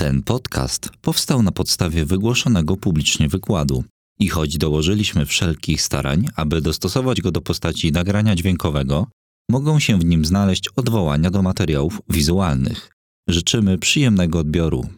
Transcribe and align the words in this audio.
Ten 0.00 0.22
podcast 0.22 0.90
powstał 1.02 1.42
na 1.42 1.52
podstawie 1.52 2.04
wygłoszonego 2.04 2.76
publicznie 2.76 3.28
wykładu 3.28 3.84
i 4.18 4.28
choć 4.28 4.58
dołożyliśmy 4.58 5.26
wszelkich 5.26 5.82
starań, 5.82 6.28
aby 6.36 6.60
dostosować 6.60 7.20
go 7.20 7.30
do 7.30 7.40
postaci 7.40 7.92
nagrania 7.92 8.34
dźwiękowego, 8.34 9.06
mogą 9.50 9.78
się 9.78 9.98
w 9.98 10.04
nim 10.04 10.24
znaleźć 10.24 10.68
odwołania 10.76 11.30
do 11.30 11.42
materiałów 11.42 12.02
wizualnych. 12.08 12.90
Życzymy 13.28 13.78
przyjemnego 13.78 14.38
odbioru. 14.38 14.88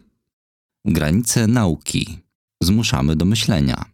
Granice 0.85 1.47
nauki. 1.47 2.19
Zmuszamy 2.63 3.15
do 3.15 3.25
myślenia. 3.25 3.85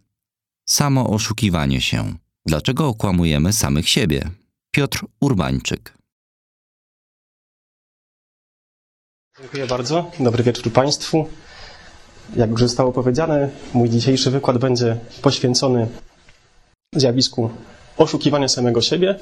Samo 0.68 1.10
oszukiwanie 1.10 1.80
się. 1.80 2.18
Dlaczego 2.46 2.86
okłamujemy 2.86 3.52
samych 3.52 3.88
siebie? 3.88 4.30
Piotr 4.70 5.06
Urbańczyk. 5.20 5.97
Dziękuję 9.40 9.66
bardzo. 9.66 10.10
Dobry 10.20 10.42
wieczór 10.42 10.72
Państwu. 10.72 11.26
Jak 12.36 12.50
już 12.50 12.60
zostało 12.60 12.92
powiedziane, 12.92 13.48
mój 13.74 13.90
dzisiejszy 13.90 14.30
wykład 14.30 14.58
będzie 14.58 14.96
poświęcony 15.22 15.88
zjawisku 16.94 17.50
oszukiwania 17.96 18.48
samego 18.48 18.80
siebie. 18.80 19.18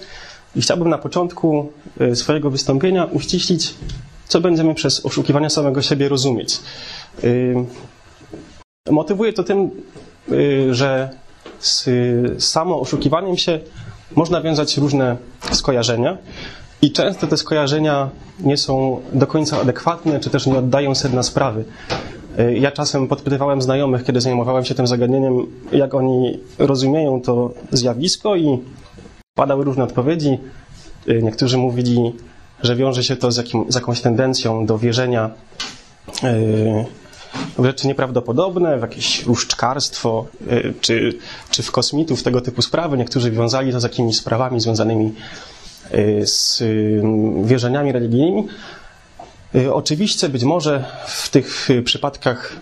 I 0.55 0.61
chciałbym 0.63 0.89
na 0.89 0.99
początku 0.99 1.73
y, 2.01 2.17
swojego 2.17 2.51
wystąpienia 2.51 3.05
uściślić, 3.05 3.75
co 4.29 4.41
będziemy 4.41 4.75
przez 4.75 5.07
oszukiwanie 5.07 5.51
samego 5.51 5.83
siebie 5.83 6.09
rozumieć. 6.09 6.61
Y, 7.25 7.55
motywuję 8.91 9.33
to 9.33 9.45
tym, 9.45 9.71
y, 10.33 10.75
że 10.75 11.11
z 11.59 11.89
samo 12.45 12.81
oszukiwaniem 12.81 13.37
się 13.37 13.61
można 14.15 14.41
wiązać 14.41 14.77
różne 14.77 15.17
skojarzenia. 15.53 16.19
I 16.83 16.93
często 16.93 17.27
te 17.27 17.37
skojarzenia 17.37 18.11
nie 18.41 18.57
są 18.57 19.01
do 19.13 19.27
końca 19.27 19.61
adekwatne, 19.61 20.21
czy 20.21 20.31
też 20.31 20.47
nie 20.47 20.59
oddają 20.59 20.95
sedna 20.95 21.23
sprawy. 21.23 21.65
Ja 22.55 22.73
czasem 22.73 23.09
podpytywałem 23.09 23.63
znajomych, 23.63 24.05
kiedy 24.05 24.21
zajmowałem 24.21 24.65
się 24.65 24.75
tym 24.75 24.87
zagadnieniem, 24.87 25.47
jak 25.73 25.95
oni 25.95 26.39
rozumieją 26.59 27.21
to 27.21 27.51
zjawisko, 27.73 28.37
i 28.37 28.59
padały 29.35 29.65
różne 29.65 29.85
odpowiedzi. 29.85 30.39
Niektórzy 31.23 31.59
mówili, 31.59 32.13
że 32.63 32.77
wiąże 32.77 33.05
się 33.05 33.17
to 33.17 33.33
z, 33.33 33.37
jakim, 33.37 33.65
z 33.69 33.75
jakąś 33.75 34.01
tendencją 34.01 34.67
do 34.67 34.79
wierzenia 34.79 35.31
w 37.59 37.65
rzeczy 37.65 37.87
nieprawdopodobne, 37.87 38.79
w 38.79 38.81
jakieś 38.81 39.27
różdżkarstwo, 39.27 40.27
czy, 40.81 41.19
czy 41.51 41.63
w 41.63 41.71
kosmitów, 41.71 42.23
tego 42.23 42.41
typu 42.41 42.63
sprawy. 42.63 42.99
Niektórzy 42.99 43.31
wiązali 43.31 43.73
to 43.73 43.81
z 43.81 43.83
jakimiś 43.83 44.17
sprawami 44.17 44.61
związanymi 44.61 45.13
z 46.25 46.63
wierzeniami 47.47 47.93
religijnymi. 47.93 48.49
Oczywiście 49.73 50.29
być 50.29 50.45
może 50.45 50.85
w 51.07 51.29
tych 51.29 51.69
przypadkach 51.85 52.57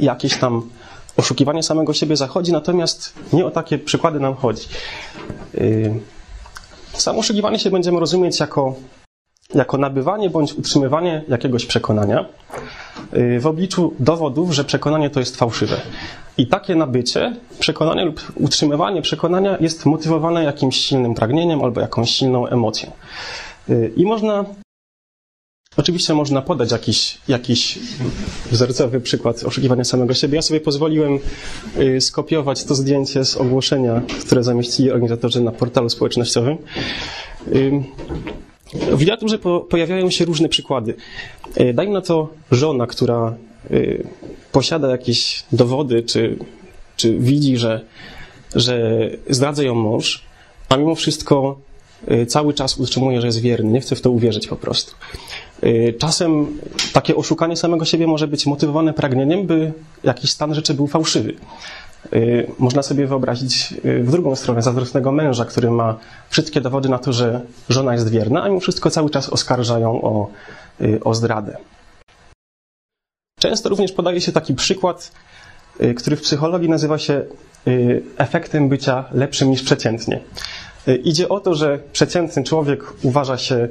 jakieś 0.00 0.38
tam 0.38 0.70
oszukiwanie 1.16 1.62
samego 1.62 1.94
siebie 1.94 2.16
zachodzi, 2.16 2.52
natomiast 2.52 3.12
nie 3.32 3.46
o 3.46 3.50
takie 3.50 3.78
przykłady 3.78 4.20
nam 4.20 4.34
chodzi. 4.34 4.68
Samo 6.92 7.18
oszukiwanie 7.18 7.58
się 7.58 7.70
będziemy 7.70 8.00
rozumieć 8.00 8.40
jako, 8.40 8.74
jako 9.54 9.78
nabywanie 9.78 10.30
bądź 10.30 10.52
utrzymywanie 10.52 11.24
jakiegoś 11.28 11.66
przekonania 11.66 12.24
w 13.40 13.46
obliczu 13.46 13.94
dowodów, 13.98 14.52
że 14.52 14.64
przekonanie 14.64 15.10
to 15.10 15.20
jest 15.20 15.36
fałszywe. 15.36 15.80
I 16.38 16.46
takie 16.46 16.74
nabycie 16.74 17.36
przekonania 17.58 18.04
lub 18.04 18.32
utrzymywanie 18.34 19.02
przekonania 19.02 19.56
jest 19.60 19.86
motywowane 19.86 20.44
jakimś 20.44 20.76
silnym 20.76 21.14
pragnieniem 21.14 21.62
albo 21.62 21.80
jakąś 21.80 22.10
silną 22.10 22.46
emocją. 22.46 22.90
I 23.96 24.06
można, 24.06 24.44
oczywiście 25.76 26.14
można 26.14 26.42
podać 26.42 26.72
jakiś, 26.72 27.18
jakiś 27.28 27.78
wzorcowy 28.50 29.00
przykład 29.00 29.44
oszukiwania 29.44 29.84
samego 29.84 30.14
siebie. 30.14 30.36
Ja 30.36 30.42
sobie 30.42 30.60
pozwoliłem 30.60 31.18
skopiować 32.00 32.64
to 32.64 32.74
zdjęcie 32.74 33.24
z 33.24 33.36
ogłoszenia, 33.36 34.02
które 34.26 34.42
zamieścili 34.42 34.90
organizatorzy 34.90 35.40
na 35.40 35.52
portalu 35.52 35.88
społecznościowym. 35.88 36.58
W 38.74 39.00
literaturze 39.00 39.38
po, 39.38 39.60
pojawiają 39.60 40.10
się 40.10 40.24
różne 40.24 40.48
przykłady. 40.48 40.94
Dajmy 41.74 41.92
na 41.92 42.00
to 42.00 42.28
żona, 42.50 42.86
która 42.86 43.34
posiada 44.52 44.90
jakieś 44.90 45.44
dowody, 45.52 46.02
czy, 46.02 46.38
czy 46.96 47.18
widzi, 47.18 47.56
że, 47.56 47.80
że 48.54 49.00
zdradza 49.30 49.62
ją 49.62 49.74
mąż, 49.74 50.22
a 50.68 50.76
mimo 50.76 50.94
wszystko 50.94 51.58
cały 52.28 52.54
czas 52.54 52.78
utrzymuje, 52.78 53.20
że 53.20 53.26
jest 53.26 53.40
wierny. 53.40 53.70
Nie 53.70 53.80
chce 53.80 53.96
w 53.96 54.00
to 54.00 54.10
uwierzyć 54.10 54.48
po 54.48 54.56
prostu. 54.56 54.94
Czasem 55.98 56.58
takie 56.92 57.16
oszukanie 57.16 57.56
samego 57.56 57.84
siebie 57.84 58.06
może 58.06 58.28
być 58.28 58.46
motywowane 58.46 58.92
pragnieniem, 58.92 59.46
by 59.46 59.72
jakiś 60.04 60.30
stan 60.30 60.54
rzeczy 60.54 60.74
był 60.74 60.86
fałszywy. 60.86 61.34
Można 62.58 62.82
sobie 62.82 63.06
wyobrazić 63.06 63.74
w 63.84 64.10
drugą 64.10 64.36
stronę 64.36 64.62
zazdrosnego 64.62 65.12
męża, 65.12 65.44
który 65.44 65.70
ma 65.70 65.98
wszystkie 66.30 66.60
dowody 66.60 66.88
na 66.88 66.98
to, 66.98 67.12
że 67.12 67.40
żona 67.68 67.94
jest 67.94 68.10
wierna, 68.10 68.42
a 68.42 68.48
mimo 68.48 68.60
wszystko 68.60 68.90
cały 68.90 69.10
czas 69.10 69.28
oskarża 69.28 69.78
ją 69.78 70.02
o, 70.02 70.30
o 71.04 71.14
zdradę. 71.14 71.56
Często 73.40 73.68
również 73.68 73.92
podaje 73.92 74.20
się 74.20 74.32
taki 74.32 74.54
przykład, 74.54 75.12
który 75.96 76.16
w 76.16 76.22
psychologii 76.22 76.68
nazywa 76.68 76.98
się 76.98 77.24
efektem 78.16 78.68
bycia 78.68 79.04
lepszym 79.12 79.50
niż 79.50 79.62
przeciętnie. 79.62 80.20
Idzie 81.04 81.28
o 81.28 81.40
to, 81.40 81.54
że 81.54 81.78
przeciętny 81.92 82.44
człowiek 82.44 82.84
uważa 83.02 83.38
się 83.38 83.68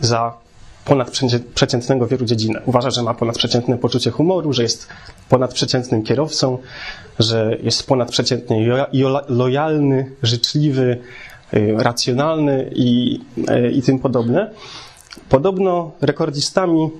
za 0.00 0.45
ponadprzeciętnego 0.86 2.06
w 2.06 2.10
wielu 2.10 2.24
dziedzinach. 2.24 2.68
Uważa, 2.68 2.90
że 2.90 3.02
ma 3.02 3.14
ponadprzeciętne 3.14 3.78
poczucie 3.78 4.10
humoru, 4.10 4.52
że 4.52 4.62
jest 4.62 4.88
ponadprzeciętnym 5.28 6.02
kierowcą, 6.02 6.58
że 7.18 7.56
jest 7.62 7.86
ponadprzeciętnie 7.86 8.86
lojalny, 9.28 10.12
życzliwy, 10.22 10.98
racjonalny 11.76 12.70
i, 12.74 13.20
i 13.72 13.82
tym 13.82 13.98
podobne. 13.98 14.50
Podobno 15.28 15.92
rekordzistami 16.00 16.90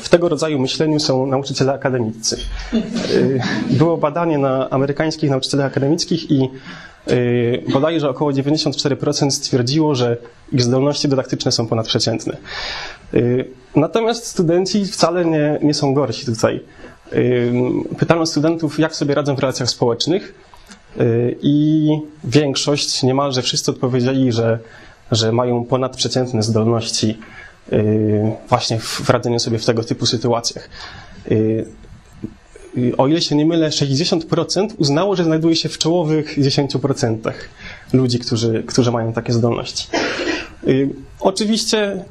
w 0.00 0.08
tego 0.08 0.28
rodzaju 0.28 0.58
myśleniu 0.58 1.00
są 1.00 1.26
nauczyciele 1.26 1.72
akademiccy. 1.72 2.36
Było 3.70 3.96
badanie 3.96 4.38
na 4.38 4.70
amerykańskich 4.70 5.30
nauczycielach 5.30 5.66
akademickich 5.66 6.30
i 6.30 6.50
bodajże 7.72 8.10
około 8.10 8.30
94% 8.30 9.30
stwierdziło, 9.30 9.94
że 9.94 10.16
ich 10.52 10.62
zdolności 10.62 11.08
dydaktyczne 11.08 11.52
są 11.52 11.66
ponadprzeciętne. 11.66 12.36
Natomiast 13.76 14.26
studenci 14.26 14.84
wcale 14.84 15.24
nie, 15.24 15.58
nie 15.62 15.74
są 15.74 15.94
gorsi 15.94 16.26
tutaj. 16.26 16.60
Pytano 17.98 18.26
studentów, 18.26 18.78
jak 18.78 18.94
sobie 18.96 19.14
radzą 19.14 19.36
w 19.36 19.38
relacjach 19.38 19.70
społecznych 19.70 20.34
i 21.42 21.88
większość, 22.24 23.02
niemalże 23.02 23.42
wszyscy 23.42 23.70
odpowiedzieli, 23.70 24.32
że, 24.32 24.58
że 25.12 25.32
mają 25.32 25.64
ponadprzeciętne 25.64 26.42
zdolności 26.42 27.18
właśnie 28.48 28.78
w 28.80 29.10
radzeniu 29.10 29.38
sobie 29.38 29.58
w 29.58 29.64
tego 29.64 29.84
typu 29.84 30.06
sytuacjach. 30.06 30.70
O 32.98 33.06
ile 33.06 33.20
się 33.20 33.36
nie 33.36 33.46
mylę, 33.46 33.68
60% 33.68 34.68
uznało, 34.78 35.16
że 35.16 35.24
znajduje 35.24 35.56
się 35.56 35.68
w 35.68 35.78
czołowych 35.78 36.38
10% 36.38 37.32
ludzi, 37.92 38.18
którzy, 38.18 38.62
którzy 38.66 38.92
mają 38.92 39.12
takie 39.12 39.32
zdolności. 39.32 39.88
Oczywiście 41.20 42.04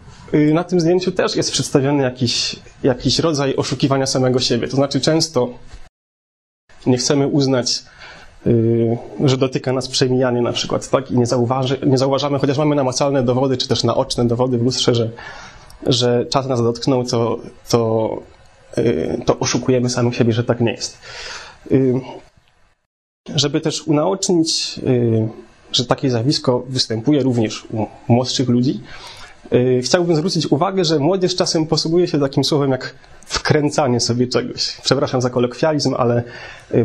na 0.54 0.64
tym 0.64 0.80
zdjęciu 0.80 1.12
też 1.12 1.36
jest 1.36 1.52
przedstawiony 1.52 2.04
jakiś, 2.04 2.56
jakiś 2.84 3.20
rodzaj 3.20 3.56
oszukiwania 3.56 4.06
samego 4.06 4.40
siebie. 4.40 4.68
To 4.68 4.76
znaczy, 4.76 5.02
często 5.02 5.50
nie 6.86 6.98
chcemy 6.98 7.28
uznać, 7.28 7.84
że 9.26 9.38
dotyka 9.38 9.74
nas 9.74 9.88
przemijanie 9.88 10.42
na 10.42 10.52
przykład, 10.52 10.90
tak? 10.90 11.12
I 11.12 11.18
nie, 11.18 11.26
zauważy, 11.26 11.78
nie 11.86 11.98
zauważamy, 11.98 12.40
chociaż 12.40 12.58
mamy 12.58 12.76
namacalne 12.76 13.24
dowody, 13.24 13.58
czy 13.58 13.68
też 13.68 13.84
naoczne 13.84 14.28
dowody 14.28 14.58
w 14.58 14.64
lustrze, 14.64 14.96
że, 14.96 15.10
że 15.88 16.26
czas 16.26 16.48
nas 16.48 16.64
dotknął, 16.64 17.04
to, 17.04 17.40
to, 17.70 18.18
to 19.26 19.40
oszukujemy 19.40 19.90
samych 19.90 20.16
siebie, 20.16 20.34
że 20.34 20.44
tak 20.44 20.60
nie 20.62 20.72
jest. 20.72 20.98
Żeby 23.36 23.62
też 23.62 23.82
unaocznić, 23.82 24.80
że 25.72 25.86
takie 25.86 26.10
zjawisko 26.10 26.64
występuje 26.70 27.24
również 27.24 27.66
u 27.72 27.88
młodszych 28.08 28.50
ludzi, 28.50 28.82
chciałbym 29.84 30.16
zwrócić 30.16 30.52
uwagę, 30.52 30.86
że 30.86 31.00
młodzież 31.00 31.36
czasem 31.36 31.68
posługuje 31.68 32.08
się 32.08 32.20
takim 32.20 32.44
słowem 32.44 32.72
jak 32.72 32.96
wkręcanie 33.26 34.00
sobie 34.00 34.28
czegoś. 34.28 34.78
Przepraszam 34.84 35.22
za 35.22 35.30
kolokwializm, 35.30 35.96
ale 35.98 36.24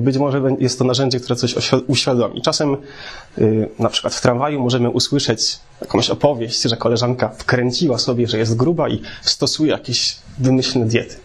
być 0.01 0.19
może 0.19 0.43
jest 0.59 0.79
to 0.79 0.85
narzędzie, 0.85 1.21
które 1.21 1.37
coś 1.37 1.55
uświadomi. 1.87 2.43
Czasem 2.43 2.77
na 3.79 3.89
przykład 3.89 4.15
w 4.15 4.21
tramwaju 4.21 4.61
możemy 4.61 4.91
usłyszeć 4.91 5.59
jakąś 5.85 6.11
opowieść, 6.11 6.63
że 6.63 6.77
koleżanka 6.77 7.29
wkręciła 7.29 7.99
sobie, 7.99 8.27
że 8.29 8.39
jest 8.39 8.57
gruba 8.57 8.89
i 8.89 9.01
stosuje 9.23 9.73
jakieś 9.73 10.17
wymyślne 10.39 10.87
diety. 10.87 11.17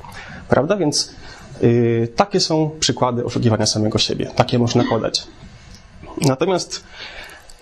Prawda? 0.49 0.77
Więc 0.77 1.13
takie 2.15 2.39
są 2.39 2.69
przykłady 2.79 3.25
oszukiwania 3.25 3.65
samego 3.65 3.97
siebie. 3.97 4.31
Takie 4.35 4.59
można 4.59 4.83
podać. 4.89 5.23
Natomiast 6.21 6.83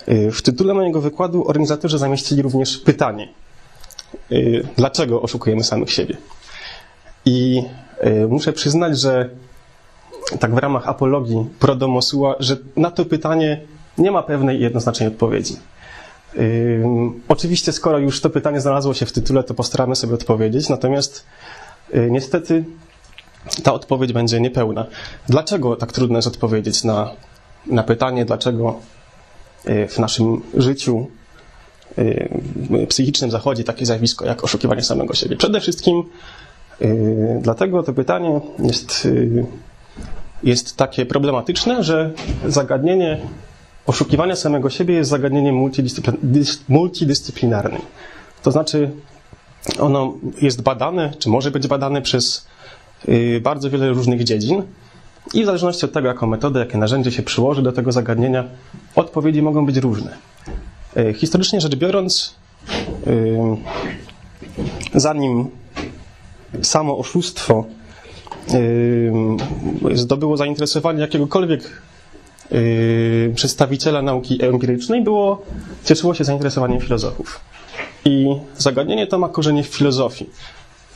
w 0.07 0.41
tytule 0.41 0.73
mojego 0.73 1.01
wykładu 1.01 1.47
organizatorzy 1.47 1.97
zamieścili 1.97 2.41
również 2.41 2.77
pytanie. 2.77 3.27
Dlaczego 4.77 5.21
oszukujemy 5.21 5.63
samych 5.63 5.91
siebie? 5.91 6.17
I 7.25 7.63
y, 8.05 8.27
muszę 8.27 8.53
przyznać, 8.53 8.99
że 8.99 9.29
tak 10.39 10.55
w 10.55 10.57
ramach 10.57 10.87
apologii 10.87 11.45
Prodomosuła, 11.59 12.35
że 12.39 12.57
na 12.75 12.91
to 12.91 13.05
pytanie 13.05 13.61
nie 13.97 14.11
ma 14.11 14.23
pewnej 14.23 14.61
jednoznacznej 14.61 15.07
odpowiedzi. 15.07 15.55
Oczywiście, 17.27 17.71
skoro 17.71 17.99
już 17.99 18.21
to 18.21 18.29
pytanie 18.29 18.61
znalazło 18.61 18.93
się 18.93 19.05
w 19.05 19.11
tytule, 19.11 19.43
to 19.43 19.53
postaramy 19.53 19.95
sobie 19.95 20.13
odpowiedzieć, 20.13 20.69
natomiast 20.69 21.25
y, 21.95 22.07
niestety 22.11 22.63
ta 23.63 23.73
odpowiedź 23.73 24.13
będzie 24.13 24.41
niepełna. 24.41 24.85
Dlaczego 25.29 25.75
tak 25.75 25.91
trudno 25.91 26.17
jest 26.17 26.27
odpowiedzieć 26.27 26.83
na, 26.83 27.11
na 27.67 27.83
pytanie, 27.83 28.25
dlaczego 28.25 28.79
y, 29.69 29.87
w 29.87 29.99
naszym 29.99 30.41
życiu 30.53 31.07
y, 31.97 32.87
psychicznym 32.89 33.31
zachodzi 33.31 33.63
takie 33.63 33.85
zjawisko 33.85 34.25
jak 34.25 34.43
oszukiwanie 34.43 34.83
samego 34.83 35.13
siebie? 35.13 35.35
Przede 35.35 35.61
wszystkim 35.61 36.03
dlatego 37.41 37.83
to 37.83 37.93
pytanie 37.93 38.41
jest, 38.59 39.07
jest 40.43 40.77
takie 40.77 41.05
problematyczne, 41.05 41.83
że 41.83 42.11
zagadnienie 42.45 43.19
oszukiwania 43.87 44.35
samego 44.35 44.69
siebie 44.69 44.93
jest 44.95 45.09
zagadnieniem 45.09 45.55
multidyscyplin- 45.55 46.17
dys- 46.23 46.59
multidyscyplinarnym. 46.69 47.81
To 48.43 48.51
znaczy, 48.51 48.91
ono 49.79 50.13
jest 50.41 50.61
badane, 50.61 51.13
czy 51.19 51.29
może 51.29 51.51
być 51.51 51.67
badane 51.67 52.01
przez 52.01 52.47
y, 53.09 53.41
bardzo 53.43 53.69
wiele 53.69 53.89
różnych 53.89 54.23
dziedzin 54.23 54.63
i 55.33 55.43
w 55.43 55.45
zależności 55.45 55.85
od 55.85 55.91
tego, 55.91 56.07
jaką 56.07 56.27
metodę, 56.27 56.59
jakie 56.59 56.77
narzędzie 56.77 57.11
się 57.11 57.23
przyłoży 57.23 57.61
do 57.61 57.71
tego 57.71 57.91
zagadnienia, 57.91 58.43
odpowiedzi 58.95 59.41
mogą 59.41 59.65
być 59.65 59.77
różne. 59.77 60.17
Y, 60.97 61.13
Historycznie 61.13 61.61
rzecz 61.61 61.75
biorąc, 61.75 62.35
y, 63.07 63.39
zanim 64.95 65.47
samo 66.61 66.97
oszustwo 66.97 67.65
zdobyło 69.93 70.37
zainteresowanie 70.37 71.01
jakiegokolwiek 71.01 71.81
y, 72.51 73.33
przedstawiciela 73.35 74.01
nauki 74.01 74.43
empirycznej, 74.45 75.03
było, 75.03 75.41
cieszyło 75.83 76.13
się 76.13 76.23
zainteresowaniem 76.23 76.81
filozofów. 76.81 77.39
I 78.05 78.27
zagadnienie 78.57 79.07
to 79.07 79.19
ma 79.19 79.29
korzenie 79.29 79.63
w 79.63 79.67
filozofii. 79.67 80.29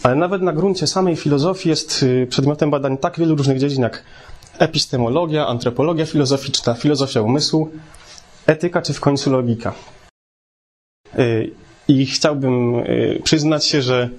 Ale 0.03 0.15
nawet 0.15 0.41
na 0.41 0.53
gruncie 0.53 0.87
samej 0.87 1.15
filozofii 1.15 1.69
jest 1.69 2.03
y, 2.03 2.27
przedmiotem 2.29 2.71
badań 2.71 2.97
tak 2.97 3.19
wielu 3.19 3.35
różnych 3.35 3.59
dziedzin 3.59 3.83
jak 3.83 4.03
epistemologia, 4.59 5.47
antropologia 5.47 6.05
filozoficzna, 6.05 6.73
filozofia 6.73 7.21
umysłu, 7.21 7.69
etyka 8.47 8.81
czy 8.81 8.93
w 8.93 8.99
końcu 8.99 9.31
logika. 9.31 9.73
Y, 11.19 11.51
I 11.87 12.05
chciałbym 12.05 12.75
y, 12.75 13.21
przyznać 13.23 13.65
się, 13.65 13.81
że 13.81 14.09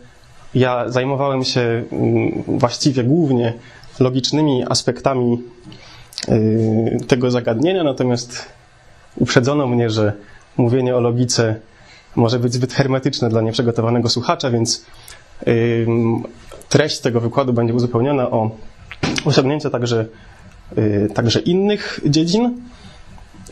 ja 0.54 0.88
zajmowałem 0.88 1.44
się 1.44 1.84
mm, 1.92 2.42
właściwie 2.46 3.04
głównie 3.04 3.52
logicznymi 4.00 4.64
aspektami 4.68 5.42
tego 7.08 7.30
zagadnienia, 7.30 7.84
natomiast 7.84 8.46
uprzedzono 9.16 9.66
mnie, 9.66 9.90
że 9.90 10.12
mówienie 10.56 10.96
o 10.96 11.00
logice 11.00 11.54
może 12.16 12.38
być 12.38 12.54
zbyt 12.54 12.72
hermetyczne 12.72 13.28
dla 13.28 13.40
nieprzygotowanego 13.40 14.08
słuchacza, 14.08 14.50
więc 14.50 14.86
ym, 15.48 16.22
treść 16.68 17.00
tego 17.00 17.20
wykładu 17.20 17.52
będzie 17.52 17.74
uzupełniona 17.74 18.30
o 18.30 18.50
osiągnięcia 19.24 19.70
także, 19.70 20.06
y, 20.78 21.08
także 21.14 21.40
innych 21.40 22.00
dziedzin. 22.06 22.60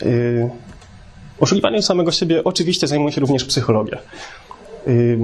Y, 0.03 0.49
Oszukiwaniem 1.39 1.81
samego 1.81 2.11
siebie 2.11 2.43
oczywiście 2.43 2.87
zajmuje 2.87 3.11
się 3.11 3.21
również 3.21 3.45
psychologia. 3.45 3.97
Y, 4.87 5.19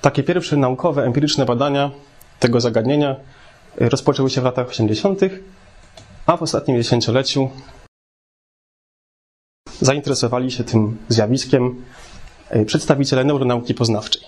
Takie 0.00 0.22
pierwsze 0.22 0.56
naukowe, 0.56 1.04
empiryczne 1.04 1.46
badania 1.46 1.90
tego 2.40 2.60
zagadnienia 2.60 3.16
y, 3.80 3.88
rozpoczęły 3.88 4.30
się 4.30 4.40
w 4.40 4.44
latach 4.44 4.68
80., 4.68 5.20
a 6.28 6.36
w 6.36 6.42
ostatnim 6.42 6.76
dziesięcioleciu 6.76 7.50
zainteresowali 9.80 10.50
się 10.50 10.64
tym 10.64 10.98
zjawiskiem 11.08 11.84
y, 12.56 12.64
przedstawiciele 12.64 13.24
neuronauki 13.24 13.74
poznawczej. 13.74 14.22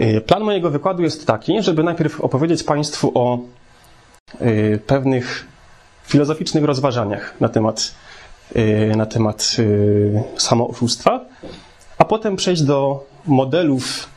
Y, 0.00 0.20
Plan 0.20 0.42
mojego 0.42 0.70
wykładu 0.70 1.02
jest 1.02 1.26
taki, 1.26 1.62
żeby 1.62 1.82
najpierw 1.82 2.20
opowiedzieć 2.20 2.62
Państwu 2.62 3.12
o 3.14 3.38
y, 4.40 4.80
pewnych 4.86 5.46
filozoficznych 6.04 6.64
rozważaniach 6.64 7.40
na 7.40 7.48
temat, 7.48 7.94
na 8.96 9.06
temat 9.06 9.56
samooszustwa, 10.36 11.24
a 11.98 12.04
potem 12.04 12.36
przejść 12.36 12.62
do 12.62 13.06
modelów 13.26 14.08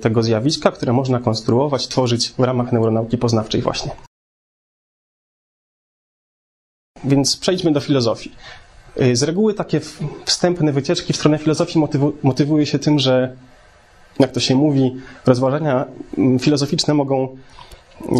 tego 0.00 0.22
zjawiska, 0.22 0.70
które 0.70 0.92
można 0.92 1.18
konstruować, 1.18 1.88
tworzyć 1.88 2.32
w 2.38 2.40
ramach 2.40 2.72
neuronauki 2.72 3.18
poznawczej 3.18 3.62
właśnie. 3.62 4.07
Więc 7.04 7.36
przejdźmy 7.36 7.72
do 7.72 7.80
filozofii. 7.80 8.32
Y, 9.00 9.16
Z 9.16 9.22
reguły 9.22 9.54
takie 9.54 9.80
wstępne 10.24 10.72
wycieczki 10.72 11.12
w 11.12 11.16
stronę 11.16 11.38
filozofii 11.38 11.78
motywu, 11.78 12.12
motywuje 12.22 12.66
się 12.66 12.78
tym, 12.78 12.98
że, 12.98 13.36
jak 14.18 14.32
to 14.32 14.40
się 14.40 14.54
mówi, 14.54 14.96
rozważania 15.26 15.84
mm, 16.18 16.38
filozoficzne 16.38 16.94
mogą 16.94 17.36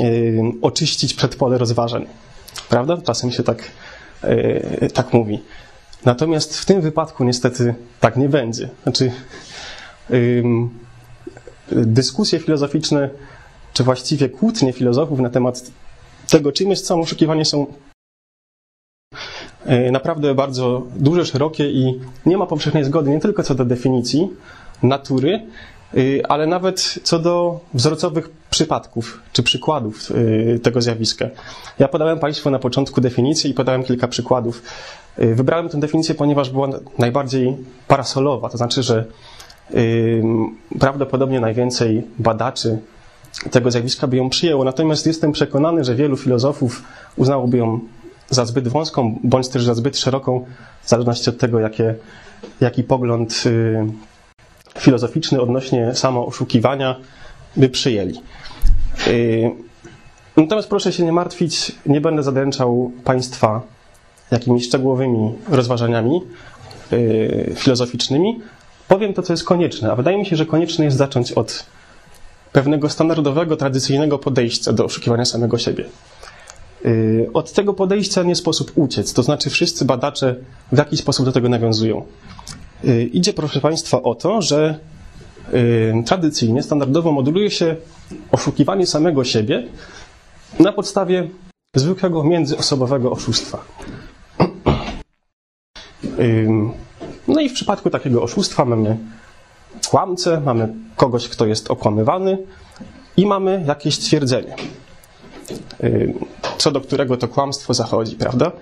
y, 0.02 0.42
oczyścić 0.62 1.14
przedpole 1.14 1.58
rozważań. 1.58 2.06
Prawda? 2.68 2.96
Czasem 3.06 3.30
się 3.32 3.42
tak, 3.42 3.70
y, 4.24 4.90
tak 4.94 5.12
mówi. 5.12 5.40
Natomiast 6.04 6.58
w 6.58 6.64
tym 6.64 6.80
wypadku 6.80 7.24
niestety 7.24 7.74
tak 8.00 8.16
nie 8.16 8.28
będzie. 8.28 8.68
Znaczy, 8.82 9.12
ym, 10.10 10.70
dyskusje 11.72 12.38
filozoficzne, 12.38 13.10
czy 13.72 13.84
właściwie 13.84 14.28
kłótnie 14.28 14.72
filozofów 14.72 15.20
na 15.20 15.30
temat 15.30 15.62
tego, 16.28 16.52
czym 16.52 16.70
jest 16.70 16.86
samo 16.86 17.02
oszukiwanie, 17.02 17.44
są 17.44 17.66
naprawdę 19.92 20.34
bardzo 20.34 20.82
duże, 20.96 21.26
szerokie 21.26 21.70
i 21.70 22.00
nie 22.26 22.38
ma 22.38 22.46
powszechnej 22.46 22.84
zgody 22.84 23.10
nie 23.10 23.20
tylko 23.20 23.42
co 23.42 23.54
do 23.54 23.64
definicji 23.64 24.28
natury, 24.82 25.42
y, 25.96 26.22
ale 26.28 26.46
nawet 26.46 26.98
co 27.02 27.18
do 27.18 27.60
wzorcowych 27.74 28.30
przypadków 28.50 29.22
czy 29.32 29.42
przykładów 29.42 30.10
y, 30.10 30.60
tego 30.62 30.82
zjawiska. 30.82 31.26
Ja 31.78 31.88
podałem 31.88 32.18
Państwu 32.18 32.50
na 32.50 32.58
początku 32.58 33.00
definicję 33.00 33.50
i 33.50 33.54
podałem 33.54 33.84
kilka 33.84 34.08
przykładów. 34.08 34.62
Wybrałem 35.18 35.68
tę 35.68 35.80
definicję, 35.80 36.14
ponieważ 36.14 36.50
była 36.50 36.68
najbardziej 36.98 37.56
parasolowa, 37.88 38.48
to 38.48 38.56
znaczy, 38.56 38.82
że 38.82 39.04
prawdopodobnie 40.78 41.40
najwięcej 41.40 42.02
badaczy 42.18 42.78
tego 43.50 43.70
zjawiska 43.70 44.06
by 44.06 44.16
ją 44.16 44.30
przyjęło. 44.30 44.64
Natomiast 44.64 45.06
jestem 45.06 45.32
przekonany, 45.32 45.84
że 45.84 45.94
wielu 45.94 46.16
filozofów 46.16 46.82
uznałoby 47.16 47.58
ją 47.58 47.80
za 48.30 48.44
zbyt 48.44 48.68
wąską, 48.68 49.18
bądź 49.24 49.48
też 49.48 49.64
za 49.64 49.74
zbyt 49.74 49.98
szeroką, 49.98 50.46
w 50.82 50.88
zależności 50.88 51.30
od 51.30 51.38
tego, 51.38 51.60
jakie, 51.60 51.94
jaki 52.60 52.82
pogląd 52.84 53.42
y, 53.46 53.86
filozoficzny 54.78 55.40
odnośnie 55.40 55.94
samo 55.94 56.26
oszukiwania 56.26 56.96
by 57.56 57.68
przyjęli. 57.68 58.14
Y, 59.06 59.50
Natomiast 60.42 60.68
proszę 60.68 60.92
się 60.92 61.04
nie 61.04 61.12
martwić, 61.12 61.72
nie 61.86 62.00
będę 62.00 62.22
zadręczał 62.22 62.92
Państwa 63.04 63.62
jakimiś 64.30 64.66
szczegółowymi 64.66 65.34
rozważaniami 65.48 66.20
y, 66.92 67.52
filozoficznymi. 67.56 68.40
Powiem 68.88 69.14
to, 69.14 69.22
co 69.22 69.32
jest 69.32 69.44
konieczne, 69.44 69.92
a 69.92 69.96
wydaje 69.96 70.18
mi 70.18 70.26
się, 70.26 70.36
że 70.36 70.46
konieczne 70.46 70.84
jest 70.84 70.96
zacząć 70.96 71.32
od 71.32 71.66
pewnego 72.52 72.88
standardowego, 72.88 73.56
tradycyjnego 73.56 74.18
podejścia 74.18 74.72
do 74.72 74.84
oszukiwania 74.84 75.24
samego 75.24 75.58
siebie. 75.58 75.84
Y, 76.86 77.30
Od 77.34 77.52
tego 77.52 77.74
podejścia 77.74 78.22
nie 78.22 78.34
sposób 78.36 78.72
uciec, 78.74 79.12
to 79.12 79.22
znaczy 79.22 79.50
wszyscy 79.50 79.84
badacze 79.84 80.36
w 80.72 80.78
jakiś 80.78 81.00
sposób 81.00 81.26
do 81.26 81.32
tego 81.32 81.48
nawiązują. 81.48 82.04
Y, 82.84 83.04
Idzie, 83.12 83.32
proszę 83.32 83.60
Państwa, 83.60 84.02
o 84.02 84.14
to, 84.14 84.42
że 84.42 84.78
y, 85.54 85.94
tradycyjnie, 86.06 86.62
standardowo 86.62 87.12
moduluje 87.12 87.50
się 87.50 87.76
oszukiwanie 88.32 88.86
samego 88.86 89.24
siebie 89.24 89.66
na 90.60 90.72
podstawie 90.72 91.28
zwykłego 91.74 92.24
międzyosobowego 92.24 93.10
oszustwa. 93.10 93.64
No 97.28 97.40
i 97.40 97.48
w 97.48 97.52
przypadku 97.52 97.90
takiego 97.90 98.22
oszustwa 98.22 98.64
mamy 98.64 98.98
kłamcę, 99.90 100.40
mamy 100.40 100.74
kogoś, 100.96 101.28
kto 101.28 101.46
jest 101.46 101.70
okłamywany 101.70 102.38
i 103.16 103.26
mamy 103.26 103.64
jakieś 103.66 103.94
stwierdzenie, 103.94 104.54
co 106.58 106.70
do 106.70 106.80
którego 106.80 107.16
to 107.16 107.28
kłamstwo 107.28 107.74
zachodzi, 107.74 108.16
prawda? 108.16 108.52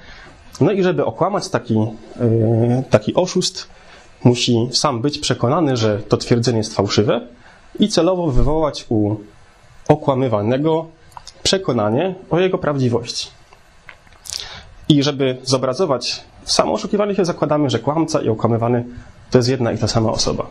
No 0.61 0.73
i 0.73 0.83
żeby 0.83 1.05
okłamać 1.05 1.49
taki, 1.49 1.75
yy, 1.75 2.83
taki 2.91 3.15
oszust, 3.15 3.69
musi 4.25 4.69
sam 4.73 5.01
być 5.01 5.19
przekonany, 5.19 5.77
że 5.77 5.99
to 5.99 6.17
twierdzenie 6.17 6.59
jest 6.59 6.75
fałszywe 6.75 7.21
i 7.79 7.89
celowo 7.89 8.27
wywołać 8.27 8.87
u 8.89 9.17
okłamywanego 9.89 10.87
przekonanie 11.43 12.15
o 12.31 12.39
jego 12.39 12.59
prawdziwości. 12.59 13.29
I 14.89 15.03
żeby 15.03 15.37
zobrazować 15.45 16.25
samo 16.45 16.73
oszukiwanie 16.73 17.15
się, 17.15 17.25
zakładamy, 17.25 17.71
że 17.71 17.79
kłamca 17.79 18.23
i 18.23 18.29
okłamywany 18.29 18.85
to 19.31 19.39
jest 19.39 19.49
jedna 19.49 19.73
i 19.73 19.79
ta 19.79 19.89
sama 19.89 20.11
osoba. 20.11 20.47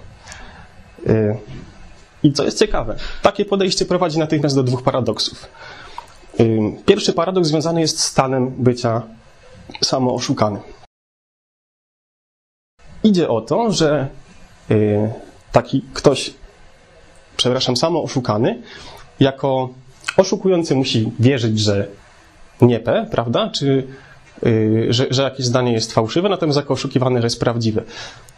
Y, 1.07 1.37
I 2.23 2.33
co 2.33 2.43
jest 2.43 2.59
ciekawe, 2.59 2.95
takie 3.21 3.45
podejście 3.45 3.85
prowadzi 3.85 4.19
natychmiast 4.19 4.55
do 4.55 4.63
dwóch 4.63 4.83
paradoksów. 4.83 5.45
Pierwszy 6.85 7.13
paradoks 7.13 7.47
związany 7.47 7.81
jest 7.81 7.99
z 7.99 8.03
stanem 8.03 8.51
bycia 8.57 9.01
samooszukanym. 9.83 10.61
Idzie 13.03 13.29
o 13.29 13.41
to, 13.41 13.71
że 13.71 14.07
y, 14.71 15.09
taki 15.51 15.83
ktoś, 15.93 16.33
przepraszam, 17.37 17.77
samooszukany, 17.77 18.61
jako 19.19 19.69
oszukujący 20.17 20.75
musi 20.75 21.11
wierzyć, 21.19 21.59
że 21.59 21.87
nie 22.61 22.79
prawda? 23.11 23.49
Czy 23.49 23.87
y, 24.45 24.87
że, 24.89 25.07
że 25.09 25.23
jakieś 25.23 25.45
zdanie 25.45 25.73
jest 25.73 25.93
fałszywe, 25.93 26.29
natomiast 26.29 26.57
jako 26.57 26.73
oszukiwany, 26.73 27.21
że 27.21 27.25
jest 27.25 27.39
prawdziwe. 27.39 27.83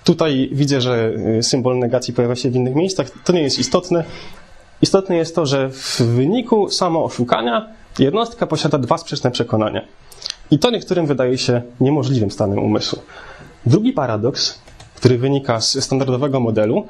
Tutaj 0.03 0.49
widzę, 0.51 0.81
że 0.81 1.13
y, 1.37 1.43
symbol 1.43 1.79
negacji 1.79 2.13
pojawia 2.13 2.35
się 2.35 2.49
w 2.49 2.55
innych 2.55 2.75
miejscach. 2.75 3.09
To 3.23 3.33
nie 3.33 3.41
jest 3.41 3.59
istotne. 3.59 4.03
Istotne 4.81 5.17
jest 5.17 5.35
to, 5.35 5.45
że 5.45 5.69
w 5.69 6.01
wyniku 6.01 6.69
samooszukania 6.69 7.67
jednostka 7.99 8.47
posiada 8.47 8.77
dwa 8.77 8.97
sprzeczne 8.97 9.31
przekonania. 9.31 9.81
I 10.51 10.59
to 10.59 10.71
niektórym 10.71 11.05
wydaje 11.05 11.37
się 11.37 11.61
niemożliwym 11.79 12.31
stanem 12.31 12.59
umysłu. 12.59 12.99
Drugi 13.65 13.93
paradoks, 13.93 14.59
który 14.95 15.17
wynika 15.17 15.61
z 15.61 15.83
standardowego 15.83 16.39
modelu, 16.39 16.87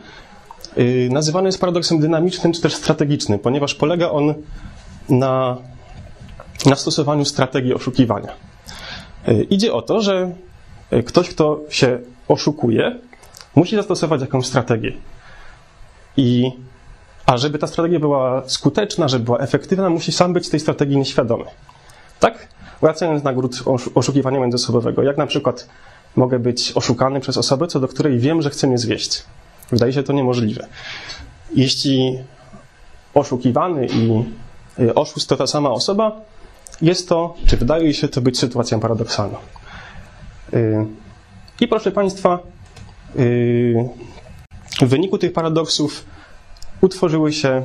yy, 0.78 1.10
nazywany 1.12 1.48
jest 1.48 1.60
paradoksem 1.60 2.00
dynamicznym 2.00 2.54
czy 2.54 2.62
też 2.62 2.76
strategicznym, 2.76 3.40
ponieważ 3.40 3.76
polega 3.76 4.10
on 4.10 4.34
na, 5.10 5.58
na 6.66 6.76
stosowaniu 6.76 7.26
strategii 7.26 7.74
oszukiwania. 7.74 8.34
Yy, 9.28 9.44
idzie 9.44 9.74
o 9.74 9.82
to, 9.82 10.02
że 10.02 10.32
yy, 10.92 11.04
ktoś, 11.04 11.30
kto 11.30 11.60
się 11.70 12.00
oszukuje, 12.28 13.00
musi 13.56 13.76
zastosować 13.76 14.22
jakąś 14.22 14.46
strategię. 14.46 14.92
I, 16.18 16.52
a 17.28 17.38
żeby 17.38 17.60
ta 17.60 17.68
strategia 17.68 18.00
była 18.00 18.44
skuteczna, 18.50 19.08
żeby 19.08 19.26
była 19.26 19.40
efektywna, 19.40 19.90
musi 19.90 20.12
sam 20.12 20.34
być 20.34 20.50
tej 20.50 20.60
strategii 20.60 20.98
nieświadomy. 20.98 21.46
Tak? 22.20 22.48
Wracając 22.82 23.24
na 23.24 23.34
gród 23.34 23.64
oszukiwania 23.96 24.40
międzyosobowego, 24.40 25.04
jak 25.04 25.18
na 25.18 25.28
przykład 25.28 25.68
mogę 26.16 26.40
być 26.40 26.72
oszukany 26.76 27.20
przez 27.20 27.38
osobę, 27.38 27.68
co 27.68 27.80
do 27.80 27.88
której 27.88 28.20
wiem, 28.20 28.42
że 28.42 28.50
chce 28.50 28.68
mnie 28.68 28.78
zwieść. 28.78 29.24
Wydaje 29.72 29.94
się 29.94 30.04
to 30.04 30.14
niemożliwe. 30.14 30.68
Jeśli 31.56 32.20
oszukiwany 33.14 33.86
i 33.88 34.24
y, 34.80 34.94
oszust 34.94 35.30
to 35.30 35.38
ta 35.38 35.48
sama 35.48 35.70
osoba, 35.70 36.22
jest 36.82 37.10
to, 37.10 37.36
czy 37.46 37.58
wydaje 37.58 37.94
się 37.94 38.08
to 38.08 38.22
być 38.22 38.40
sytuacją 38.40 38.80
paradoksalną. 38.80 39.38
Y, 40.54 40.86
I 41.60 41.68
proszę 41.68 41.92
Państwa, 41.92 42.40
y, 43.16 43.90
w 44.82 44.88
wyniku 44.88 45.18
tych 45.18 45.34
paradoksów 45.34 46.06
utworzyły 46.82 47.34
się, 47.34 47.64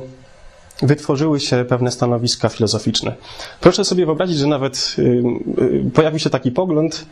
wytworzyły 0.81 1.39
się 1.39 1.65
pewne 1.69 1.91
stanowiska 1.91 2.49
filozoficzne. 2.49 3.15
Proszę 3.61 3.85
sobie 3.85 4.05
wyobrazić, 4.05 4.37
że 4.37 4.47
nawet 4.47 4.95
pojawił 5.93 6.19
się 6.19 6.29
taki 6.29 6.51
pogląd, 6.51 7.05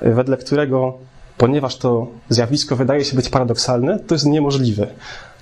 wedle 0.00 0.36
którego, 0.36 0.98
ponieważ 1.38 1.76
to 1.76 2.06
zjawisko 2.28 2.76
wydaje 2.76 3.04
się 3.04 3.16
być 3.16 3.28
paradoksalne, 3.28 3.98
to 3.98 4.14
jest 4.14 4.26
niemożliwe. 4.26 4.86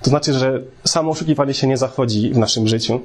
To 0.01 0.09
znaczy, 0.09 0.33
że 0.33 0.61
samo 0.83 1.11
oszukiwanie 1.11 1.53
się 1.53 1.67
nie 1.67 1.77
zachodzi 1.77 2.29
w 2.33 2.37
naszym 2.37 2.67
życiu 2.67 2.99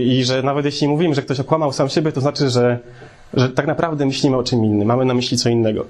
i 0.00 0.24
że 0.24 0.42
nawet 0.42 0.64
jeśli 0.64 0.88
mówimy, 0.88 1.14
że 1.14 1.22
ktoś 1.22 1.40
okłamał 1.40 1.72
sam 1.72 1.88
siebie, 1.88 2.12
to 2.12 2.20
znaczy, 2.20 2.50
że, 2.50 2.78
że 3.34 3.48
tak 3.48 3.66
naprawdę 3.66 4.06
myślimy 4.06 4.36
o 4.36 4.42
czym 4.42 4.64
innym, 4.64 4.88
mamy 4.88 5.04
na 5.04 5.14
myśli 5.14 5.38
co 5.38 5.48
innego. 5.48 5.84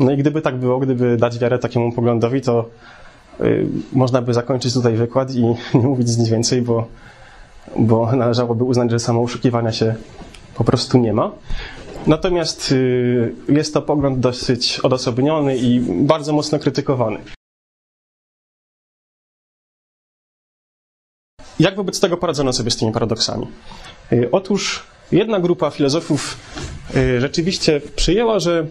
No 0.00 0.12
i 0.12 0.16
gdyby 0.16 0.42
tak 0.42 0.56
było, 0.56 0.78
gdyby 0.78 1.16
dać 1.16 1.38
wiarę 1.38 1.58
takiemu 1.58 1.92
poglądowi, 1.92 2.40
to 2.40 2.68
można 3.92 4.22
by 4.22 4.34
zakończyć 4.34 4.74
tutaj 4.74 4.96
wykład 4.96 5.34
i 5.34 5.42
nie 5.74 5.86
mówić 5.86 6.16
nic 6.16 6.28
więcej, 6.28 6.62
bo, 6.62 6.88
bo 7.76 8.12
należałoby 8.16 8.64
uznać, 8.64 8.90
że 8.90 8.98
samo 8.98 9.22
oszukiwania 9.22 9.72
się 9.72 9.94
po 10.54 10.64
prostu 10.64 10.98
nie 10.98 11.12
ma. 11.12 11.32
Natomiast 12.06 12.72
y, 12.72 13.34
jest 13.48 13.74
to 13.74 13.82
pogląd 13.82 14.20
dosyć 14.20 14.80
odosobniony 14.80 15.56
i 15.56 15.80
bardzo 15.80 16.32
mocno 16.32 16.58
krytykowany. 16.58 17.18
Jak 21.60 21.76
wobec 21.76 22.00
tego 22.00 22.16
poradzono 22.16 22.52
sobie 22.52 22.70
z 22.70 22.76
tymi 22.76 22.92
paradoksami? 22.92 23.46
Y, 24.12 24.28
otóż 24.32 24.86
jedna 25.12 25.40
grupa 25.40 25.70
filozofów 25.70 26.36
y, 26.96 27.20
rzeczywiście 27.20 27.80
przyjęła, 27.96 28.38
że 28.38 28.66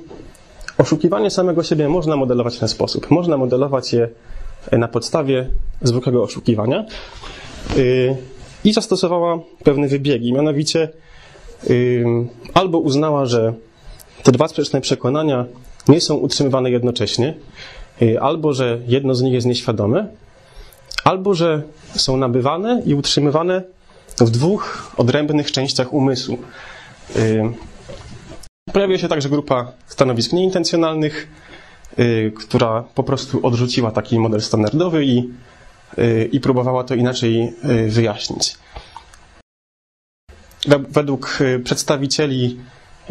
oszukiwanie 0.78 1.30
samego 1.30 1.64
siebie 1.64 1.90
można 1.90 2.16
modelować 2.16 2.56
w 2.56 2.60
ten 2.60 2.70
sposób. 2.70 3.12
Można 3.12 3.38
modelować 3.38 3.94
je 3.94 4.10
na 4.72 4.88
podstawie 4.88 5.50
zwykłego 5.82 6.24
oszukiwania 6.24 6.86
i 8.64 8.74
zastosowała 8.74 9.40
pewne 9.64 9.88
wybiegi, 9.88 10.34
mianowicie 10.34 10.90
albo 12.54 12.80
uznała, 12.80 13.26
że 13.26 13.54
te 14.24 14.32
dwa 14.32 14.48
sprzeczne 14.48 14.82
przekonania 14.82 15.46
nie 15.88 16.02
są 16.02 16.16
utrzymywane 16.16 16.72
jednocześnie, 16.72 17.34
y, 18.02 18.22
albo 18.22 18.54
że 18.54 18.80
jedno 18.88 19.16
z 19.16 19.22
nich 19.22 19.34
jest 19.34 19.48
nieświadome, 19.48 20.08
albo 21.04 21.34
że 21.34 21.62
są 21.96 22.18
nabywane 22.18 22.82
i 22.86 22.94
utrzymywane 22.94 23.64
w 24.18 24.30
dwóch 24.30 24.92
odrębnych 24.98 25.52
częściach 25.52 25.94
umysłu. 25.94 26.38
Pojawia 28.74 28.98
się 28.98 29.08
także 29.08 29.30
grupa 29.30 29.72
stanowisk 29.88 30.34
nieintencjonalnych, 30.34 31.28
y, 31.28 31.51
która 32.36 32.84
po 32.96 33.04
prostu 33.04 33.46
odrzuciła 33.48 33.92
taki 33.92 34.20
model 34.20 34.42
standardowy 34.42 35.06
i, 35.06 35.30
y, 35.98 36.30
i 36.32 36.40
próbowała 36.40 36.84
to 36.84 36.96
inaczej 36.96 37.54
wyjaśnić. 37.88 38.58
Według 40.68 41.42
y, 41.42 41.60
przedstawicieli 41.60 42.60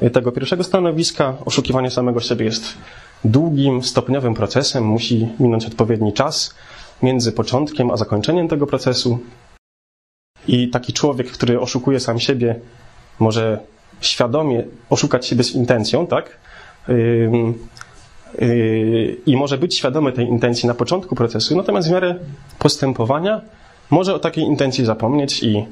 y, 0.02 0.10
tego 0.10 0.32
pierwszego 0.32 0.64
stanowiska 0.64 1.36
oszukiwanie 1.44 1.90
samego 1.90 2.20
siebie 2.20 2.44
jest 2.44 2.78
długim, 3.24 3.82
stopniowym 3.82 4.34
procesem, 4.34 4.84
musi 4.84 5.28
minąć 5.40 5.66
odpowiedni 5.66 6.12
czas 6.12 6.54
między 7.02 7.32
początkiem 7.32 7.90
a 7.90 7.96
zakończeniem 7.96 8.48
tego 8.48 8.66
procesu. 8.66 9.18
I 10.48 10.70
taki 10.70 10.92
człowiek, 10.92 11.30
który 11.30 11.60
oszukuje 11.60 12.00
sam 12.00 12.20
siebie, 12.20 12.60
może 13.18 13.60
świadomie 14.00 14.64
oszukać 14.90 15.26
siebie 15.26 15.44
z 15.44 15.54
intencją, 15.54 16.06
tak? 16.06 16.38
Yy, 18.38 18.46
yy, 18.46 19.16
I 19.26 19.36
może 19.36 19.58
być 19.58 19.76
świadomy 19.76 20.12
tej 20.12 20.26
intencji 20.26 20.66
na 20.66 20.74
początku 20.74 21.14
procesu, 21.14 21.56
natomiast 21.56 21.88
w 21.88 21.92
miarę 21.92 22.14
postępowania 22.58 23.40
może 23.90 24.14
o 24.14 24.18
takiej 24.18 24.44
intencji 24.44 24.84
zapomnieć 24.84 25.42
i 25.42 25.66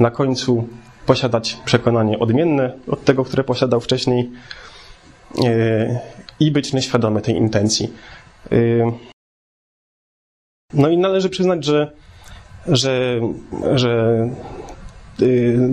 na 0.00 0.10
końcu 0.10 0.68
posiadać 1.06 1.58
przekonanie 1.64 2.18
odmienne 2.18 2.72
od 2.86 3.04
tego, 3.04 3.24
które 3.24 3.44
posiadał 3.44 3.80
wcześniej 3.80 4.30
e, 5.44 6.00
i 6.40 6.50
być 6.50 6.72
nieświadomy 6.72 7.20
tej 7.20 7.36
intencji. 7.36 7.92
E, 8.52 8.56
no 10.72 10.88
i 10.88 10.98
należy 10.98 11.28
przyznać, 11.28 11.64
że, 11.64 11.90
że, 12.66 13.20
że 13.74 14.28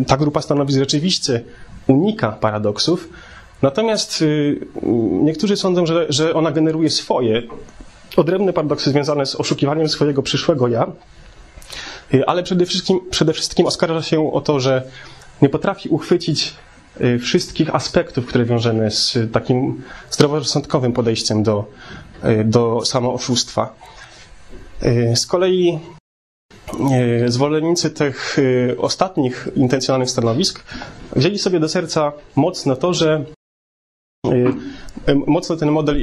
ta 0.08 0.18
grupa 0.18 0.42
stanowisk 0.42 0.80
rzeczywiście 0.80 1.44
unika 1.88 2.32
paradoksów, 2.32 3.10
natomiast 3.62 4.24
niektórzy 5.22 5.58
sądzą, 5.58 5.86
że, 5.86 6.06
że 6.10 6.34
ona 6.34 6.52
generuje 6.52 6.90
swoje 6.90 7.44
odrębne 8.18 8.54
paradoksy 8.54 8.90
związane 8.90 9.26
z 9.26 9.36
oszukiwaniem 9.36 9.90
swojego 9.90 10.24
przyszłego 10.24 10.68
ja, 10.68 10.92
ale 12.28 12.44
przede 12.44 12.66
wszystkim, 12.66 13.00
przede 13.10 13.34
wszystkim 13.34 13.66
oskarża 13.66 14.02
się 14.02 14.34
o 14.34 14.42
to, 14.42 14.60
że 14.60 14.84
nie 15.42 15.50
potrafi 15.50 15.90
uchwycić 15.90 16.54
y, 17.02 17.20
wszystkich 17.20 17.76
aspektów, 17.76 18.26
które 18.26 18.46
wiążemy 18.46 18.92
z 18.92 19.18
takim 19.34 19.84
zdroworozsądkowym 20.12 20.94
podejściem 20.94 21.44
do, 21.44 21.66
y, 22.26 22.44
do 22.44 22.82
samooszustwa. 22.86 23.76
Y, 24.86 25.16
z 25.16 25.26
kolei 25.26 25.80
zwolennicy 27.28 27.90
tych 27.90 28.38
ostatnich 28.78 29.48
intencjonalnych 29.56 30.10
stanowisk 30.10 30.64
wzięli 31.16 31.40
sobie 31.40 31.60
do 31.60 31.70
serca 31.70 32.12
mocno 32.36 32.76
to, 32.76 32.94
że 32.94 33.26
mocno 35.28 35.56
ten 35.56 35.72
model 35.72 35.98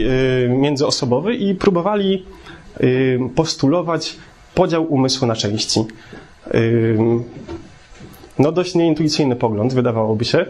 międzyosobowy 0.48 1.34
i 1.34 1.54
próbowali 1.54 2.24
postulować 3.34 4.16
podział 4.54 4.84
umysłu 4.84 5.26
na 5.26 5.36
części. 5.36 5.84
No 8.38 8.52
dość 8.52 8.74
nieintuicyjny 8.74 9.36
pogląd, 9.36 9.74
wydawałoby 9.74 10.24
się. 10.24 10.46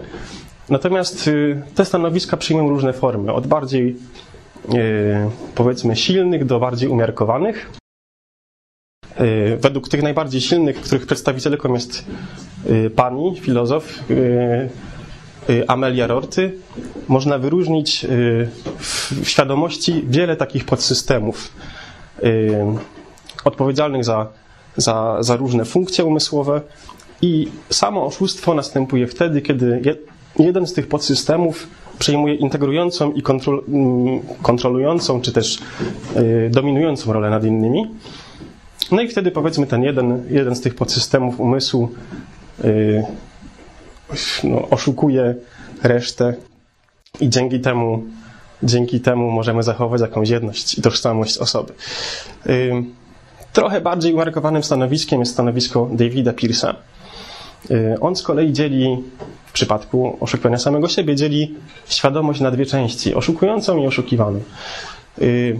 Natomiast 0.68 1.28
y, 1.28 1.62
te 1.74 1.84
stanowiska 1.84 2.36
przyjmują 2.36 2.68
różne 2.68 2.92
formy, 2.92 3.32
od 3.32 3.46
bardziej 3.46 3.96
y, 4.74 5.30
powiedzmy 5.54 5.96
silnych 5.96 6.44
do 6.44 6.60
bardziej 6.60 6.88
umiarkowanych. 6.88 7.70
Y, 9.20 9.58
według 9.60 9.88
tych 9.88 10.02
najbardziej 10.02 10.40
silnych, 10.40 10.80
których 10.80 11.06
przedstawicielką 11.06 11.74
jest 11.74 12.04
pani, 12.96 13.40
filozof 13.40 14.04
Amelia 15.68 16.06
Rorty, 16.06 16.52
można 17.08 17.38
wyróżnić 17.38 18.06
w 18.78 19.20
świadomości 19.22 20.04
wiele 20.08 20.36
takich 20.36 20.64
podsystemów. 20.64 21.52
odpowiedzialnych 23.44 24.04
za, 24.04 24.26
za, 24.76 25.16
za 25.20 25.36
różne 25.36 25.64
funkcje 25.64 26.04
umysłowe. 26.04 26.60
I 27.22 27.48
samo 27.70 28.06
oszustwo 28.06 28.54
następuje 28.54 29.06
wtedy, 29.06 29.42
kiedy 29.42 29.82
je, 29.84 29.96
jeden 30.38 30.66
z 30.66 30.72
tych 30.72 30.88
podsystemów 30.88 31.66
przejmuje 31.98 32.34
integrującą 32.34 33.12
i 33.12 33.22
mm, 33.68 34.20
kontrolującą, 34.42 35.20
czy 35.20 35.32
też 35.32 35.58
y, 36.16 36.50
dominującą 36.50 37.12
rolę 37.12 37.30
nad 37.30 37.44
innymi. 37.44 37.86
No 38.92 39.02
i 39.02 39.08
wtedy 39.08 39.30
powiedzmy 39.30 39.66
ten 39.66 39.82
jeden, 39.82 40.22
jeden 40.30 40.56
z 40.56 40.60
tych 40.60 40.74
podsystemów 40.74 41.40
umysłu 41.40 41.88
y, 42.64 43.04
no, 44.44 44.68
oszukuje 44.68 45.34
resztę 45.82 46.34
i 47.20 47.28
dzięki 47.28 47.60
temu, 47.60 48.04
dzięki 48.62 49.00
temu 49.00 49.30
możemy 49.30 49.62
zachować 49.62 50.00
jakąś 50.00 50.28
jedność 50.28 50.78
i 50.78 50.82
tożsamość 50.82 51.38
osoby. 51.38 51.72
Trochę 53.52 53.80
bardziej 53.80 54.14
umiarkowanym 54.14 54.62
stanowiskiem 54.62 55.20
jest 55.20 55.32
stanowisko 55.32 55.88
Davida 55.92 56.32
Pearsa. 56.32 56.74
Y, 57.70 57.96
on 58.00 58.16
z 58.16 58.22
kolei 58.22 58.52
dzieli, 58.52 59.02
w 59.46 59.52
przypadku 59.52 60.16
oszukiwania 60.20 60.58
samego 60.58 60.88
siebie, 60.88 61.16
dzieli 61.16 61.54
świadomość 61.88 62.40
na 62.40 62.50
dwie 62.50 62.66
części, 62.66 63.14
oszukującą 63.14 63.76
i 63.76 63.86
oszukiwaną. 63.86 64.40
Y, 65.22 65.58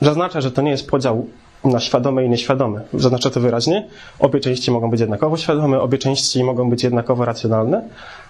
zaznacza, 0.00 0.40
że 0.40 0.52
to 0.52 0.62
nie 0.62 0.70
jest 0.70 0.88
podział 0.88 1.26
na 1.64 1.80
świadome 1.80 2.24
i 2.24 2.28
nieświadome. 2.28 2.80
Zaznacza 2.94 3.30
to 3.30 3.40
wyraźnie. 3.40 3.88
Obie 4.18 4.40
części 4.40 4.70
mogą 4.70 4.90
być 4.90 5.00
jednakowo 5.00 5.36
świadome, 5.36 5.80
obie 5.80 5.98
części 5.98 6.44
mogą 6.44 6.70
być 6.70 6.82
jednakowo 6.82 7.24
racjonalne. 7.24 7.82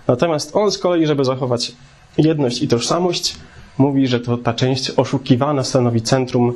Natomiast 0.07 0.57
on 0.57 0.71
z 0.71 0.79
kolei, 0.79 1.07
żeby 1.07 1.25
zachować 1.25 1.73
jedność 2.19 2.63
i 2.63 2.69
tożsamość, 2.69 3.37
mówi, 3.79 4.07
że 4.07 4.21
to 4.21 4.37
ta 4.37 4.55
część 4.55 4.91
oszukiwana 4.91 5.65
stanowi 5.65 6.03
centrum 6.03 6.55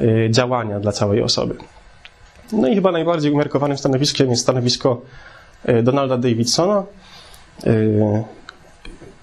y, 0.00 0.28
działania 0.30 0.80
dla 0.80 0.92
całej 0.92 1.22
osoby. 1.22 1.56
No 2.52 2.68
i 2.68 2.74
chyba 2.74 2.92
najbardziej 2.92 3.32
umiarkowanym 3.32 3.78
stanowiskiem 3.78 4.30
jest 4.30 4.42
stanowisko 4.42 5.02
y, 5.68 5.82
Donalda 5.82 6.16
Davidsona. 6.16 6.84
Y, 7.66 8.24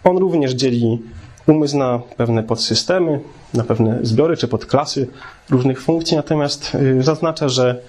On 0.03 0.17
również 0.17 0.51
dzieli 0.51 0.99
umysł 1.47 1.77
na 1.77 1.99
pewne 2.17 2.43
podsystemy, 2.43 3.19
na 3.53 3.63
pewne 3.63 3.99
zbiory 4.01 4.37
czy 4.37 4.47
podklasy 4.47 5.07
różnych 5.49 5.81
funkcji, 5.81 6.17
natomiast 6.17 6.77
zaznacza, 6.99 7.49
że, 7.49 7.81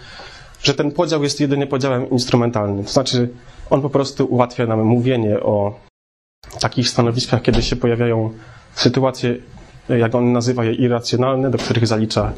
że 0.62 0.74
ten 0.74 0.90
podział 0.90 1.22
jest 1.22 1.40
jedynie 1.40 1.66
podziałem 1.66 2.10
instrumentalnym. 2.10 2.84
To 2.84 2.90
znaczy, 2.92 3.28
on 3.70 3.82
po 3.82 3.90
prostu 3.90 4.24
ułatwia 4.24 4.66
nam 4.66 4.82
mówienie 4.82 5.40
o 5.40 5.74
takich 6.60 6.88
stanowiskach, 6.88 7.42
kiedy 7.42 7.62
się 7.62 7.76
pojawiają 7.76 8.30
sytuacje, 8.74 9.36
jak 9.88 10.14
on 10.14 10.32
nazywa 10.32 10.64
je, 10.64 10.72
irracjonalne, 10.72 11.50
do 11.50 11.58
których 11.58 11.86
zalicza 11.86 12.32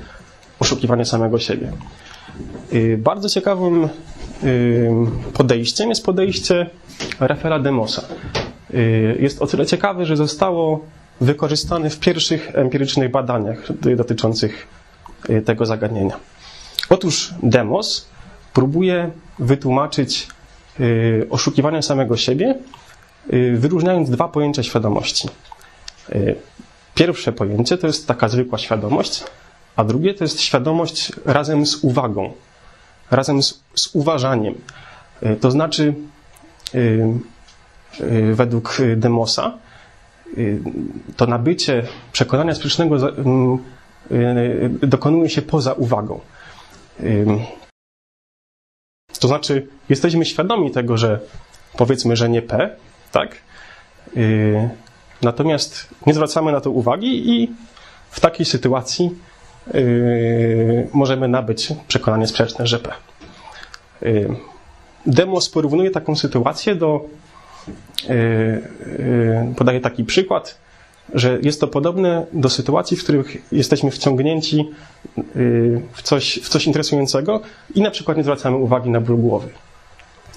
oszukiwanie 0.61 1.05
samego 1.05 1.39
siebie. 1.39 1.73
Y, 2.73 2.99
Bardzo 3.03 3.29
ciekawym 3.29 3.89
y, 4.45 4.91
podejściem 5.33 5.89
jest 5.89 6.05
podejście 6.05 6.71
Rafaela 7.21 7.59
Demosa. 7.59 8.03
Y, 8.75 9.17
Jest 9.21 9.43
o 9.43 9.47
tyle 9.47 9.67
ciekawe, 9.67 10.07
że 10.07 10.17
zostało 10.17 10.85
wykorzystane 11.21 11.91
w 11.91 11.99
pierwszych 11.99 12.51
empirycznych 12.55 13.11
badaniach 13.11 13.73
dotyczących 13.97 14.67
tego 15.45 15.67
zagadnienia. 15.67 16.17
Otóż 16.91 17.35
Demos 17.43 18.09
próbuje 18.53 19.11
wytłumaczyć 19.39 20.29
oszukiwanie 21.31 21.83
samego 21.83 22.17
siebie 22.17 22.55
Y, 23.33 23.57
wyróżniając 23.57 24.11
dwa 24.11 24.29
pojęcia 24.29 24.63
świadomości. 24.63 25.29
Pierwsze 26.95 27.33
pojęcie 27.33 27.79
to 27.79 27.87
jest 27.87 28.09
taka 28.09 28.29
zwykła 28.29 28.59
świadomość, 28.59 29.25
a 29.77 29.85
drugie 29.85 30.15
to 30.15 30.25
jest 30.25 30.41
świadomość 30.41 31.13
razem 31.25 31.67
z 31.67 31.85
uwagą, 31.85 32.33
razem 33.11 33.43
z, 33.43 33.63
z 33.75 33.95
uważaniem. 33.95 34.55
To 35.41 35.51
znaczy, 35.51 35.95
według 38.33 38.79
Demosa, 38.97 39.59
to 41.17 41.27
nabycie 41.27 41.83
przekonania 42.13 42.55
sprzecznego 42.55 42.97
dokonuje 44.83 45.29
się 45.29 45.43
poza 45.43 45.73
uwagą. 45.73 46.21
To 49.21 49.29
znaczy, 49.29 49.67
jesteśmy 49.89 50.25
świadomi 50.25 50.71
tego, 50.71 50.97
że 50.97 51.21
powiedzmy, 51.77 52.17
że 52.17 52.29
nie 52.29 52.43
P, 52.43 52.77
tak? 53.13 53.37
Yy, 54.17 54.71
natomiast 55.23 55.89
nie 56.07 56.15
zwracamy 56.15 56.53
na 56.53 56.61
to 56.61 56.71
uwagi 56.71 57.31
i 57.31 57.51
w 58.11 58.21
takiej 58.21 58.47
sytuacji 58.47 59.11
yy, 59.75 60.89
możemy 60.93 61.29
nabyć 61.29 61.73
przekonanie 61.89 62.27
sprzeczne, 62.27 62.67
że 62.67 62.79
P. 62.79 62.93
Demos 65.07 65.49
porównuje 65.49 65.91
taką 65.91 66.17
sytuację 66.17 66.75
do, 66.75 67.05
podaje 69.57 69.81
taki 69.81 70.05
przykład, 70.05 70.59
że 71.15 71.39
jest 71.43 71.61
to 71.61 71.69
podobne 71.69 72.27
do 72.33 72.51
sytuacji, 72.51 72.97
w 72.97 73.05
których 73.05 73.53
jesteśmy 73.53 73.91
wciągnięci 73.91 74.71
w 75.93 76.03
coś, 76.03 76.41
w 76.43 76.49
coś 76.49 76.67
interesującego 76.67 77.41
i 77.75 77.83
na 77.83 77.91
przykład 77.91 78.17
nie 78.17 78.23
zwracamy 78.23 78.57
uwagi 78.57 78.91
na 78.91 79.01
ból 79.01 79.17
głowy. 79.17 79.49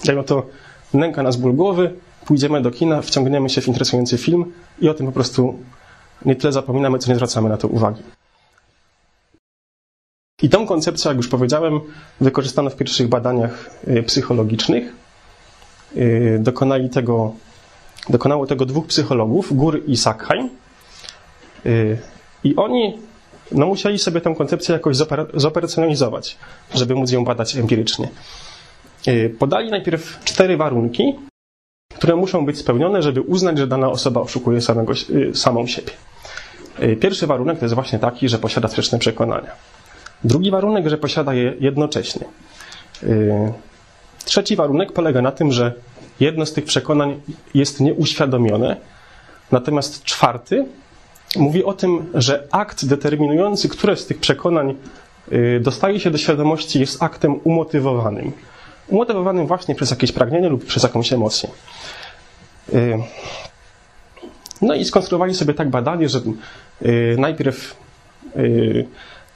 Jak 0.04 0.18
oto 0.18 0.46
nęka 0.94 1.22
nas 1.22 1.36
ból 1.36 1.54
głowy, 1.54 1.92
pójdziemy 2.26 2.62
do 2.62 2.70
kina, 2.70 3.02
wciągniemy 3.02 3.50
się 3.50 3.60
w 3.60 3.68
interesujący 3.68 4.18
film 4.18 4.52
i 4.80 4.88
o 4.88 4.94
tym 4.94 5.06
po 5.06 5.12
prostu 5.12 5.58
nie 6.24 6.36
tyle 6.36 6.52
zapominamy, 6.52 6.98
co 6.98 7.08
nie 7.08 7.14
zwracamy 7.14 7.48
na 7.48 7.56
to 7.56 7.68
uwagi. 7.68 8.02
I 10.42 10.48
tą 10.48 10.66
koncepcję, 10.66 11.08
jak 11.08 11.16
już 11.16 11.28
powiedziałem, 11.28 11.80
wykorzystano 12.20 12.70
w 12.70 12.76
pierwszych 12.76 13.08
badaniach 13.08 13.70
psychologicznych. 14.06 14.92
Y, 15.96 16.38
dokonali 16.40 16.90
tego, 16.90 17.32
dokonało 18.08 18.46
tego 18.46 18.66
dwóch 18.66 18.86
psychologów, 18.86 19.56
Gór 19.56 19.82
i 19.86 19.96
Sackheim. 19.96 20.50
Y, 21.66 21.98
I 22.44 22.56
oni 22.56 22.98
no, 23.52 23.66
musieli 23.66 23.98
sobie 23.98 24.20
tę 24.20 24.34
koncepcję 24.38 24.72
jakoś 24.72 24.96
zoperacjonalizować, 25.34 26.36
żeby 26.74 26.94
móc 26.94 27.12
ją 27.12 27.24
badać 27.24 27.56
empirycznie. 27.56 28.08
Podali 29.38 29.70
najpierw 29.70 30.24
cztery 30.24 30.56
warunki, 30.56 31.14
które 31.94 32.16
muszą 32.16 32.46
być 32.46 32.58
spełnione, 32.58 33.02
żeby 33.02 33.20
uznać, 33.20 33.58
że 33.58 33.66
dana 33.66 33.90
osoba 33.90 34.20
oszukuje 34.20 34.60
samego, 34.60 34.92
samą 35.34 35.66
siebie. 35.66 35.92
Pierwszy 37.00 37.26
warunek 37.26 37.58
to 37.58 37.64
jest 37.64 37.74
właśnie 37.74 37.98
taki, 37.98 38.28
że 38.28 38.38
posiada 38.38 38.68
sprzeczne 38.68 38.98
przekonania. 38.98 39.50
Drugi 40.24 40.50
warunek, 40.50 40.88
że 40.88 40.98
posiada 40.98 41.34
je 41.34 41.54
jednocześnie. 41.60 42.24
Trzeci 44.24 44.56
warunek 44.56 44.92
polega 44.92 45.22
na 45.22 45.32
tym, 45.32 45.52
że 45.52 45.72
jedno 46.20 46.46
z 46.46 46.52
tych 46.52 46.64
przekonań 46.64 47.20
jest 47.54 47.80
nieuświadomione, 47.80 48.76
natomiast 49.52 50.04
czwarty 50.04 50.66
mówi 51.36 51.64
o 51.64 51.72
tym, 51.72 52.06
że 52.14 52.48
akt 52.50 52.84
determinujący, 52.86 53.68
które 53.68 53.96
z 53.96 54.06
tych 54.06 54.18
przekonań 54.18 54.74
dostaje 55.60 56.00
się 56.00 56.10
do 56.10 56.18
świadomości, 56.18 56.80
jest 56.80 57.02
aktem 57.02 57.40
umotywowanym. 57.44 58.32
Umotywowanym 58.88 59.46
właśnie 59.46 59.74
przez 59.74 59.90
jakieś 59.90 60.12
pragnienie 60.12 60.48
lub 60.48 60.64
przez 60.64 60.82
jakąś 60.82 61.12
emocję. 61.12 61.48
No 64.62 64.74
i 64.74 64.84
skonstruowali 64.84 65.34
sobie 65.34 65.54
tak 65.54 65.70
badanie, 65.70 66.08
że 66.08 66.20
najpierw 67.18 67.76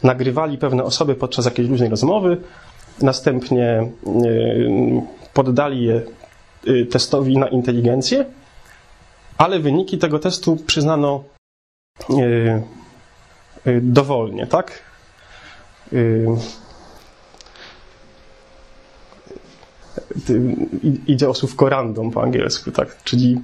nagrywali 0.02 0.58
pewne 0.58 0.84
osoby 0.84 1.14
podczas 1.14 1.44
jakiejś 1.44 1.68
luźnej 1.68 1.88
rozmowy, 1.88 2.36
następnie 3.02 3.88
poddali 5.34 5.84
je 5.84 6.02
testowi 6.90 7.38
na 7.38 7.48
inteligencję, 7.48 8.24
ale 9.38 9.58
wyniki 9.58 9.98
tego 9.98 10.18
testu 10.18 10.56
przyznano 10.56 11.24
dowolnie, 13.82 14.46
tak? 14.46 14.82
idzie 21.06 21.28
o 21.28 21.34
słówko 21.34 21.68
random 21.68 22.10
po 22.10 22.22
angielsku, 22.22 22.72
tak? 22.72 23.02
czyli 23.04 23.40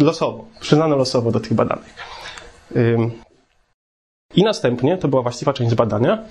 losowo, 0.00 0.44
przyznano 0.60 0.96
losowo 0.96 1.30
do 1.30 1.40
tych 1.40 1.54
badanych. 1.54 1.94
I 4.34 4.42
następnie, 4.42 4.98
to 4.98 5.08
była 5.08 5.22
właściwa 5.22 5.52
część 5.52 5.74
badania, 5.74 6.24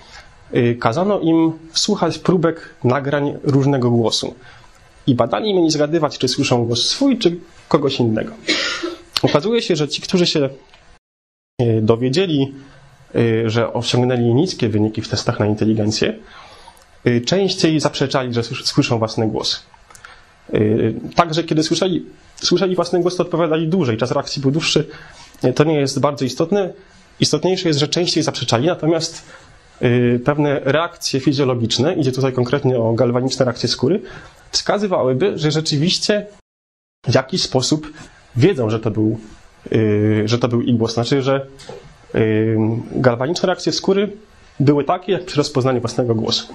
kazano 0.80 1.20
im 1.20 1.52
słuchać 1.74 2.20
próbek 2.20 2.76
nagrań 2.84 3.38
różnego 3.44 3.92
głosu. 3.92 4.36
I 5.08 5.16
badani 5.16 5.54
mieli 5.54 5.72
zgadywać, 5.72 6.18
czy 6.18 6.28
słyszą 6.28 6.66
głos 6.66 6.86
swój, 6.86 7.18
czy 7.18 7.38
kogoś 7.68 8.00
innego. 8.00 8.32
Okazuje 9.24 9.62
się, 9.62 9.76
że 9.76 9.88
ci, 9.88 10.02
którzy 10.02 10.26
się 10.26 10.50
y, 11.62 11.82
dowiedzieli, 11.82 12.54
y, 13.16 13.50
że 13.50 13.74
osiągnęli 13.74 14.34
niskie 14.34 14.70
wyniki 14.70 15.02
w 15.02 15.08
testach 15.08 15.40
na 15.40 15.46
inteligencję, 15.46 16.20
częściej 17.26 17.80
zaprzeczali, 17.80 18.34
że 18.34 18.44
słyszą 18.44 19.00
własny 19.00 19.28
głos. 19.28 19.64
Także 21.16 21.44
kiedy 21.44 21.64
słyszeli, 21.64 22.06
słyszeli 22.36 22.76
własny 22.76 23.02
głos, 23.02 23.16
to 23.16 23.24
odpowiadali 23.24 23.68
dłużej, 23.68 23.98
czas 23.98 24.12
reakcji 24.12 24.42
był 24.42 24.52
dłuższy. 24.52 24.88
To 25.56 25.64
nie 25.64 25.80
jest 25.80 26.00
bardzo 26.00 26.26
istotne. 26.26 26.74
Istotniejsze 27.20 27.68
jest, 27.68 27.80
że 27.80 27.88
częściej 27.88 28.24
zaprzeczali, 28.24 28.68
natomiast 28.68 29.18
y, 29.18 29.24
pewne 30.26 30.60
reakcje 30.60 31.20
fizjologiczne, 31.20 31.94
idzie 31.94 32.12
tutaj 32.12 32.34
konkretnie 32.34 32.78
o 32.80 32.94
galwaniczne 32.94 33.46
reakcje 33.46 33.70
skóry, 33.70 34.02
wskazywałyby, 34.52 35.38
że 35.38 35.52
rzeczywiście 35.52 36.26
w 37.06 37.14
jakiś 37.14 37.42
sposób 37.42 37.94
wiedzą, 38.36 38.70
że 38.70 38.80
to 38.80 38.92
był, 38.92 39.20
y, 39.72 40.24
że 40.26 40.40
to 40.40 40.48
był 40.48 40.62
igłos. 40.62 40.94
Znaczy, 40.94 41.22
że 41.22 41.48
y, 42.16 42.58
galwaniczne 42.92 43.48
reakcje 43.48 43.72
skóry 43.72 44.18
były 44.60 44.84
takie, 44.84 45.12
jak 45.12 45.26
przy 45.26 45.38
rozpoznaniu 45.38 45.82
własnego 45.82 46.16
głosu. 46.16 46.54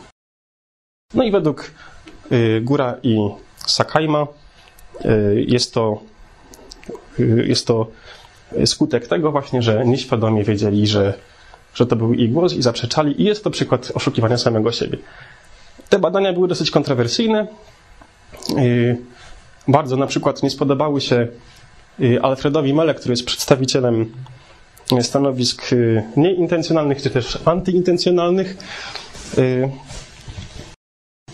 No 1.15 1.25
i 1.25 1.31
według 1.31 1.71
y, 2.33 2.61
Góra 2.61 2.97
i 3.03 3.19
Sakajma 3.67 4.27
y, 5.05 5.45
jest 5.49 5.75
to, 5.75 6.01
y, 7.21 7.45
jest 7.49 7.67
to 7.67 7.87
skutek 8.65 9.07
tego 9.07 9.33
właśnie, 9.33 9.63
że 9.63 9.85
nieświadomie 9.87 10.45
wiedzieli, 10.45 10.87
że, 10.87 11.15
że 11.75 11.87
to 11.87 11.97
był 11.97 12.15
ich 12.15 12.33
głos 12.33 12.53
i 12.55 12.63
zaprzeczali 12.63 13.23
i 13.23 13.25
jest 13.25 13.45
to 13.45 13.51
przykład 13.51 13.93
oszukiwania 13.95 14.39
samego 14.39 14.73
siebie. 14.73 14.99
Te 15.89 15.99
badania 15.99 16.33
były 16.33 16.49
dosyć 16.49 16.71
kontrowersyjne. 16.71 17.47
Y, 18.59 18.97
Bardzo 19.69 19.97
na 19.97 20.07
przykład 20.07 20.43
nie 20.43 20.51
spodobały 20.51 21.01
się 21.01 21.29
y, 22.01 22.23
Alfredowi 22.23 22.75
Mele, 22.75 22.95
który 22.95 23.13
jest 23.13 23.25
przedstawicielem 23.27 24.13
y, 24.99 25.03
stanowisk 25.03 25.63
nieintencjonalnych 26.17 27.03
czy 27.03 27.11
też 27.11 27.39
antyintencjonalnych. 27.45 28.57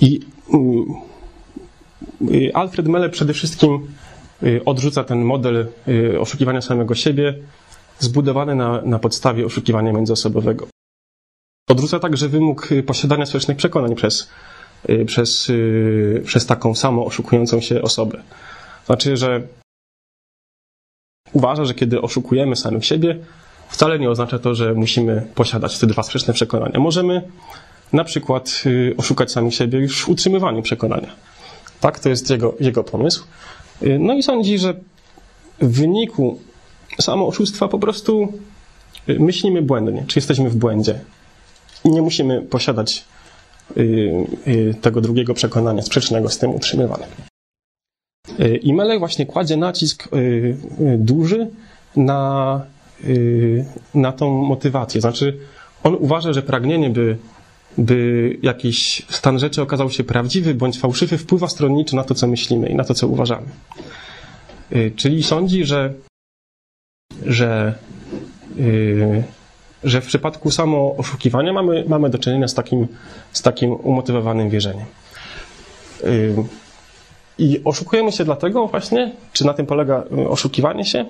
I 0.01 0.21
Alfred 2.55 2.89
Mele 2.89 3.09
przede 3.11 3.33
wszystkim 3.33 3.87
odrzuca 4.65 5.05
ten 5.05 5.23
model 5.23 5.67
oszukiwania 6.21 6.61
samego 6.61 6.95
siebie 6.95 7.35
zbudowany 7.99 8.55
na, 8.55 8.83
na 8.83 8.99
podstawie 8.99 9.47
oszukiwania 9.47 9.93
międzyosobowego. 9.93 10.67
Odrzuca 11.69 12.01
także 12.01 12.29
wymóg 12.29 12.73
y, 12.73 12.83
posiadania 12.83 13.27
społecznych 13.27 13.57
przekonań 13.57 13.95
przez, 13.95 14.31
y, 14.89 15.05
przez, 15.05 15.51
y, 15.51 16.23
przez 16.27 16.47
taką 16.47 16.75
samą 16.75 17.05
oszukującą 17.05 17.61
się 17.61 17.83
osobę. 17.83 18.23
Znaczy, 18.87 19.17
że 19.17 19.43
uważa, 21.33 21.65
że 21.65 21.75
kiedy 21.75 22.01
oszukujemy 22.01 22.57
samych 22.57 22.85
siebie, 22.85 23.19
wcale 23.69 23.99
nie 23.99 24.11
oznacza 24.11 24.39
to, 24.39 24.55
że 24.55 24.75
musimy 24.75 25.27
posiadać 25.35 25.79
te 25.79 25.87
dwa 25.87 26.03
sprzeczne 26.03 26.35
przekonania. 26.35 26.81
Możemy 26.81 27.23
na 27.93 28.05
przykład 28.05 28.65
oszukać 28.97 29.33
sami 29.33 29.53
siebie 29.53 29.79
już 29.79 30.05
w 30.05 30.09
utrzymywaniu 30.09 30.63
przekonania. 30.63 31.15
Tak, 31.81 32.01
to 32.01 32.09
jest 32.09 32.31
jego, 32.31 32.55
jego 32.61 32.85
pomysł. 32.85 33.25
No 33.99 34.15
i 34.15 34.23
sądzi, 34.23 34.59
że 34.59 34.75
w 35.61 35.81
wyniku 35.81 36.41
samo 37.03 37.27
oszustwa 37.27 37.69
po 37.69 37.79
prostu 37.79 38.33
y, 39.09 39.21
myślimy 39.21 39.63
błędnie, 39.63 40.05
czy 40.07 40.19
jesteśmy 40.19 40.51
w 40.51 40.57
błędzie. 40.57 41.01
I 41.85 41.91
nie 41.91 42.03
musimy 42.03 42.43
posiadać 42.43 43.05
y, 43.77 43.81
y, 44.47 44.75
tego 44.81 45.01
drugiego 45.01 45.35
przekonania 45.35 45.83
sprzecznego 45.83 46.29
z 46.29 46.39
tym 46.39 46.55
utrzymywanym. 46.55 47.09
I 48.63 48.75
Melek 48.75 48.99
właśnie 48.99 49.27
kładzie 49.27 49.57
nacisk 49.57 50.09
duży 50.99 51.51
na, 51.97 52.61
na 53.95 54.13
tą 54.13 54.43
motywację. 54.43 55.01
Znaczy, 55.01 55.39
on 55.83 55.97
uważa, 56.01 56.33
że 56.33 56.43
pragnienie, 56.43 56.91
by, 56.91 57.17
by 57.79 58.39
jakiś 58.43 59.03
stan 59.09 59.39
rzeczy 59.39 59.63
okazał 59.63 59.91
się 59.91 60.05
prawdziwy 60.05 60.55
bądź 60.55 60.79
fałszywy, 60.79 61.19
wpływa 61.19 61.49
stronniczo 61.49 61.97
na 61.97 62.05
to, 62.05 62.15
co 62.15 62.27
myślimy 62.27 62.69
i 62.69 62.75
na 62.75 62.85
to, 62.85 62.95
co 62.95 63.09
uważamy. 63.09 63.47
Czyli 64.97 65.23
sądzi, 65.23 65.65
że, 65.65 65.95
że, 67.27 67.75
y, 68.59 69.23
że 69.85 70.01
w 70.01 70.07
przypadku 70.07 70.51
samo 70.51 70.95
oszukiwania 70.97 71.53
mamy, 71.53 71.85
mamy 71.89 72.11
do 72.11 72.19
czynienia 72.19 72.49
z 72.49 72.55
takim, 72.55 72.87
z 73.33 73.43
takim 73.43 73.73
umotywowanym 73.73 74.51
wierzeniem. 74.51 74.87
Y, 76.05 76.35
I 77.39 77.61
oszukujemy 77.65 78.13
się 78.13 78.25
dlatego 78.25 78.67
właśnie, 78.67 79.13
czy 79.33 79.47
na 79.47 79.55
tym 79.55 79.67
polega 79.67 80.05
y, 80.19 80.29
oszukiwanie 80.29 80.85
się, 80.85 81.05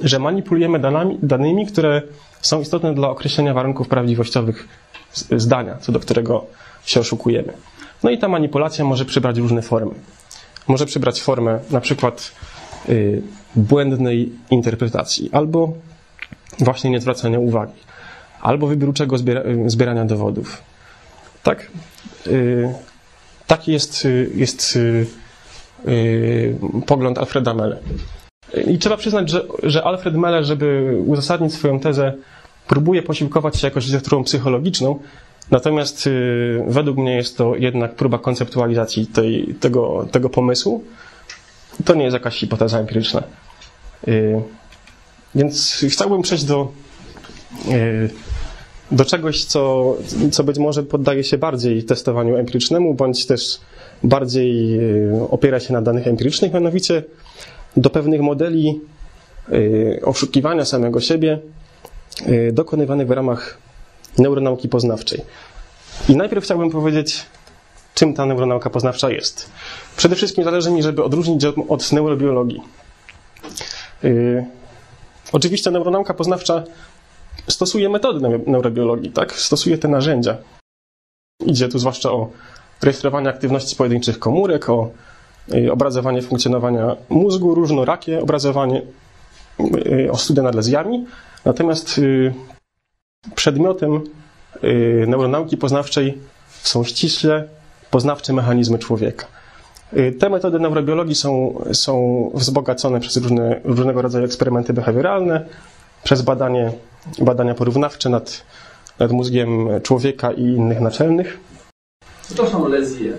że 0.00 0.18
manipulujemy 0.18 0.78
danami, 0.78 1.18
danymi, 1.22 1.66
które 1.66 2.02
są 2.40 2.60
istotne 2.60 2.94
dla 2.94 3.08
określenia 3.08 3.54
warunków 3.54 3.88
prawdziwościowych 3.88 4.68
zdania, 5.36 5.76
co 5.76 5.92
do 5.92 6.00
którego 6.00 6.46
się 6.84 7.00
oszukujemy. 7.00 7.52
No 8.02 8.10
i 8.10 8.18
ta 8.18 8.28
manipulacja 8.28 8.84
może 8.84 9.04
przybrać 9.04 9.38
różne 9.38 9.62
formy. 9.62 9.94
Może 10.68 10.86
przybrać 10.86 11.22
formę 11.22 11.60
na 11.70 11.80
przykład 11.80 12.32
y, 12.88 13.22
błędnej 13.54 14.32
interpretacji, 14.50 15.30
albo 15.32 15.72
właśnie 16.58 16.90
niezwracania 16.90 17.38
uwagi, 17.38 17.80
albo 18.40 18.66
wybiórczego 18.66 19.18
zbiera, 19.18 19.42
zbierania 19.66 20.04
dowodów. 20.04 20.62
Tak? 21.42 21.70
Y, 22.26 22.74
taki 23.46 23.72
jest, 23.72 24.04
y, 24.04 24.30
jest 24.34 24.76
y, 24.76 25.06
y, 25.88 26.56
pogląd 26.86 27.18
Alfreda 27.18 27.54
Mele. 27.54 27.78
I 28.66 28.78
trzeba 28.78 28.96
przyznać, 28.96 29.30
że, 29.30 29.44
że 29.62 29.84
Alfred 29.84 30.14
Mele, 30.14 30.44
żeby 30.44 30.98
uzasadnić 31.06 31.54
swoją 31.54 31.80
tezę, 31.80 32.12
próbuje 32.68 33.02
posiłkować 33.02 33.56
się 33.56 33.66
jakąś 33.66 33.86
literaturą 33.86 34.24
psychologiczną, 34.24 34.98
natomiast 35.50 36.06
y, 36.06 36.64
według 36.68 36.96
mnie 36.98 37.16
jest 37.16 37.36
to 37.36 37.56
jednak 37.56 37.94
próba 37.94 38.18
konceptualizacji 38.18 39.06
tej, 39.06 39.54
tego, 39.60 40.06
tego 40.12 40.30
pomysłu. 40.30 40.84
To 41.84 41.94
nie 41.94 42.04
jest 42.04 42.14
jakaś 42.14 42.34
hipoteza 42.38 42.78
empiryczna. 42.78 43.22
Y, 44.08 44.42
więc 45.34 45.84
chciałbym 45.88 46.22
przejść 46.22 46.44
do, 46.44 46.72
y, 47.68 48.10
do 48.90 49.04
czegoś, 49.04 49.44
co, 49.44 49.94
co 50.32 50.44
być 50.44 50.58
może 50.58 50.82
poddaje 50.82 51.24
się 51.24 51.38
bardziej 51.38 51.84
testowaniu 51.84 52.36
empirycznemu, 52.36 52.94
bądź 52.94 53.26
też 53.26 53.60
bardziej 54.02 54.80
y, 54.80 55.30
opiera 55.30 55.60
się 55.60 55.72
na 55.72 55.82
danych 55.82 56.06
empirycznych, 56.06 56.52
mianowicie 56.52 57.02
do 57.76 57.90
pewnych 57.90 58.20
modeli 58.20 58.80
oszukiwania 60.04 60.64
samego 60.64 61.00
siebie 61.00 61.38
dokonywanych 62.52 63.06
w 63.06 63.10
ramach 63.10 63.58
neuronauki 64.18 64.68
poznawczej. 64.68 65.20
I 66.08 66.16
najpierw 66.16 66.44
chciałbym 66.44 66.70
powiedzieć, 66.70 67.26
czym 67.96 68.14
ta 68.14 68.26
neuronauka 68.26 68.70
poznawcza 68.70 69.10
jest. 69.10 69.50
Przede 69.96 70.16
wszystkim 70.16 70.44
zależy 70.44 70.70
mi, 70.70 70.82
żeby 70.82 71.04
odróżnić 71.04 71.44
od 71.68 71.92
neurobiologii. 71.92 72.62
Y, 74.04 74.46
Oczywiście 75.32 75.70
neuronauka 75.70 76.14
poznawcza 76.14 76.62
stosuje 77.48 77.88
metody 77.88 78.20
neu- 78.20 78.46
neurobiologii, 78.48 79.10
tak? 79.10 79.32
Stosuje 79.32 79.78
te 79.78 79.88
narzędzia. 79.88 80.36
Idzie 81.46 81.68
tu 81.68 81.78
zwłaszcza 81.78 82.10
o 82.12 82.30
rejestrowanie 82.82 83.28
aktywności 83.28 83.76
pojedynczych 83.76 84.18
komórek, 84.18 84.68
o 84.70 84.90
y, 85.54 85.72
obrazowanie 85.72 86.22
funkcjonowania 86.22 86.96
mózgu, 87.08 87.54
różnorakie 87.54 88.20
obrazowanie, 88.22 88.82
y, 89.86 90.08
o 90.12 90.16
studia 90.16 90.42
nad 90.42 90.54
lezjami. 90.54 91.06
Natomiast 91.44 92.00
przedmiotem 93.34 94.00
neuronauki 95.06 95.56
poznawczej 95.56 96.18
są 96.62 96.84
ściśle 96.84 97.48
poznawcze 97.90 98.32
mechanizmy 98.32 98.78
człowieka. 98.78 99.26
Y, 99.92 100.12
Te 100.18 100.30
metody 100.30 100.58
neurobiologii 100.58 101.14
są, 101.14 101.62
są 101.72 102.30
wzbogacone 102.34 103.00
przez 103.00 103.16
różne, 103.16 103.60
różnego 103.64 104.02
rodzaju 104.02 104.24
eksperymenty 104.24 104.72
behawioralne, 104.72 105.46
przez 106.04 106.22
badanie, 106.22 106.72
badania 107.18 107.54
porównawcze 107.54 108.08
nad, 108.08 108.42
nad 108.98 109.12
mózgiem 109.12 109.68
człowieka 109.82 110.32
i 110.32 110.42
innych 110.42 110.80
naczelnych. 110.80 111.38
Co 112.22 112.34
to 112.34 112.46
są 112.50 112.68
lezje? 112.68 113.12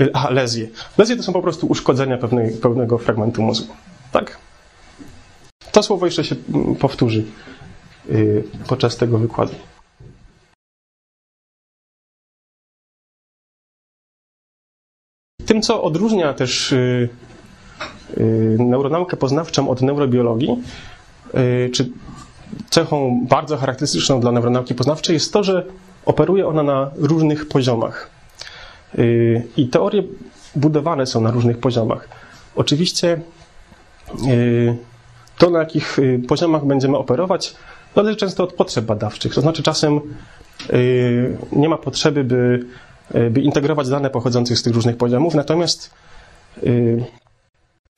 Y, 0.00 0.10
A, 0.14 0.30
lezje. 0.30 0.68
Lezje 0.98 1.16
to 1.16 1.22
są 1.22 1.32
po 1.32 1.42
prostu 1.42 1.66
uszkodzenia 1.66 2.18
pewnej, 2.18 2.50
pewnego 2.50 2.98
fragmentu 2.98 3.42
mózgu. 3.42 3.74
Tak? 4.12 4.38
To 5.72 5.82
słowo 5.82 6.06
jeszcze 6.06 6.24
się 6.24 6.36
mm, 6.54 6.74
powtórzy 6.74 7.24
y, 8.10 8.44
podczas 8.68 8.96
tego 8.96 9.18
wykładu. 9.18 9.54
Tym, 15.46 15.62
co 15.62 15.82
odróżnia 15.82 16.34
też 16.34 16.72
y, 16.72 17.08
y, 18.18 18.56
neuronaukę 18.58 19.16
poznawczą 19.16 19.70
od 19.70 19.82
neurobiologii, 19.82 20.56
y, 21.34 21.70
czy 21.72 21.90
cechą 22.70 23.26
bardzo 23.28 23.56
charakterystyczną 23.56 24.20
dla 24.20 24.32
neuronauki 24.32 24.74
poznawczej 24.74 25.14
jest 25.14 25.32
to, 25.32 25.42
że 25.42 25.66
operuje 26.06 26.46
ona 26.46 26.62
na 26.62 26.90
różnych 26.96 27.48
poziomach. 27.48 28.10
I 29.56 29.68
teorie 29.68 30.02
budowane 30.56 31.06
są 31.06 31.20
na 31.20 31.30
różnych 31.30 31.58
poziomach. 31.58 32.08
Oczywiście 32.56 33.20
to, 35.38 35.50
na 35.50 35.58
jakich 35.58 35.96
poziomach 36.28 36.64
będziemy 36.64 36.96
operować, 36.98 37.54
zależy 37.96 38.16
często 38.16 38.44
od 38.44 38.52
potrzeb 38.52 38.84
badawczych. 38.84 39.34
To 39.34 39.40
znaczy, 39.40 39.62
czasem 39.62 40.00
nie 41.52 41.68
ma 41.68 41.76
potrzeby, 41.78 42.24
by, 42.24 42.64
by 43.30 43.40
integrować 43.40 43.88
dane 43.88 44.10
pochodzące 44.10 44.56
z 44.56 44.62
tych 44.62 44.74
różnych 44.74 44.96
poziomów, 44.96 45.34
natomiast, 45.34 45.90
y, 46.62 47.04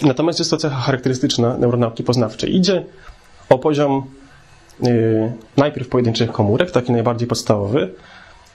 natomiast 0.03 0.39
jest 0.39 0.51
to 0.51 0.57
cecha 0.57 0.77
charakterystyczna 0.77 1.59
neuronauki 1.59 2.05
poznawczej. 2.05 2.57
Idzie 2.57 2.85
o 3.49 3.59
poziom 3.59 4.07
y, 4.87 5.33
najpierw 5.57 5.89
pojedynczych 5.89 6.33
komórek, 6.33 6.71
taki 6.71 6.93
najbardziej 6.93 7.29
podstawowy, 7.29 7.95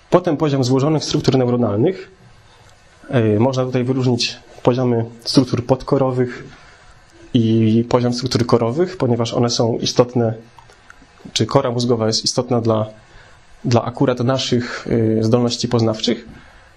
potem 0.09 0.37
poziom 0.37 0.63
złożonych 0.63 1.03
struktur 1.03 1.37
neuronalnych. 1.37 2.11
Można 3.39 3.65
tutaj 3.65 3.83
wyróżnić 3.83 4.37
poziomy 4.63 5.05
struktur 5.23 5.65
podkorowych 5.65 6.43
i 7.33 7.85
poziom 7.89 8.13
struktur 8.13 8.45
korowych, 8.45 8.97
ponieważ 8.97 9.33
one 9.33 9.49
są 9.49 9.77
istotne, 9.77 10.33
czy 11.33 11.45
kora 11.45 11.71
mózgowa 11.71 12.07
jest 12.07 12.23
istotna 12.23 12.61
dla, 12.61 12.85
dla 13.65 13.83
akurat 13.83 14.19
naszych 14.19 14.87
y, 14.87 15.23
zdolności 15.23 15.67
poznawczych. 15.67 16.27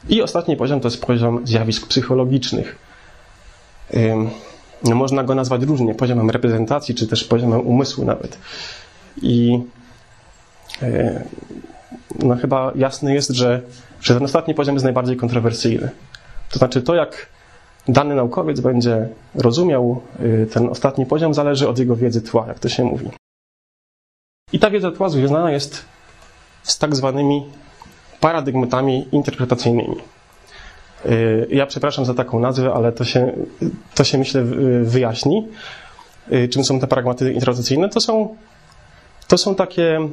I 0.09 0.23
ostatni 0.23 0.57
poziom 0.57 0.81
to 0.81 0.88
jest 0.88 1.07
poziom 1.07 1.47
zjawisk 1.47 1.87
psychologicznych. 1.87 2.79
No 4.85 4.94
można 4.94 5.25
go 5.25 5.35
nazwać 5.35 5.62
różnie, 5.62 5.94
poziomem 5.94 6.31
reprezentacji, 6.31 6.94
czy 6.94 7.07
też 7.07 7.25
poziomem 7.25 7.61
umysłu 7.61 8.05
nawet. 8.05 8.38
I 9.23 9.61
e, 10.83 11.25
no 12.23 12.37
chyba 12.37 12.73
jasne 12.75 13.14
jest, 13.14 13.31
że, 13.31 13.61
że 14.01 14.14
ten 14.14 14.25
ostatni 14.25 14.55
poziom 14.55 14.75
jest 14.75 14.85
najbardziej 14.85 15.16
kontrowersyjny. 15.16 15.90
To 16.51 16.59
znaczy 16.59 16.83
to, 16.83 16.94
jak 16.94 17.27
dany 17.88 18.14
naukowiec 18.14 18.61
będzie 18.61 19.09
rozumiał 19.35 20.01
y, 20.20 20.47
ten 20.53 20.68
ostatni 20.68 21.07
poziom, 21.07 21.35
zależy 21.35 21.68
od 21.68 21.79
jego 21.79 21.97
wiedzy 21.97 22.23
tła, 22.23 22.47
jak 22.47 22.59
to 22.59 22.68
się 22.68 22.85
mówi. 22.85 23.11
I 24.53 24.59
ta 24.59 24.70
wiedza 24.70 24.90
tła 24.90 25.09
związana 25.09 25.51
jest 25.51 25.85
z 26.64 26.79
tak 26.79 26.96
zwanymi 26.96 27.46
paradygmatami 28.20 29.09
interpretacyjnymi. 29.12 29.96
Y, 31.07 31.46
Ja 31.50 31.66
przepraszam 31.66 32.05
za 32.05 32.14
taką 32.14 32.40
nazwę, 32.40 32.72
ale 32.74 32.92
to 32.92 33.05
się, 33.05 33.33
to 33.94 34.05
się 34.05 34.18
myślę 34.18 34.44
wyjaśni. 34.83 35.48
Y, 36.33 36.48
Czym 36.48 36.64
są 36.64 36.81
te 36.81 36.87
pragmaty 36.87 37.33
interpretacyjne? 37.33 37.88
To 37.88 38.00
są, 38.00 38.37
to 39.29 39.38
są 39.38 39.55
takie 39.55 40.09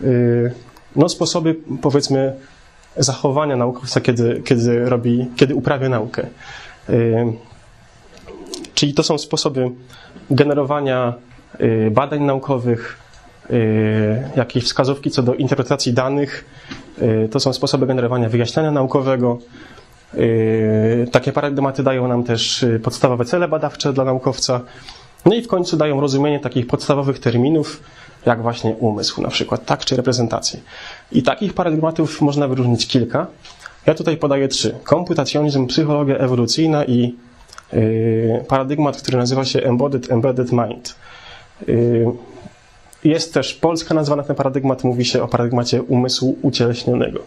y, 0.00 0.52
no, 0.96 1.08
sposoby, 1.08 1.54
powiedzmy, 1.82 2.34
zachowania 2.96 3.56
naukowca, 3.56 4.00
kiedy, 4.00 4.42
kiedy, 4.44 4.88
robi, 4.88 5.26
kiedy 5.36 5.54
uprawia 5.54 5.88
naukę. 5.88 6.26
Czyli 8.74 8.94
to 8.94 9.02
są 9.02 9.18
sposoby 9.18 9.70
generowania 10.30 11.14
badań 11.90 12.22
naukowych, 12.22 12.98
jakieś 14.36 14.64
wskazówki 14.64 15.10
co 15.10 15.22
do 15.22 15.34
interpretacji 15.34 15.92
danych. 15.92 16.44
Y, 17.02 17.28
To 17.32 17.40
są 17.40 17.52
sposoby 17.52 17.86
generowania 17.86 18.28
wyjaśniania 18.28 18.70
naukowego. 18.70 19.38
Y, 20.14 21.06
Takie 21.12 21.32
paradygmaty 21.32 21.82
dają 21.82 22.08
nam 22.08 22.24
też 22.24 22.62
y, 22.62 22.80
podstawowe 22.80 23.24
cele 23.24 23.48
badawcze 23.48 23.92
dla 23.92 24.04
naukowca. 24.04 24.60
No 25.26 25.34
i 25.34 25.42
w 25.42 25.48
końcu 25.48 25.76
dają 25.76 26.00
rozumienie 26.00 26.40
takich 26.40 26.66
podstawowych 26.66 27.18
terminów, 27.18 27.80
jak 28.26 28.42
właśnie 28.42 28.70
umysł 28.70 29.22
na 29.22 29.28
przykład, 29.28 29.64
tak, 29.66 29.84
czy 29.84 29.96
reprezentację. 29.96 30.60
I 31.12 31.22
takich 31.22 31.54
paradygmatów 31.54 32.20
można 32.20 32.48
wyróżnić 32.48 32.86
kilka. 32.86 33.26
Ja 33.86 33.94
tutaj 33.94 34.16
podaję 34.16 34.48
trzy. 34.48 34.74
Komputacjonizm, 34.84 35.66
psychologia 35.66 36.16
ewolucyjna 36.16 36.84
i 36.84 37.14
y, 37.74 38.44
paradygmat, 38.48 39.02
który 39.02 39.18
nazywa 39.18 39.44
się 39.44 39.60
Embodied 39.62 40.10
Embedded 40.10 40.52
Mind. 40.52 40.94
Jest 43.04 43.34
też 43.34 43.54
polska 43.54 43.94
nazwa 43.94 44.16
na 44.16 44.22
ten 44.22 44.36
paradygmat, 44.36 44.84
mówi 44.84 45.04
się 45.04 45.22
o 45.22 45.28
paradygmacie 45.28 45.82
umysłu 45.82 46.38
ucieleśnionego. 46.42 47.20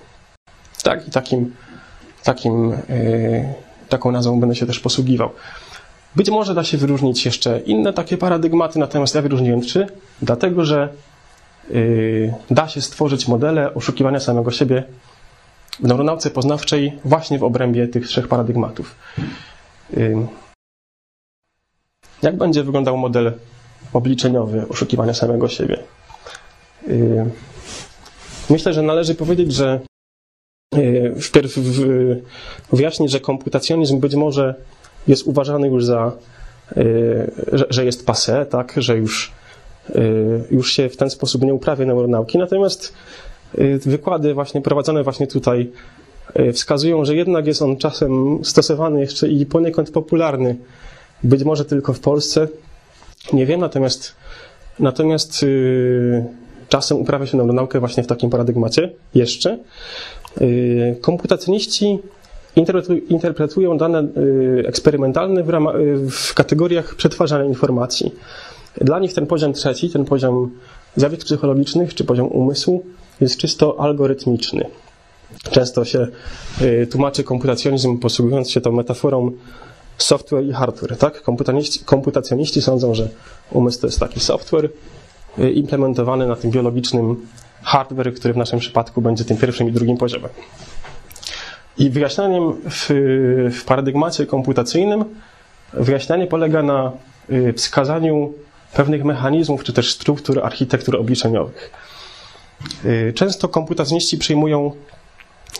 Tak, 0.83 1.07
i 1.07 1.11
takim, 1.11 1.55
takim, 2.23 2.73
y, 2.89 3.53
taką 3.89 4.11
nazwą 4.11 4.39
będę 4.39 4.55
się 4.55 4.65
też 4.65 4.79
posługiwał. 4.79 5.29
Być 6.15 6.29
może 6.29 6.53
da 6.53 6.63
się 6.63 6.77
wyróżnić 6.77 7.25
jeszcze 7.25 7.59
inne 7.59 7.93
takie 7.93 8.17
paradygmaty, 8.17 8.79
natomiast 8.79 9.15
ja 9.15 9.21
wyróżniłem 9.21 9.61
trzy, 9.61 9.88
dlatego 10.21 10.65
że 10.65 10.89
y, 11.71 12.33
da 12.49 12.67
się 12.67 12.81
stworzyć 12.81 13.27
modele 13.27 13.73
oszukiwania 13.73 14.19
samego 14.19 14.51
siebie 14.51 14.83
w 15.79 15.88
neuronauce 15.88 16.29
poznawczej 16.29 16.99
właśnie 17.05 17.39
w 17.39 17.43
obrębie 17.43 17.88
tych 17.88 18.07
trzech 18.07 18.27
paradygmatów. 18.27 18.95
Y, 19.93 20.27
Jak 22.21 22.38
będzie 22.38 22.63
wyglądał 22.63 22.97
model 22.97 23.33
obliczeniowy 23.93 24.65
oszukiwania 24.69 25.13
samego 25.13 25.47
siebie? 25.47 25.77
Y, 26.87 27.25
Myślę, 28.49 28.73
że 28.73 28.81
należy 28.81 29.15
powiedzieć, 29.15 29.53
że 29.53 29.79
y, 30.75 31.15
wpierw 31.21 31.59
wyjaśnić, 32.73 33.11
że 33.11 33.19
komputacjonizm 33.19 33.99
być 33.99 34.15
może 34.15 34.55
jest 35.07 35.27
uważany 35.27 35.67
już 35.67 35.85
za, 35.85 36.11
y, 36.77 37.31
że, 37.69 37.85
jest 37.85 38.05
passé, 38.05 38.45
tak, 38.45 38.73
że 38.77 38.97
już, 38.97 39.31
już 40.51 40.71
się 40.71 40.89
w 40.89 40.97
ten 40.97 41.09
sposób 41.09 41.41
nie 41.41 41.53
uprawia 41.53 41.85
neuronauki. 41.85 42.37
Natomiast 42.37 42.93
wykłady 43.85 44.33
właśnie 44.33 44.61
prowadzone 44.61 45.03
właśnie 45.03 45.27
tutaj 45.27 45.71
wskazują, 46.53 47.05
że 47.05 47.15
jednak 47.15 47.47
jest 47.47 47.61
on 47.61 47.77
czasem 47.77 48.39
stosowany 48.43 48.99
jeszcze 48.99 49.27
i 49.29 49.45
poniekąd 49.45 49.91
popularny. 49.91 50.55
Być 51.23 51.43
może 51.43 51.65
tylko 51.65 51.93
w 51.93 51.99
Polsce, 51.99 52.47
nie 53.33 53.45
wiem, 53.45 53.59
natomiast, 53.59 54.15
natomiast 54.79 55.43
y, 55.43 56.25
czasem 56.69 56.97
uprawia 56.97 57.25
się 57.25 57.38
neuronaukę 57.38 57.79
właśnie 57.79 58.03
w 58.03 58.07
takim 58.07 58.29
paradygmacie 58.29 58.89
jeszcze. 59.15 59.57
Y, 60.41 60.97
Komputacjoniści 61.01 61.99
interpretu- 62.57 63.01
interpretują 63.09 63.77
dane 63.77 64.07
y, 64.17 64.63
eksperymentalne 64.67 65.43
w, 65.43 65.49
rama- 65.49 65.75
y, 65.79 66.11
w 66.11 66.33
kategoriach 66.33 66.95
przetwarzania 66.95 67.45
informacji. 67.45 68.15
Dla 68.81 68.99
nich 68.99 69.13
ten 69.13 69.27
poziom 69.27 69.53
trzeci, 69.53 69.89
ten 69.89 70.05
poziom 70.05 70.51
zjawisk 70.95 71.25
psychologicznych 71.25 71.93
czy 71.95 72.03
poziom 72.03 72.27
umysłu 72.27 72.83
jest 73.21 73.38
czysto 73.38 73.79
algorytmiczny. 73.79 74.65
Często 75.51 75.85
się 75.85 76.07
y, 76.61 76.88
tłumaczy 76.91 77.23
komputacjonizm 77.23 77.97
posługując 77.99 78.51
się 78.51 78.61
tą 78.61 78.71
metaforą 78.71 79.31
software 79.97 80.43
i 80.43 80.53
hardware. 80.53 80.97
Tak? 80.97 81.21
Komputacjoniści, 81.21 81.79
komputacjoniści 81.86 82.62
sądzą, 82.62 82.93
że 82.93 83.10
umysł 83.51 83.81
to 83.81 83.88
jest 83.88 83.99
taki 83.99 84.19
software 84.19 84.69
y, 85.39 85.51
implementowany 85.51 86.27
na 86.27 86.36
tym 86.36 86.51
biologicznym 86.51 87.27
hardware, 87.63 88.13
który 88.13 88.34
w 88.34 88.38
naszym 88.38 88.60
przypadku 88.60 89.01
będzie 89.01 89.25
tym 89.25 89.38
pierwszym 89.38 89.69
i 89.69 89.71
drugim 89.71 89.97
poziomem. 89.97 90.29
I 91.77 91.89
wyjaśnianiem 91.89 92.53
w, 92.69 92.88
w 93.51 93.65
paradygmacie 93.65 94.25
komputacyjnym 94.25 95.05
wyjaśnianie 95.73 96.27
polega 96.27 96.63
na 96.63 96.91
y, 97.29 97.53
wskazaniu 97.53 98.34
pewnych 98.73 99.03
mechanizmów 99.03 99.63
czy 99.63 99.73
też 99.73 99.91
struktur 99.91 100.45
architektur 100.45 100.95
obliczeniowych. 100.95 101.71
Y, 102.86 103.13
Często 103.15 103.47
komputacjoniści 103.47 104.17
przyjmują 104.17 104.71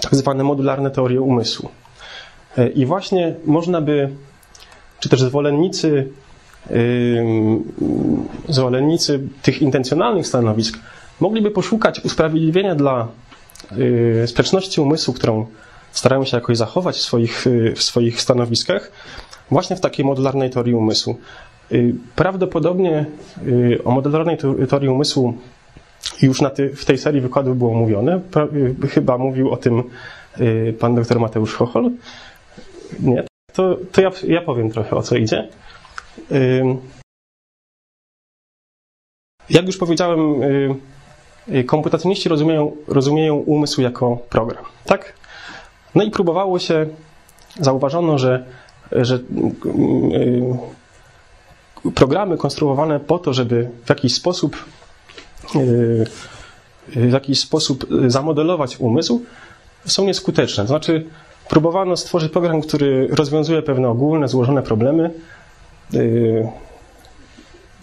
tak 0.02 0.15
zwane 0.15 0.43
modularne 0.43 0.91
teorie 0.91 1.21
umysłu. 1.21 1.69
Y, 2.58 2.70
I 2.70 2.86
właśnie 2.86 3.36
można 3.46 3.82
by, 3.82 4.10
czy 5.00 5.10
też 5.10 5.22
zwolennicy, 5.22 6.08
zwolennicy 8.50 9.20
tych 9.41 9.62
intencjonalnych 9.62 10.28
stanowisk 10.28 10.80
mogliby 11.20 11.52
poszukać 11.52 12.00
usprawiedliwienia 12.06 12.76
dla 12.76 13.08
y, 13.78 14.28
sprzeczności 14.28 14.82
umysłu, 14.82 15.13
którą 15.13 15.46
starają 15.91 16.26
się 16.26 16.38
jakoś 16.38 16.58
zachować 16.58 16.96
w 16.96 17.02
swoich, 17.02 17.48
y, 17.48 17.74
w 17.76 17.84
swoich 17.84 18.22
stanowiskach, 18.22 18.91
właśnie 19.52 19.76
w 19.76 19.82
takiej 19.82 20.06
modularnej 20.06 20.50
teorii 20.50 20.74
umysłu. 20.74 21.18
Y, 21.72 21.96
Prawdopodobnie 22.15 23.06
o 23.86 23.91
modularnej 23.91 24.38
teorii 24.70 24.89
umysłu 24.89 25.34
już 26.22 26.41
ty, 26.56 26.70
w 26.76 26.86
tej 26.86 26.98
serii 26.98 27.22
wykładów 27.22 27.58
było 27.58 27.74
mówione. 27.74 28.22
Chyba 28.89 29.18
mówił 29.18 29.52
o 29.52 29.58
tym 29.58 29.84
pan 30.80 30.96
dr 30.96 31.20
Mateusz 31.20 31.54
Chochol. 31.54 31.91
Nie? 32.99 33.23
To, 33.53 33.77
to 33.91 34.01
ja, 34.01 34.12
ja 34.27 34.41
powiem 34.41 34.71
trochę 34.71 34.95
o 34.95 35.03
co 35.03 35.15
idzie. 35.15 35.49
Jak 39.49 39.65
już 39.65 39.77
powiedziałem, 39.77 40.43
y, 40.43 40.75
y, 41.49 41.63
komputacjoniści 41.63 42.29
rozumieją, 42.29 42.75
rozumieją 42.88 43.36
umysł 43.36 43.81
jako 43.81 44.17
program. 44.29 44.63
Tak? 44.86 45.13
No 45.95 46.03
i 46.03 46.12
próbowało 46.12 46.60
się, 46.60 46.88
zauważono, 47.60 48.17
że, 48.17 48.45
że 48.91 49.15
y, 49.15 49.21
programy 51.95 52.38
konstruowane 52.38 52.99
po 52.99 53.19
to, 53.19 53.34
żeby 53.34 53.69
w 53.86 53.89
jakiś 53.89 54.13
sposób 54.13 54.65
w 56.88 57.12
jakiś 57.12 57.39
sposób 57.39 57.88
zamodelować 58.08 58.77
umysł, 58.79 59.25
są 59.86 60.05
nieskuteczne. 60.05 60.63
To 60.63 60.67
znaczy, 60.67 61.05
próbowano 61.49 61.97
stworzyć 61.97 62.31
program, 62.31 62.62
który 62.62 63.08
rozwiązuje 63.08 63.62
pewne 63.62 63.89
ogólne, 63.89 64.27
złożone 64.27 64.63
problemy. 64.63 65.12
y, 65.93 66.47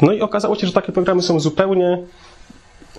No 0.02 0.12
i 0.12 0.20
okazało 0.20 0.56
się, 0.56 0.66
że 0.66 0.72
takie 0.72 0.92
programy 0.92 1.22
są 1.22 1.40
zupełnie 1.40 2.02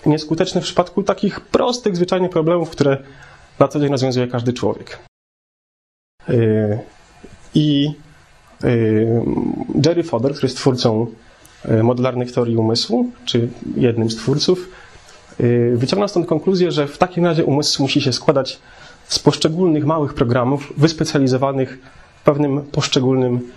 nieskuteczne 0.05 0.61
w 0.61 0.63
przypadku 0.63 1.03
takich 1.03 1.39
prostych, 1.41 1.95
zwyczajnych 1.95 2.31
problemów, 2.31 2.69
które 2.69 2.97
na 3.59 3.67
co 3.67 3.79
dzień 3.79 3.91
rozwiązuje 3.91 4.27
każdy 4.27 4.53
człowiek. 4.53 4.99
Y, 6.29 6.79
I 7.55 7.91
y, 8.63 9.21
Jerry 9.85 10.03
Fodor, 10.03 10.31
który 10.31 10.45
jest 10.45 10.57
twórcą 10.57 11.07
modularnych 11.83 12.31
teorii 12.31 12.57
umysłu, 12.57 13.11
czy 13.25 13.49
jednym 13.77 14.09
z 14.11 14.15
twórców, 14.15 14.69
wyciągnął 15.73 16.07
stąd 16.07 16.27
konkluzję, 16.27 16.71
że 16.71 16.87
w 16.87 16.97
takim 16.97 17.25
razie 17.25 17.45
umysł 17.45 17.81
musi 17.81 18.01
się 18.01 18.13
składać 18.13 18.59
z 19.07 19.19
poszczególnych 19.19 19.85
małych 19.85 20.13
programów 20.13 20.73
wyspecjalizowanych 20.77 21.79
w 22.21 22.23
pewnym 22.23 22.61
poszczególnym 22.61 23.51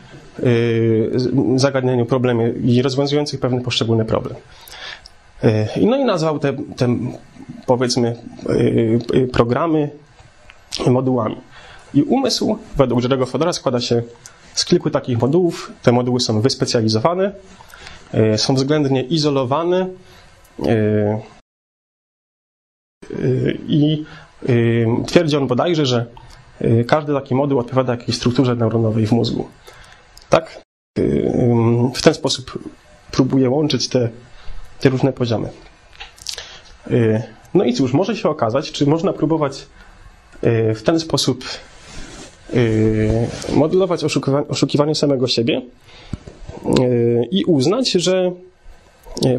z- 1.15 1.61
zagadnieniu, 1.61 2.07
problemie 2.07 2.49
i 2.65 2.83
rozwiązujących 2.83 3.41
pewien 3.41 3.63
poszczególny 3.63 4.05
problem. 4.05 4.37
E, 5.45 5.69
No 5.87 5.97
i 5.97 6.05
nazwał 6.05 6.39
te, 6.39 6.53
te 6.77 6.97
powiedzmy, 7.67 8.17
e, 9.15 9.27
programy 9.27 9.91
modułami. 10.87 11.37
I 11.95 12.03
umysł, 12.03 12.59
według 12.77 13.03
Jerego 13.03 13.27
Fodora, 13.27 13.53
składa 13.53 13.81
się 13.81 14.03
z 14.55 14.65
kilku 14.65 14.91
takich 14.91 15.19
modułów. 15.19 15.73
Te 15.83 15.93
moduły 15.93 16.21
są 16.21 16.41
wyspecjalizowane, 16.41 17.33
są 18.37 18.55
względnie 18.55 19.03
izolowane 19.03 19.87
i 23.69 24.05
twierdzi 25.07 25.37
on 25.37 25.47
bodajże, 25.47 25.87
że 25.87 26.07
e, 26.61 26.85
każdy 26.85 27.13
taki 27.15 27.35
moduł 27.35 27.59
odpowiada 27.59 27.93
jakiejś 27.93 28.17
strukturze 28.17 28.55
neuronowej 28.55 29.07
w 29.07 29.13
mózgu. 29.13 29.49
Tak? 30.31 30.63
Em, 30.99 31.93
W 31.95 32.03
ten 32.03 32.15
sposób 32.15 32.59
próbuje 33.13 33.51
łączyć 33.51 33.89
te, 33.89 34.09
te 34.81 34.89
różne 34.89 35.13
poziomy. 35.13 35.49
E, 36.91 37.23
No 37.55 37.65
i 37.65 37.73
cóż, 37.75 37.93
może 37.93 38.17
się 38.17 38.29
okazać, 38.29 38.73
czy 38.73 38.87
można 38.87 39.13
próbować 39.13 39.67
w 40.75 40.83
ten 40.85 41.01
sposób 41.01 41.45
modelować 43.57 44.05
oszukiwa- 44.05 44.49
oszukiwanie 44.49 44.95
samego 44.95 45.29
siebie 45.29 45.63
i 47.31 47.45
uznać, 47.45 47.91
że 47.91 48.33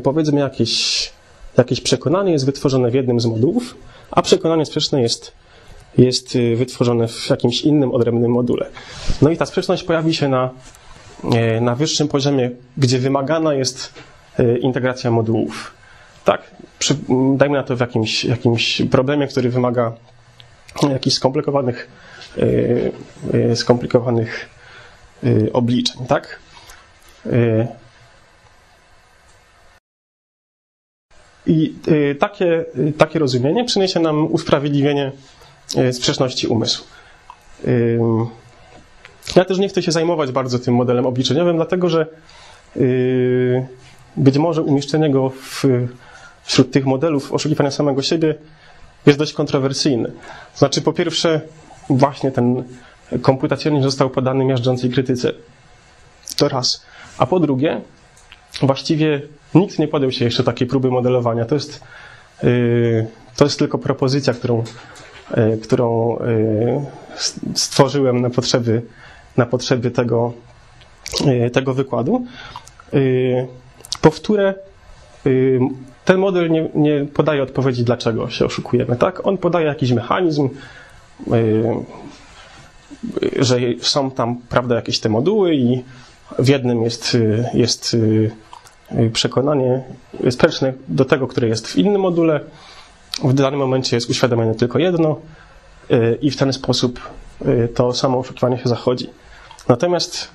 powiedzmy 0.04 0.40
jakieś, 0.40 1.10
jakieś 1.58 1.82
przekonanie 1.82 2.32
jest 2.32 2.46
wytworzone 2.46 2.92
w 2.92 2.94
jednym 2.94 3.20
z 3.20 3.26
modułów, 3.26 3.76
a 4.12 4.22
przekonanie 4.22 4.66
sprzeczne 4.66 5.02
jest, 5.02 5.32
jest 5.98 6.36
e, 6.36 6.56
wytworzone 6.56 7.08
w 7.08 7.30
jakimś 7.30 7.62
innym, 7.62 7.92
odrębnym 7.92 8.32
module. 8.32 8.66
No 9.22 9.30
i 9.30 9.38
ta 9.38 9.46
sprzeczność 9.46 9.84
pojawi 9.84 10.14
się 10.14 10.28
na, 10.28 10.50
e, 11.34 11.62
na 11.62 11.76
wyższym 11.76 12.08
poziomie, 12.08 12.52
gdzie 12.78 13.00
wymagana 13.00 13.54
jest 13.54 13.94
e, 14.40 14.58
integracja 14.58 15.12
modułów. 15.12 15.72
Tak, 16.26 16.42
przy, 16.80 16.96
dajmy 17.36 17.58
na 17.58 17.64
to 17.64 17.76
w 17.76 17.80
jakimś, 17.80 18.26
jakimś 18.26 18.82
problemie, 18.92 19.28
który 19.28 19.50
wymaga 19.50 19.94
jakichś 20.92 21.16
skomplikowanych, 21.16 21.90
y, 22.38 22.92
y, 23.34 23.56
skomplikowanych 23.56 24.50
y, 25.24 25.50
obliczeń, 25.54 26.06
tak? 26.06 26.40
I 31.48 31.76
y, 31.88 32.16
takie, 32.20 32.66
y, 32.78 32.94
takie 32.98 33.20
rozumienie 33.20 33.66
przyniesie 33.66 34.00
nam 34.00 34.32
usprawiedliwienie 34.32 35.12
y, 35.78 35.94
sprzeczności 35.94 36.48
umysłu. 36.48 36.86
Ja 39.36 39.46
też 39.46 39.58
nie 39.58 39.70
chcę 39.70 39.84
się 39.84 39.92
zajmować 39.92 40.32
bardzo 40.32 40.60
tym 40.60 40.76
modelem 40.76 41.06
obliczeniowym, 41.06 41.56
dlatego 41.56 41.90
że 41.90 42.06
być 44.18 44.38
może 44.38 44.62
umieszczenie 44.62 45.10
go 45.10 45.30
w, 45.30 45.64
wśród 46.44 46.72
tych 46.72 46.86
modelów 46.86 47.34
oszukiwania 47.34 47.72
samego 47.72 48.02
siebie 48.02 48.36
jest 49.06 49.20
dość 49.20 49.34
kontrowersyjny. 49.34 50.12
Znaczy, 50.56 50.82
po 50.82 50.94
pierwsze, 50.94 51.42
właśnie 51.90 52.32
ten 52.32 52.64
komputacjonizm 53.22 53.84
został 53.84 54.10
podany 54.10 54.46
miażdżącej 54.46 54.90
krytyce. 54.90 55.32
To 56.38 56.50
raz. 56.50 56.86
A 57.18 57.26
po 57.26 57.40
drugie, 57.40 57.82
właściwie 58.62 59.22
nikt 59.56 59.80
nie 59.80 59.88
podjął 59.88 60.12
się 60.12 60.26
jeszcze 60.26 60.44
takiej 60.44 60.68
próby 60.68 60.92
modelowania. 60.92 61.46
To 61.46 61.56
jest, 61.56 61.84
yy, 62.44 63.08
to 63.36 63.46
jest 63.46 63.60
tylko 63.60 63.78
propozycja, 63.78 64.34
którą, 64.34 64.64
yy, 65.38 65.58
którą 65.64 66.18
yy, 66.20 66.82
stworzyłem 67.56 68.22
na 68.22 68.30
potrzeby, 68.30 68.82
na 69.38 69.46
potrzeby 69.46 69.92
tego, 69.92 70.34
tego 71.54 71.74
wykładu. 71.74 72.26
Powtórę, 74.02 74.54
ten 76.06 76.18
model 76.18 76.52
nie, 76.52 76.70
nie 76.76 77.06
podaje 77.06 77.44
odpowiedzi, 77.44 77.84
dlaczego 77.84 78.30
się 78.30 78.46
oszukujemy. 78.46 78.96
Tak? 78.96 79.28
On 79.28 79.38
podaje 79.38 79.66
jakiś 79.66 79.92
mechanizm, 79.92 80.50
że 83.40 83.60
są 83.80 84.12
tam 84.12 84.36
prawda, 84.50 84.76
jakieś 84.76 85.00
te 85.00 85.10
moduły 85.10 85.56
i 85.56 85.84
w 86.40 86.48
jednym 86.48 86.84
jest, 86.84 87.18
jest 87.54 87.98
przekonanie 89.14 89.84
sprzeczne 90.30 90.74
do 90.88 91.06
tego, 91.06 91.28
które 91.28 91.48
jest 91.48 91.68
w 91.68 91.76
innym 91.78 92.02
module. 92.02 92.40
W 93.24 93.34
danym 93.34 93.60
momencie 93.60 93.98
jest 93.98 94.10
uświadomione 94.10 94.56
tylko 94.56 94.80
jedno 94.80 95.20
yy, 95.90 96.18
i 96.22 96.32
w 96.32 96.38
ten 96.38 96.54
sposób 96.54 97.00
yy, 97.46 97.68
to 97.68 97.94
samo 97.94 98.20
oszukiwanie 98.20 98.58
się 98.58 98.70
zachodzi. 98.70 99.10
Natomiast 99.68 100.32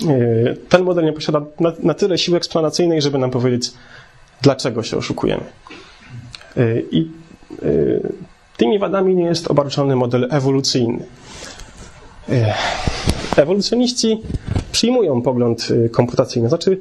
yy, 0.00 0.56
ten 0.68 0.82
model 0.82 1.04
nie 1.04 1.12
posiada 1.12 1.42
na, 1.82 1.94
tyle 1.94 2.18
siły 2.18 2.36
eksplanacyjnej, 2.36 3.02
żeby 3.02 3.18
nam 3.18 3.30
powiedzieć, 3.30 3.72
dlaczego 4.42 4.82
się 4.82 4.96
oszukujemy. 4.96 5.44
Y, 6.56 6.86
I 6.90 7.10
y, 7.62 8.12
tymi 8.56 8.78
wadami 8.78 9.14
nie 9.14 9.24
jest 9.24 9.50
obarczony 9.50 9.96
model 9.96 10.28
ewolucyjny. 10.30 11.06
Y, 12.28 12.44
Ewolucjoniści 13.36 14.22
przyjmują 14.72 15.22
pogląd 15.22 15.68
y, 15.70 15.88
komputacyjny, 15.88 16.48
znaczy 16.48 16.70
y, 16.70 16.80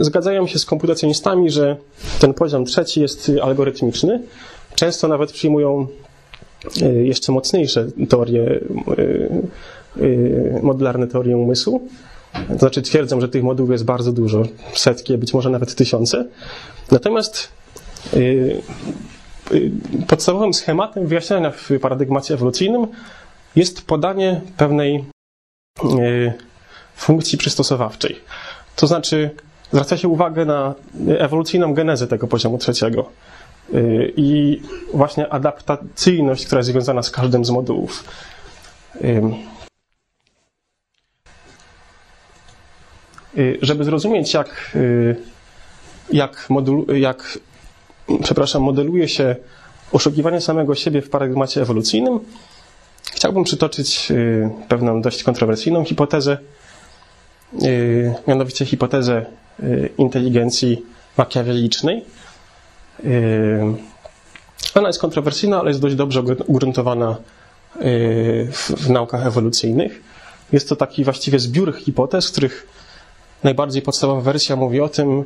zgadzają 0.00 0.46
się 0.46 0.58
z 0.58 0.66
komputacjonistami, 0.66 1.50
że 1.50 1.76
ten 2.20 2.34
poziom 2.34 2.64
trzeci 2.64 3.00
jest 3.00 3.28
y, 3.28 3.42
algorytmiczny. 3.42 4.22
Często 4.74 5.08
nawet 5.08 5.32
przyjmują 5.32 5.86
y, 6.82 7.04
jeszcze 7.04 7.32
mocniejsze 7.32 7.86
teorie, 8.08 8.42
y, 8.98 9.30
y, 10.00 10.60
modularne 10.62 11.06
teorie 11.06 11.36
umysłu. 11.36 11.88
To 12.48 12.58
znaczy 12.58 12.82
twierdzą, 12.82 13.20
że 13.20 13.28
tych 13.28 13.42
modułów 13.42 13.70
jest 13.72 13.84
bardzo 13.84 14.12
dużo, 14.12 14.42
setki, 14.74 15.18
być 15.18 15.34
może 15.34 15.50
nawet 15.50 15.74
tysiące. 15.74 16.24
Natomiast 16.90 17.48
y, 18.14 18.62
y, 19.52 19.72
podstawowym 20.08 20.54
schematem 20.54 21.06
wyjaśniania 21.06 21.50
w 21.50 21.70
paradygmacie 21.80 22.34
ewolucyjnym 22.34 22.86
jest 23.56 23.86
podanie 23.86 24.40
pewnej 24.56 25.04
y, 25.84 26.32
funkcji 26.96 27.38
przystosowawczej. 27.38 28.16
To 28.76 28.86
znaczy 28.86 29.30
zwraca 29.72 29.96
się 29.96 30.08
uwagę 30.08 30.44
na 30.44 30.74
ewolucyjną 31.18 31.74
genezę 31.74 32.06
tego 32.06 32.26
poziomu 32.26 32.58
trzeciego 32.58 33.10
y, 33.74 34.12
i 34.16 34.62
właśnie 34.94 35.28
adaptacyjność, 35.28 36.46
która 36.46 36.58
jest 36.58 36.70
związana 36.70 37.02
z 37.02 37.10
każdym 37.10 37.44
z 37.44 37.50
modułów. 37.50 38.04
Y, 39.04 39.22
Żeby 43.62 43.84
zrozumieć, 43.84 44.34
jak, 44.34 44.72
y, 44.76 45.16
jak, 46.12 46.48
jak 46.94 47.38
przepraszam, 48.22 48.62
modeluje 48.62 49.08
się 49.08 49.36
oszukiwanie 49.92 50.40
samego 50.40 50.74
siebie 50.74 51.02
w 51.02 51.10
paradygmacie 51.10 51.62
ewolucyjnym, 51.62 52.20
chciałbym 53.12 53.44
przytoczyć 53.44 54.12
pewną 54.68 55.02
dość 55.02 55.22
kontrowersyjną 55.22 55.84
hipotezę, 55.84 56.38
mianowicie 58.26 58.64
hipotezę 58.64 59.26
y, 59.62 59.90
inteligencji 59.98 60.84
makiawelicznej. 61.16 62.04
Y, 63.04 63.92
Ona 64.74 64.86
jest 64.88 65.00
kontrowersyjna, 65.00 65.60
ale 65.60 65.70
jest 65.70 65.80
dość 65.80 65.94
dobrze 65.94 66.22
ugruntowana 66.46 67.16
y, 67.76 68.48
w, 68.52 68.90
naukach 68.90 69.26
ewolucyjnych. 69.26 70.02
Jest 70.52 70.68
to 70.68 70.76
taki 70.76 71.04
właściwie 71.04 71.38
zbiór 71.38 71.76
hipotez, 71.76 72.30
których 72.30 72.66
najbardziej 73.44 73.82
podstawowa 73.82 74.20
wersja 74.20 74.56
mówi 74.56 74.80
o 74.80 74.88
tym, 74.88 75.24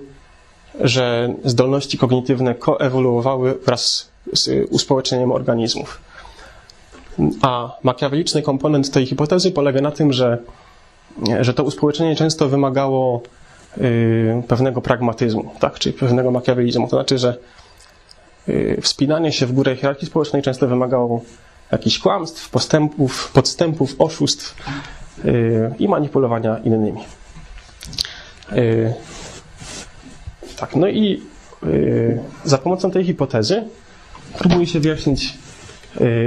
że 0.81 1.35
zdolności 1.45 1.99
kognitywne 1.99 2.55
koewoluowały 2.55 3.59
wraz 3.67 4.11
z 4.33 4.67
uspołeczeniem 4.71 5.33
organizmów. 5.33 6.01
A 7.43 7.77
makiaweliczny 7.83 8.43
komponent 8.43 8.91
tej 8.91 9.07
hipotezy 9.07 9.53
polega 9.53 9.81
na 9.81 9.91
tym, 9.91 10.13
że, 10.13 10.39
że 11.41 11.55
to 11.55 11.65
uspołecznienie 11.65 12.17
często 12.17 12.49
wymagało 12.49 13.23
y, 13.79 14.43
pewnego 14.49 14.81
pragmatyzmu, 14.81 15.51
tak, 15.61 15.79
czyli 15.79 15.93
pewnego 15.93 16.31
makiawelizmu. 16.31 16.89
To 16.89 16.97
znaczy, 16.97 17.19
że 17.19 17.37
y, 18.49 18.79
wspinanie 18.83 19.33
się 19.33 19.47
w 19.47 19.53
górę 19.53 19.77
hierarchii 19.77 20.07
społecznej 20.09 20.43
często 20.43 20.69
wymagało 20.69 21.21
jakichś 21.73 21.99
kłamstw, 21.99 22.51
postępów, 22.51 23.31
podstępów, 23.33 23.95
oszustw 23.99 24.57
y, 25.25 25.71
i 25.79 25.89
manipulowania 25.89 26.59
innymi. 26.59 27.01
Tak, 30.57 30.77
no 30.77 30.89
i 30.89 31.23
za 32.45 32.59
pomocą 32.59 32.91
tej 32.91 33.05
hipotezy 33.05 33.65
próbuje 34.39 34.67
się 34.67 34.81
wyjaśnić 34.81 35.39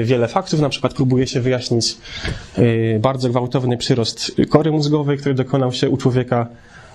wiele 0.04 0.28
faktów, 0.28 0.60
na 0.60 0.70
przykład 0.70 0.94
próbuje 0.94 1.28
się 1.28 1.42
wyjaśnić 1.42 1.98
y, 2.58 3.00
bardzo 3.02 3.30
gwałtowny 3.30 3.78
przyrost 3.78 4.32
kory 4.50 4.72
mózgowej, 4.72 5.18
który 5.18 5.36
dokonał 5.36 5.72
się 5.74 5.90
u 5.90 5.98
człowieka 5.98 6.48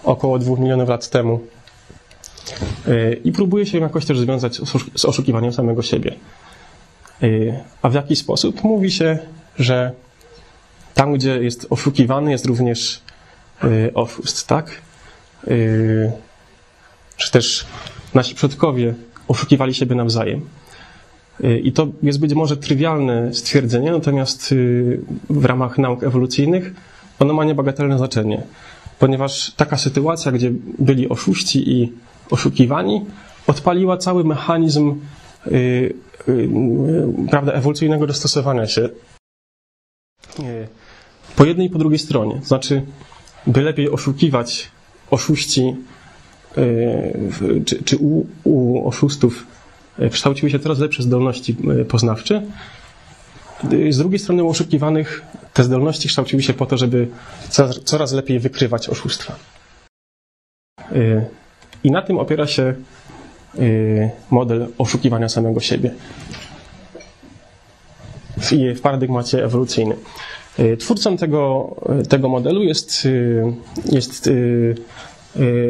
około 0.05 0.39
2 0.39 0.57
milionów 0.61 0.89
lat 0.89 1.09
temu. 1.11 1.41
Y, 2.89 3.21
I 3.25 3.33
próbuje 3.33 3.67
się 3.67 3.79
jakoś 3.79 4.05
też 4.05 4.19
związać 4.19 4.55
z 4.57 4.61
oszu- 4.61 4.91
z 4.99 5.05
oszukiwaniem 5.05 5.53
samego 5.53 5.83
siebie. 5.83 6.15
Y, 7.23 7.55
A 7.83 7.89
w 7.89 7.95
jaki 7.95 8.17
sposób? 8.17 8.65
Mówi 8.65 8.91
się, 8.91 9.19
że 9.59 9.93
tam, 10.95 11.15
gdzie 11.15 11.43
jest 11.43 11.67
oszukiwany, 11.71 12.31
jest 12.31 12.47
również 12.47 13.01
y, 13.65 13.91
oszust, 13.95 14.47
tak? 14.47 14.71
Y, 15.49 16.13
Czy 17.17 17.31
też 17.33 17.67
nasi 18.15 18.35
przodkowie 18.35 18.95
oszukiwali 19.29 19.75
siebie 19.75 19.95
nawzajem. 19.97 20.41
Y, 21.41 21.59
I 21.59 21.73
to 21.73 21.87
jest 22.03 22.21
być 22.21 22.35
może 22.35 22.57
trywialne 22.57 23.35
stwierdzenie, 23.35 23.93
natomiast 23.93 24.53
y, 24.53 25.01
w 25.31 25.45
ramach 25.45 25.79
nauk 25.79 26.03
ewolucyjnych 26.03 26.75
ono 27.19 27.35
ma 27.35 27.45
niebagatelne 27.45 27.99
znaczenie, 27.99 28.43
ponieważ 28.99 29.51
taka 29.51 29.77
sytuacja, 29.77 30.33
gdzie 30.33 30.51
byli 30.79 31.09
oszuści 31.09 31.73
i 31.73 31.93
oszukiwani, 32.31 33.05
odpaliła 33.47 33.97
cały 33.97 34.25
mechanizm 34.25 34.95
y, 35.47 35.95
prawda, 37.31 37.53
ewolucyjnego 37.53 38.07
dostosowania 38.07 38.67
się 38.67 38.89
po 41.37 41.45
jednej 41.45 41.67
i 41.67 41.71
po 41.71 41.79
drugiej 41.79 41.99
stronie. 41.99 42.41
Znaczy, 42.45 42.83
by 43.47 43.63
lepiej 43.63 43.91
oszukiwać 43.91 44.71
oszuści, 45.11 45.77
czy, 47.67 47.83
czy 47.85 47.97
u, 47.97 48.27
u 48.45 48.89
oszustów 48.89 49.47
kształciły 50.11 50.51
się 50.51 50.59
coraz 50.59 50.79
lepsze 50.79 51.03
zdolności 51.03 51.57
y, 51.81 51.85
poznawcze. 51.85 52.43
Y, 53.73 53.93
Z 53.93 53.99
drugiej 53.99 54.19
strony 54.19 54.45
u 54.45 54.49
oszukiwanych 54.49 55.23
te 55.53 55.65
zdolności 55.65 56.09
kształciły 56.09 56.43
się 56.43 56.55
po 56.55 56.67
to, 56.67 56.77
żeby 56.77 57.09
coraz, 57.85 58.13
lepiej 58.13 58.39
wykrywać 58.41 58.89
oszustwa. 58.89 59.37
I 61.85 61.91
na 61.91 62.03
tym 62.03 62.19
opiera 62.19 62.47
się 62.47 62.75
model 64.31 64.67
oszukiwania 64.79 65.29
samego 65.29 65.61
siebie 65.61 65.95
w, 68.37 68.51
w 68.77 68.81
paradygmacie 68.81 69.45
ewolucyjnym. 69.45 69.99
Twórcą 70.79 71.17
tego, 71.17 71.75
tego 72.09 72.29
modelu 72.29 72.63
jest, 72.63 73.09
jest 73.93 74.31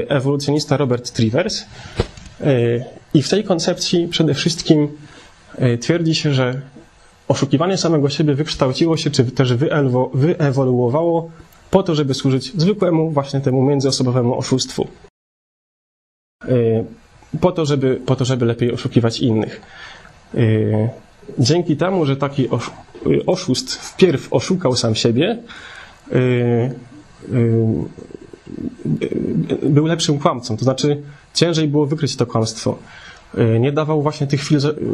ewolucjonista 0.08 0.76
Robert 0.76 1.12
Trivers. 1.12 1.64
I 3.14 3.22
w 3.22 3.28
tej 3.28 3.44
koncepcji 3.44 4.08
przede 4.08 4.34
wszystkim 4.34 4.88
y, 5.62 5.78
twierdzi 5.78 6.14
się, 6.14 6.34
że 6.34 6.60
oszukiwanie 7.28 7.76
samego 7.76 8.10
siebie 8.10 8.34
wykształciło 8.34 8.96
się, 8.96 9.10
czy 9.10 9.24
też 9.24 9.54
wyewoluowało 10.14 11.30
po 11.70 11.82
to, 11.82 11.94
żeby 11.94 12.14
służyć 12.14 12.52
zwykłemu, 12.60 13.10
właśnie 13.10 13.40
temu 13.40 13.62
międzyosobowemu 13.62 14.38
oszustwu. 14.38 14.88
Y, 16.48 16.84
Po 17.40 17.52
to, 17.52 17.66
żeby, 17.66 18.00
po 18.06 18.16
to, 18.16 18.24
żeby 18.24 18.44
lepiej 18.46 18.72
oszukiwać 18.72 19.20
innych. 19.20 19.60
Y, 20.34 20.88
Dzięki 21.38 21.76
temu, 21.76 22.06
że 22.06 22.16
taki 22.16 22.48
osz- 22.48 22.70
oszust 23.26 23.74
wpierw 23.74 24.32
oszukał 24.32 24.76
sam 24.76 24.94
siebie, 24.94 25.38
był 29.62 29.86
lepszym 29.86 30.18
kłamcą. 30.18 30.56
To 30.56 30.64
znaczy, 30.64 31.02
ciężej 31.34 31.68
było 31.68 31.86
wykryć 31.86 32.16
to 32.16 32.26
kłamstwo. 32.26 32.78
Y, 33.38 33.60
Nie 33.60 33.72
dawał 33.72 34.02
właśnie 34.02 34.26
tych 34.26 34.42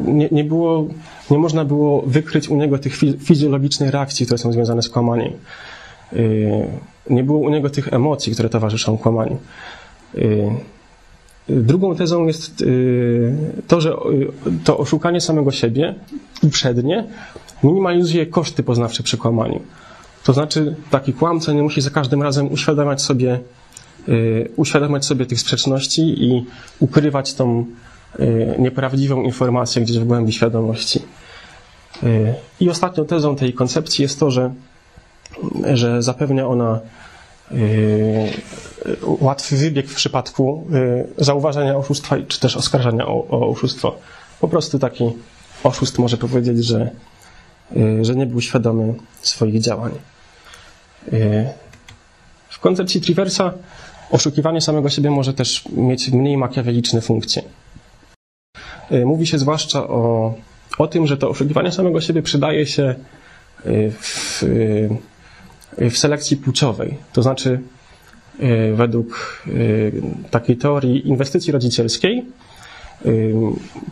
nie, 0.05 0.28
nie 0.32 0.45
było, 0.45 0.86
nie 1.30 1.38
można 1.38 1.64
było 1.64 2.03
wykryć 2.03 2.49
u 2.49 2.57
niego 2.57 2.78
tych 2.78 2.95
fi- 2.97 3.18
fizjologicznych 3.18 3.91
reakcji, 3.91 4.26
które 4.26 4.38
są 4.38 4.53
związane 4.53 4.82
z 4.82 4.88
kłamaniem. 4.88 5.32
Y, 6.12 6.66
Nie 7.11 7.24
było 7.24 7.38
u 7.38 7.51
niego 7.51 7.70
tych 7.70 7.93
emocji, 7.93 8.32
które 8.32 8.49
towarzyszą 8.49 8.99
kłamaniu. 8.99 9.38
Y, 10.14 10.51
Drugą 11.49 11.95
tezą 11.97 12.26
jest 12.26 12.64
to, 13.68 13.80
że 13.80 13.97
to 14.64 14.78
oszukanie 14.78 15.20
samego 15.20 15.51
siebie 15.51 15.95
uprzednie 16.43 17.05
minimalizuje 17.62 18.26
koszty 18.26 18.62
poznawcze 18.62 19.03
przy 19.03 19.16
kłamaniu. 19.18 19.61
To 20.24 20.32
znaczy, 20.32 20.74
taki 20.91 21.12
kłamca 21.12 21.53
nie 21.53 21.62
musi 21.62 21.80
za 21.80 21.91
każdym 21.91 22.22
razem 22.22 22.53
uświadamiać 22.53 23.03
sobie, 23.03 23.41
uświadamiać 24.57 25.05
sobie 25.05 25.26
tych 25.26 25.41
sprzeczności 25.41 26.24
i 26.24 26.47
ukrywać 26.80 27.34
tą 27.34 27.66
nieprawdziwą 28.58 29.22
informację 29.22 29.82
gdzieś 29.82 29.98
w 29.98 30.04
głębi 30.04 30.32
świadomości. 30.32 31.02
Y, 32.02 32.34
I 32.61 32.70
ostatnią 32.70 33.04
tezą 33.06 33.36
tej 33.36 33.52
koncepcji 33.54 34.02
jest 34.02 34.20
to, 34.20 34.30
że, 34.30 34.54
że 35.74 36.02
zapewnia 36.02 36.46
ona 36.46 36.80
y, 37.52 38.30
łatwy 39.20 39.56
wybieg 39.56 39.88
w 39.88 39.94
przypadku 39.94 40.66
y, 41.18 41.24
zauważenia 41.24 41.76
oszustwa 41.76 42.16
czy 42.28 42.40
też 42.40 42.56
oskarżenia 42.56 43.06
o, 43.06 43.26
o 43.28 43.48
oszustwo. 43.48 43.96
Po 44.40 44.48
prostu 44.48 44.78
taki 44.78 45.11
oszust 45.64 45.98
może 45.98 46.16
powiedzieć, 46.16 46.64
że, 46.64 46.90
y, 47.76 48.04
że 48.04 48.14
nie 48.14 48.26
był 48.26 48.40
świadomy 48.40 48.94
swoich 49.22 49.61
działań. 49.61 49.92
Y, 51.12 51.46
W 52.48 52.58
koncepcji 52.61 53.00
Triversa 53.00 53.52
oszukiwanie 54.11 54.61
samego 54.61 54.88
siebie 54.90 55.11
może 55.11 55.34
też 55.34 55.64
mieć 55.72 56.11
mniej 56.11 56.36
makiaweliczne 56.36 57.00
funkcje. 57.00 57.42
Y, 58.93 59.07
Mówi 59.07 59.26
się 59.26 59.38
zwłaszcza 59.38 59.88
o, 59.88 60.34
o 60.78 60.86
tym, 60.86 61.07
że 61.07 61.16
to 61.16 61.28
oszukiwanie 61.30 61.72
samego 61.72 62.01
siebie 62.01 62.22
przydaje 62.22 62.66
się 62.66 62.95
y, 63.66 63.93
w, 64.01 64.43
y, 64.43 65.91
w 65.91 65.99
selekcji 65.99 66.36
płciowej. 66.36 66.97
To 67.12 67.22
znaczy, 67.22 67.61
według 68.74 69.43
takiej 70.30 70.57
teorii 70.57 71.09
inwestycji 71.09 71.53
rodzicielskiej, 71.53 72.24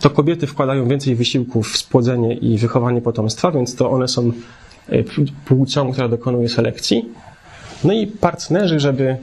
to 0.01 0.11
kobiety 0.11 0.47
wkładają 0.47 0.89
więcej 0.89 1.15
wysiłku 1.17 1.63
w 1.63 1.77
spłodzenie 1.77 2.35
i 2.35 2.59
wychowanie 2.59 3.01
potomstwa, 3.01 3.53
więc 3.53 3.75
to 3.75 3.91
one 3.91 4.09
są 4.09 4.33
płcią, 5.45 5.93
która 5.93 6.09
dokonuje 6.09 6.49
selekcji. 6.49 7.09
No 7.85 7.93
i 7.93 8.07
partnerzy, 8.07 8.81
żeby 8.81 9.17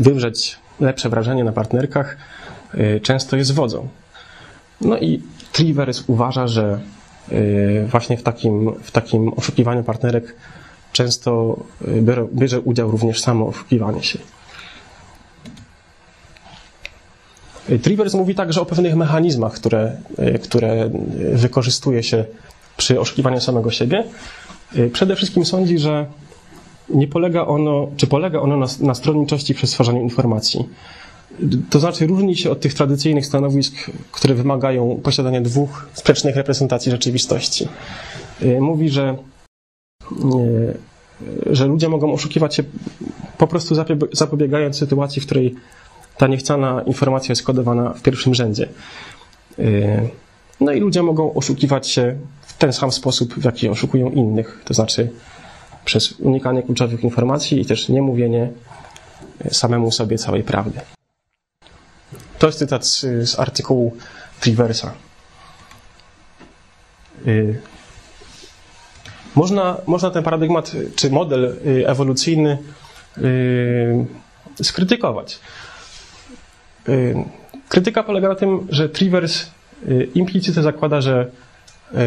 wywrzeć 0.00 0.58
lepsze 0.80 1.08
wrażenie 1.08 1.44
na 1.44 1.52
partnerkach, 1.52 2.16
często 3.02 3.36
je 3.36 3.44
zwodzą. 3.44 3.88
No 4.80 4.98
i 4.98 5.22
Trivers 5.52 6.04
uważa, 6.06 6.46
że 6.46 6.80
y, 7.32 7.86
właśnie 7.90 8.16
w 8.16 8.22
takim, 8.22 8.72
w 8.82 8.90
takim 8.90 9.32
oszukiwaniu 9.36 9.84
partnerek 9.84 10.36
często 10.92 11.56
y, 11.88 12.02
bierze 12.32 12.60
udział 12.60 12.90
również 12.90 13.20
samo 13.20 13.46
oszukiwanie 13.46 14.02
się. 14.02 14.18
Y, 17.70 17.78
Trivers 17.78 18.14
mówi 18.14 18.34
także 18.34 18.60
o 18.60 18.66
pewnych 18.66 18.96
mechanizmach, 18.96 19.52
które, 19.52 19.96
które 20.42 20.90
wykorzystuje 21.32 22.02
się 22.02 22.24
przy 22.76 23.00
oszukiwaniu 23.00 23.40
samego 23.40 23.70
siebie. 23.70 24.04
Przede 24.92 25.16
wszystkim 25.16 25.44
sądzi, 25.44 25.78
że 25.78 26.06
nie 26.88 27.08
polega 27.08 27.46
ono, 27.46 27.88
czy 27.96 28.06
polega 28.06 28.40
ono 28.40 28.56
na, 28.56 28.66
na 28.80 28.94
stronniczości 28.94 29.54
przy 29.54 29.66
stwarzaniu 29.66 30.00
informacji. 30.00 30.68
To 31.70 31.80
znaczy 31.80 32.06
różni 32.06 32.36
się 32.36 32.50
od 32.50 32.60
tych 32.60 32.74
tradycyjnych 32.74 33.26
stanowisk, 33.26 33.74
które 34.12 34.34
wymagają 34.34 35.00
posiadania 35.02 35.40
dwóch 35.40 35.88
sprzecznych 35.94 36.36
reprezentacji 36.36 36.90
rzeczywistości. 36.90 37.68
Y, 38.42 38.60
Mówi, 38.60 38.90
że, 38.90 39.16
y, 40.12 40.74
że 41.46 41.66
ludzie 41.66 41.88
mogą 41.88 42.12
oszukiwać 42.12 42.54
się 42.54 42.62
po 43.38 43.46
prostu 43.46 43.74
zapobiegając 44.12 44.76
sytuacji, 44.76 45.22
w 45.22 45.26
której 45.26 45.54
ta 46.16 46.26
niechciana 46.26 46.82
informacja 46.86 47.32
jest 47.32 47.42
kodowana 47.42 47.92
w 47.92 48.02
pierwszym 48.02 48.34
rzędzie. 48.34 48.68
Y, 49.58 50.08
No 50.60 50.72
i 50.72 50.80
ludzie 50.80 51.02
mogą 51.02 51.34
oszukiwać 51.34 51.88
się 51.88 52.16
w 52.42 52.58
ten 52.58 52.72
sam 52.72 52.92
sposób, 52.92 53.34
w 53.34 53.44
jaki 53.44 53.68
oszukują 53.68 54.10
innych, 54.10 54.62
to 54.64 54.74
znaczy 54.74 55.10
przez 55.84 56.12
unikanie 56.12 56.62
kluczowych 56.62 57.04
informacji 57.04 57.60
i 57.60 57.64
też 57.66 57.88
nie 57.88 58.02
mówienie 58.02 58.50
samemu 59.50 59.90
sobie 59.90 60.18
całej 60.18 60.42
prawdy. 60.42 60.80
To 62.40 62.46
jest 62.46 62.58
cytat 62.58 62.86
z, 62.86 63.00
z 63.30 63.38
artykułu 63.38 63.96
Triversa. 64.40 64.92
Y, 67.26 67.60
Można, 69.34 69.76
można 69.86 70.10
ten 70.10 70.22
paradygmat 70.22 70.74
y, 70.74 70.90
czy 70.96 71.10
model 71.10 71.44
y, 71.66 71.88
ewolucyjny 71.88 72.58
skrytykować. 74.62 75.40
Krytyka 77.68 78.02
polega 78.02 78.28
na 78.28 78.34
tym, 78.34 78.66
że 78.70 78.88
Trivers 78.88 79.46
y, 79.88 80.08
implicyte 80.14 80.62
zakłada, 80.62 81.00
że 81.00 81.30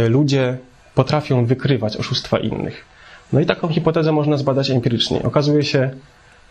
ludzie 0.10 0.58
potrafią 0.96 1.46
wykrywać 1.46 1.98
oszustwa 1.98 2.40
innych. 2.40 2.86
No 3.34 3.40
i 3.40 3.46
taką 3.46 3.68
hipotezę 3.68 4.12
można 4.12 4.38
zbadać 4.38 4.70
empirycznie. 4.70 5.24
Okazuje 5.24 5.64
się, 5.64 5.92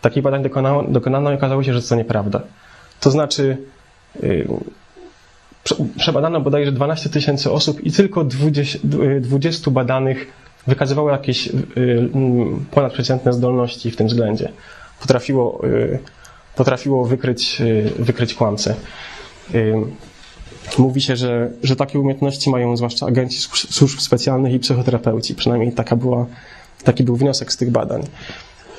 takich 0.01 0.23
badań 0.23 0.43
dokonano, 0.43 0.83
dokonano 0.83 1.31
i 1.31 1.35
okazało 1.35 1.63
się, 1.63 1.73
że 1.73 1.81
to 1.81 1.95
nieprawda. 1.95 2.41
To 2.99 3.11
znaczy, 3.11 3.57
przebadano 5.97 6.41
bodajże 6.41 6.71
12 6.71 7.09
tysięcy 7.09 7.51
osób 7.51 7.81
i 7.83 7.91
tylko 7.91 8.23
20, 8.23 8.79
y, 9.17 9.21
20 9.21 9.71
badanych 9.71 10.27
wykazywało 10.67 11.09
jakieś 11.11 11.47
y, 11.47 11.51
mm, 12.13 12.65
ponadprzeciętne 12.71 13.33
zdolności 13.33 13.91
w 13.91 13.95
tym 13.95 14.07
względzie. 14.07 14.49
Potrafiło 15.01 15.61
y, 15.67 15.99
potrafiło 16.55 17.05
wykryć, 17.05 17.61
y, 17.61 17.91
wykryć 17.99 18.33
kłamcę. 18.33 18.75
Y, 19.55 19.73
Mówi 20.77 21.01
się, 21.01 21.15
że, 21.15 21.51
że 21.63 21.75
takie 21.75 21.99
umiejętności 21.99 22.49
mają 22.49 22.77
zwłaszcza 22.77 23.05
agenci 23.05 23.37
służ- 23.39 23.67
służb 23.73 23.99
specjalnych 23.99 24.53
i 24.53 24.59
psychoterapeuci. 24.59 25.35
Przynajmniej 25.35 25.71
taka 25.73 25.95
była, 25.95 26.25
taki 26.83 27.03
był 27.03 27.15
wniosek 27.15 27.51
z 27.51 27.57
tych 27.57 27.71
badań. 27.71 28.03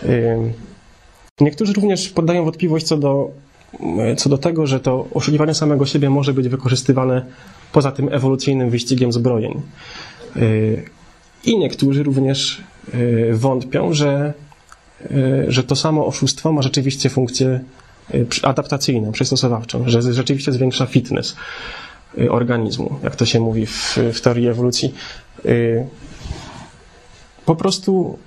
Y, 0.02 0.52
Niektórzy 1.40 1.72
również 1.72 2.08
poddają 2.08 2.44
wątpliwość 2.44 2.86
co 2.86 2.96
do, 2.96 3.30
co 4.16 4.28
do 4.28 4.38
tego, 4.38 4.66
że 4.66 4.80
to 4.80 5.08
oszukiwanie 5.14 5.54
samego 5.54 5.86
siebie 5.86 6.10
może 6.10 6.34
być 6.34 6.48
wykorzystywane 6.48 7.26
poza 7.72 7.92
tym 7.92 8.08
ewolucyjnym 8.12 8.70
wyścigiem 8.70 9.12
zbrojeń. 9.12 9.62
Y, 10.36 10.82
I 11.44 11.58
niektórzy 11.58 12.02
również 12.02 12.62
y, 12.94 13.30
wątpią, 13.32 13.92
że, 13.92 14.32
że 15.48 15.62
to 15.64 15.76
samo 15.76 16.06
oszustwo 16.06 16.52
ma 16.52 16.62
rzeczywiście 16.62 17.10
funkcję 17.10 17.60
adaptacyjną, 18.42 19.12
przystosowawczą, 19.12 19.84
że 19.86 20.12
rzeczywiście 20.12 20.52
zwiększa 20.52 20.86
fitness 20.86 21.36
organizmu, 22.30 22.98
jak 23.02 23.16
to 23.16 23.26
się 23.26 23.40
mówi 23.40 23.66
w, 23.66 23.98
w 24.12 24.20
teorii 24.20 24.48
ewolucji. 24.48 24.94
Po 27.46 27.56
prostu 27.56 28.18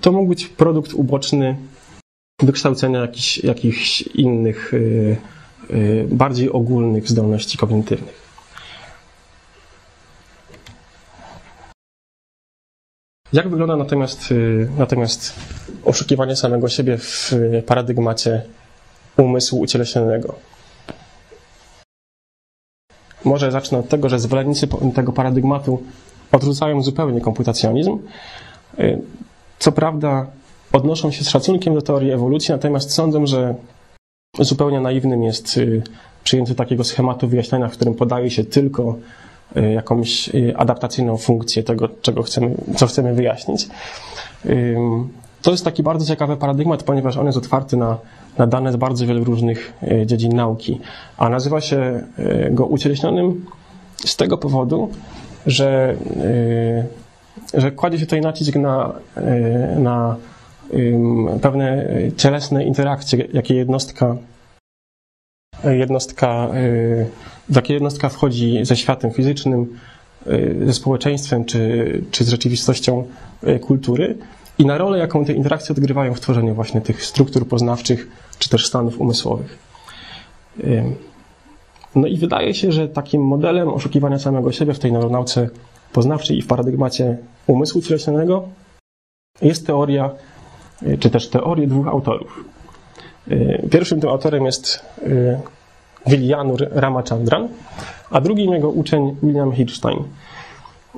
to 0.00 0.12
mógł 0.12 0.28
być 0.28 0.46
produkt 0.46 0.94
uboczny 0.94 1.56
wykształcenia 2.42 3.00
jakichś, 3.00 3.44
jakichś 3.44 4.02
innych, 4.02 4.74
y, 4.74 5.16
y, 5.70 6.06
bardziej 6.10 6.50
ogólnych 6.50 7.08
zdolności 7.08 7.58
kognitywnych. 7.58 8.26
Jak 13.32 13.48
wygląda 13.48 13.76
natomiast, 13.76 14.32
y, 14.32 14.68
natomiast 14.78 15.34
oszukiwanie 15.84 16.36
samego 16.36 16.68
siebie 16.68 16.98
w 16.98 17.32
paradygmacie 17.66 18.42
umysłu 19.16 19.60
ucieleśnionego? 19.60 20.34
Może 23.24 23.52
zacznę 23.52 23.78
od 23.78 23.88
tego, 23.88 24.08
że 24.08 24.18
zwolennicy 24.18 24.68
tego 24.94 25.12
paradygmatu 25.12 25.82
odrzucają 26.32 26.82
zupełnie 26.82 27.20
komputacjonizm. 27.20 27.98
Co 29.58 29.72
prawda 29.72 30.26
odnoszą 30.72 31.10
się 31.10 31.24
z 31.24 31.28
szacunkiem 31.28 31.74
do 31.74 31.82
teorii 31.82 32.12
ewolucji, 32.12 32.52
natomiast 32.52 32.90
sądzą, 32.90 33.26
że 33.26 33.54
zupełnie 34.38 34.80
naiwnym 34.80 35.22
jest 35.22 35.56
y, 35.56 35.82
przyjęcie 36.24 36.54
takiego 36.54 36.84
schematu 36.84 37.28
wyjaśniania, 37.28 37.68
w 37.68 37.72
którym 37.72 37.94
podaje 37.94 38.30
się 38.30 38.44
tylko 38.44 38.96
y, 39.56 39.72
jakąś 39.72 40.28
y, 40.28 40.56
adaptacyjną 40.56 41.16
funkcję 41.16 41.62
tego, 41.62 41.88
czego 42.02 42.22
chcemy, 42.22 42.54
co 42.76 42.86
chcemy 42.86 43.14
wyjaśnić. 43.14 43.68
To 45.42 45.50
jest 45.50 45.64
taki 45.64 45.82
bardzo 45.82 46.06
ciekawy 46.06 46.36
paradygmat, 46.36 46.82
ponieważ 46.82 47.16
on 47.16 47.26
jest 47.26 47.38
otwarty 47.38 47.76
na, 47.76 47.98
na 48.38 48.46
dane 48.46 48.72
z 48.72 48.76
bardzo 48.76 49.06
wielu 49.06 49.24
różnych 49.24 49.72
dziedzin 50.06 50.36
nauki, 50.36 50.80
a 51.16 51.28
nazywa 51.28 51.60
się 51.60 52.02
go 52.50 52.66
ucieleśnionym 52.66 53.44
z 54.04 54.16
tego 54.16 54.38
powodu, 54.38 54.90
że, 55.46 55.96
że 57.54 57.72
kładzie 57.72 57.98
się 57.98 58.06
tutaj 58.06 58.20
nacisk 58.20 58.56
na, 58.56 58.92
na 59.76 60.16
pewne 61.42 61.88
cielesne 62.16 62.64
interakcje, 62.64 63.28
jakie 63.32 63.54
jednostka, 63.54 64.16
jednostka, 65.64 66.48
y, 66.54 67.06
w 67.48 67.56
jakie 67.56 67.74
jednostka 67.74 68.08
wchodzi 68.08 68.58
ze 68.62 68.76
światem 68.76 69.10
fizycznym, 69.10 69.78
y, 70.26 70.62
ze 70.66 70.72
społeczeństwem 70.72 71.44
czy, 71.44 72.02
czy 72.10 72.24
z 72.24 72.28
rzeczywistością 72.28 73.04
y, 73.48 73.58
kultury 73.58 74.18
i 74.58 74.66
na 74.66 74.78
rolę, 74.78 74.98
jaką 74.98 75.24
te 75.24 75.32
interakcje 75.32 75.72
odgrywają 75.72 76.14
w 76.14 76.20
tworzeniu 76.20 76.54
właśnie 76.54 76.80
tych 76.80 77.04
struktur 77.04 77.48
poznawczych 77.48 78.08
czy 78.38 78.48
też 78.48 78.66
stanów 78.66 79.00
umysłowych. 79.00 79.58
No 81.94 82.06
i 82.06 82.18
wydaje 82.18 82.54
się, 82.54 82.72
że 82.72 82.88
takim 82.88 83.22
modelem 83.22 83.68
oszukiwania 83.68 84.18
samego 84.18 84.52
siebie 84.52 84.74
w 84.74 84.78
tej 84.78 84.92
neuronauce 84.92 85.48
poznawczej 85.92 86.38
i 86.38 86.42
w 86.42 86.46
paradygmacie 86.46 87.16
umysłu 87.46 87.82
cieleśnego 87.82 88.48
jest 89.42 89.66
teoria 89.66 90.06
y, 90.06 90.35
czy 91.00 91.10
też 91.10 91.28
teorie 91.28 91.66
dwóch 91.66 91.88
autorów. 91.88 92.44
Y, 93.30 93.68
Pierwszym 93.70 94.00
tym 94.00 94.10
autorem 94.10 94.46
jest 94.46 94.84
y, 95.06 95.38
Vilianur 96.06 96.68
Ramachandran, 96.70 97.48
a 98.10 98.20
drugim 98.20 98.52
jego 98.52 98.70
uczeń 98.70 99.16
William 99.22 99.52
Hitchstein. 99.52 99.98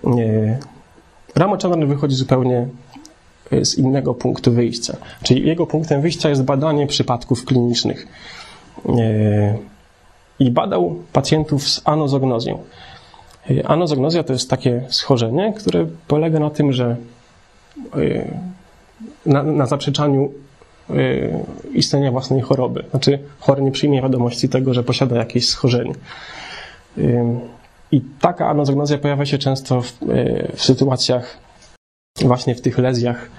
Y, 0.06 0.58
Ramachandran 1.34 1.86
wychodzi 1.86 2.16
zupełnie 2.16 2.68
z 3.62 3.78
innego 3.78 4.14
punktu 4.14 4.52
wyjścia. 4.52 4.96
Czyli 5.22 5.46
jego 5.46 5.66
punktem 5.66 6.02
wyjścia 6.02 6.28
jest 6.28 6.42
badanie 6.44 6.86
przypadków 6.86 7.44
klinicznych. 7.44 8.06
I 10.38 10.50
badał 10.50 10.96
pacjentów 11.12 11.68
z 11.68 11.82
anozognozją. 11.84 12.58
Anozognozja 13.64 14.22
to 14.22 14.32
jest 14.32 14.50
takie 14.50 14.82
schorzenie, 14.88 15.52
które 15.52 15.86
polega 16.08 16.40
na 16.40 16.50
tym, 16.50 16.72
że 16.72 16.96
na, 19.28 19.42
na 19.42 19.66
zaprzeczaniu 19.66 20.32
y, 20.90 21.44
istnienia 21.74 22.10
własnej 22.10 22.40
choroby. 22.40 22.84
Znaczy, 22.90 23.18
chory 23.38 23.62
nie 23.62 23.70
przyjmie 23.70 24.02
wiadomości 24.02 24.48
tego, 24.48 24.74
że 24.74 24.82
posiada 24.82 25.16
jakieś 25.16 25.48
schorzenie. 25.48 25.94
Y, 26.98 27.24
I 27.92 28.00
taka 28.20 28.48
anozognozja 28.48 28.98
pojawia 28.98 29.26
się 29.26 29.38
często 29.38 29.82
w, 29.82 30.02
y, 30.02 30.52
w 30.54 30.62
sytuacjach, 30.62 31.38
właśnie 32.24 32.54
w 32.54 32.60
tych 32.60 32.78
lezjach 32.78 33.30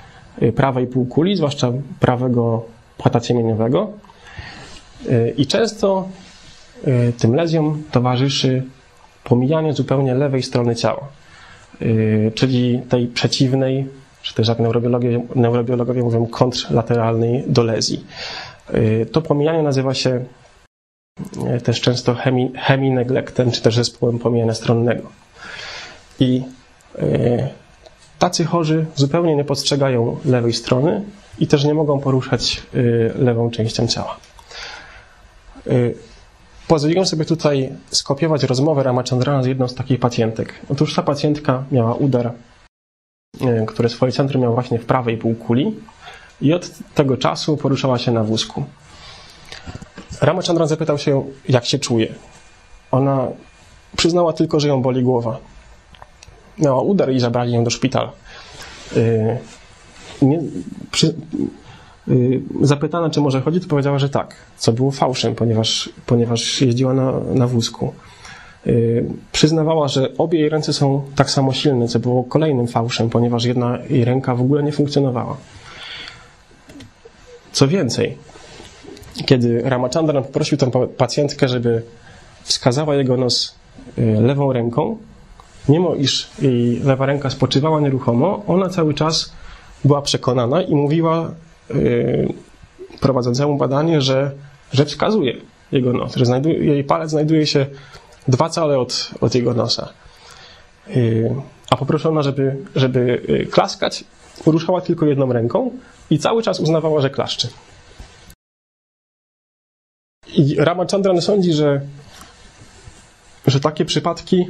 prawej 0.55 0.87
półkuli, 0.87 1.35
zwłaszcza 1.35 1.71
prawego 1.99 2.65
płata 2.97 3.19
ciemieniowego. 3.19 3.91
I 5.37 5.47
często 5.47 6.07
tym 7.17 7.35
lezjom 7.35 7.83
towarzyszy 7.91 8.63
pomijanie 9.23 9.73
zupełnie 9.73 10.15
lewej 10.15 10.43
strony 10.43 10.75
ciała, 10.75 11.07
czyli 12.35 12.81
tej 12.89 13.07
przeciwnej, 13.07 13.87
czy 14.21 14.33
też 14.33 14.47
jak 14.47 14.59
neurobiologowie, 14.59 15.25
neurobiologowie 15.35 16.03
mówią, 16.03 16.27
kontrlateralnej 16.27 17.43
do 17.47 17.63
lezji. 17.63 18.05
Y, 18.73 19.07
To 19.11 19.21
pomijanie 19.21 19.63
nazywa 19.63 19.93
się 19.93 20.25
y, 21.55 21.61
też 21.61 21.81
często 21.81 22.15
hemi, 22.15 22.51
hemineglectem, 22.55 23.51
czy 23.51 23.61
też 23.61 23.75
zespołem 23.75 24.19
pomijania 24.19 24.53
stronnego. 24.53 25.09
I 26.19 26.43
y, 26.99 27.47
tacy 28.19 28.45
chorzy 28.45 28.85
zupełnie 28.95 29.35
nie 29.35 29.43
postrzegają 29.43 30.17
lewej 30.25 30.53
strony 30.53 31.03
i 31.39 31.47
też 31.47 31.63
nie 31.65 31.73
mogą 31.73 31.99
poruszać 31.99 32.63
lewą 33.15 33.51
częścią 33.51 33.87
ciała. 33.87 34.17
Pozwoliłem 36.67 37.05
sobie 37.05 37.25
tutaj 37.25 37.69
skopiować 37.91 38.43
rozmowę 38.43 38.83
Ramachandrana 38.83 39.43
z 39.43 39.45
jedną 39.45 39.67
z 39.67 39.75
takich 39.75 39.99
pacjentek. 39.99 40.53
Otóż 40.69 40.95
ta 40.95 41.01
pacjentka 41.01 41.63
miała 41.71 41.93
udar, 41.93 42.31
który 43.67 43.89
swoje 43.89 44.11
centrum 44.11 44.41
miał 44.41 44.53
właśnie 44.53 44.79
w 44.79 44.85
prawej 44.85 45.17
półkuli 45.17 45.75
i 46.41 46.53
od 46.53 46.71
tego 46.95 47.17
czasu 47.17 47.57
poruszała 47.57 47.97
się 47.97 48.11
na 48.11 48.23
wózku. 48.23 48.63
Ramachandran 50.21 50.67
zapytał 50.67 50.97
się, 50.97 51.25
jak 51.49 51.65
się 51.65 51.79
czuje. 51.79 52.13
Ona 52.91 53.27
przyznała 53.97 54.33
tylko, 54.33 54.59
że 54.59 54.67
ją 54.67 54.81
boli 54.81 55.03
głowa. 55.03 55.37
Miała 56.57 56.81
udar 56.81 57.11
i 57.11 57.19
zabrali 57.19 57.53
ją 57.53 57.63
do 57.63 57.69
szpitala. 57.69 58.11
Y, 58.97 59.37
Nie, 60.21 60.39
przy, 60.91 61.15
y, 62.07 62.41
zapytana, 62.61 63.09
czy 63.09 63.21
może 63.21 63.41
chodzi, 63.41 63.59
to 63.59 63.67
powiedziała, 63.67 63.99
że 63.99 64.09
tak, 64.09 64.35
co 64.57 64.71
było 64.73 64.91
fałszem, 64.91 65.35
ponieważ, 65.35 65.89
ponieważ 66.05 66.61
jeździła 66.61 66.93
na, 66.93 67.11
na 67.33 67.47
wózku. 67.47 67.93
Y, 68.67 69.05
Przyznawała, 69.31 69.87
że 69.87 70.09
obie 70.17 70.39
jej 70.39 70.49
ręce 70.49 70.73
są 70.73 71.01
tak 71.15 71.29
samo 71.29 71.53
silne, 71.53 71.87
co 71.87 71.99
było 71.99 72.23
kolejnym 72.23 72.67
fałszem, 72.67 73.09
ponieważ 73.09 73.45
jedna 73.45 73.77
jej 73.89 74.05
ręka 74.05 74.35
w 74.35 74.41
ogóle 74.41 74.63
nie 74.63 74.71
funkcjonowała. 74.71 75.37
Co 77.51 77.67
więcej, 77.67 78.17
kiedy 79.25 79.61
Ramachandran 79.65 80.23
poprosił 80.23 80.57
tę 80.57 80.71
pa- 80.71 80.87
pacjentkę, 80.87 81.47
żeby 81.47 81.81
wskazała 82.43 82.95
jego 82.95 83.17
nos 83.17 83.55
y, 83.97 84.01
lewą 84.21 84.53
ręką, 84.53 84.97
mimo 85.69 85.95
iż 85.95 86.29
jej 86.41 86.79
lewa 86.79 87.05
ręka 87.05 87.29
spoczywała 87.29 87.79
nieruchomo, 87.81 88.43
ona 88.47 88.69
cały 88.69 88.93
czas 88.93 89.31
była 89.85 90.01
przekonana 90.01 90.61
i 90.61 90.75
mówiła 90.75 91.31
y, 91.71 92.33
prowadzącemu 92.99 93.57
badanie, 93.57 94.01
że, 94.01 94.31
że 94.71 94.85
wskazuje 94.85 95.35
jego 95.71 95.93
nos, 95.93 96.15
że 96.15 96.25
znajduje, 96.25 96.55
jej 96.65 96.83
palec 96.83 97.09
znajduje 97.09 97.47
się 97.47 97.65
dwa 98.29 98.49
cale 98.49 98.79
od, 98.79 99.11
od 99.21 99.35
jego 99.35 99.53
nosa. 99.53 99.89
Y, 100.87 101.35
a 101.69 101.75
poproszona, 101.77 102.21
żeby, 102.21 102.57
żeby 102.75 103.21
y, 103.29 103.47
klaskać, 103.51 104.03
ruszała 104.45 104.81
tylko 104.81 105.05
jedną 105.05 105.33
ręką 105.33 105.71
i 106.09 106.19
cały 106.19 106.43
czas 106.43 106.59
uznawała, 106.59 107.01
że 107.01 107.09
klaszczy. 107.09 107.49
I 110.27 110.55
Ramachandran 110.55 111.21
sądzi, 111.21 111.53
że, 111.53 111.81
że 113.47 113.59
takie 113.59 113.85
przypadki 113.85 114.47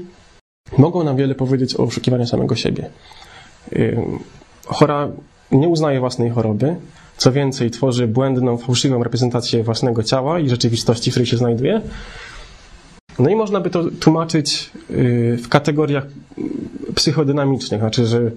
mogą 0.77 1.03
nam 1.03 1.17
wiele 1.17 1.35
powiedzieć 1.35 1.75
o 1.75 1.83
oszukiwaniu 1.83 2.27
samego 2.27 2.55
siebie. 2.55 2.89
Ym, 3.75 4.19
Chora 4.65 5.09
nie 5.51 5.67
uznaje 5.67 5.99
własnej 5.99 6.29
choroby, 6.29 6.75
Co 7.17 7.31
więcej, 7.31 7.71
tworzy 7.71 8.07
błędną, 8.07 8.57
fałszywą 8.57 9.03
reprezentację 9.03 9.63
własnego 9.63 10.03
ciała 10.03 10.39
i 10.39 10.49
rzeczywistości, 10.49 11.11
w 11.11 11.13
której 11.13 11.27
się 11.27 11.37
znajduje. 11.37 11.81
No 13.19 13.29
i 13.29 13.35
można 13.35 13.59
by 13.59 13.69
to 13.69 13.83
tłumaczyć 13.99 14.71
y, 14.91 15.37
w 15.43 15.49
kategoriach 15.49 16.07
psychodynamicznych, 16.95 17.79
znaczy, 17.79 18.05
że, 18.05 18.31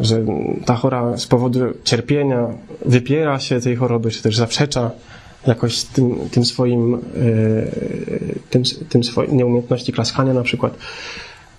że 0.00 0.24
ta 0.64 0.76
chora 0.76 1.16
z 1.16 1.26
powodu 1.26 1.60
cierpienia 1.84 2.46
wypiera 2.84 3.40
się 3.40 3.60
tej 3.60 3.76
choroby, 3.76 4.10
czy 4.10 4.22
też 4.22 4.36
zaprzecza 4.36 4.90
jakoś 5.46 5.82
tym, 5.82 6.16
tym 6.30 6.44
swoim, 6.44 6.94
y, 6.94 7.00
tym, 8.50 8.62
tym 8.88 9.04
swoim 9.04 9.36
nieumiejętności 9.36 9.92
klaskania 9.92 10.34
na 10.34 10.42
przykład. 10.42 10.74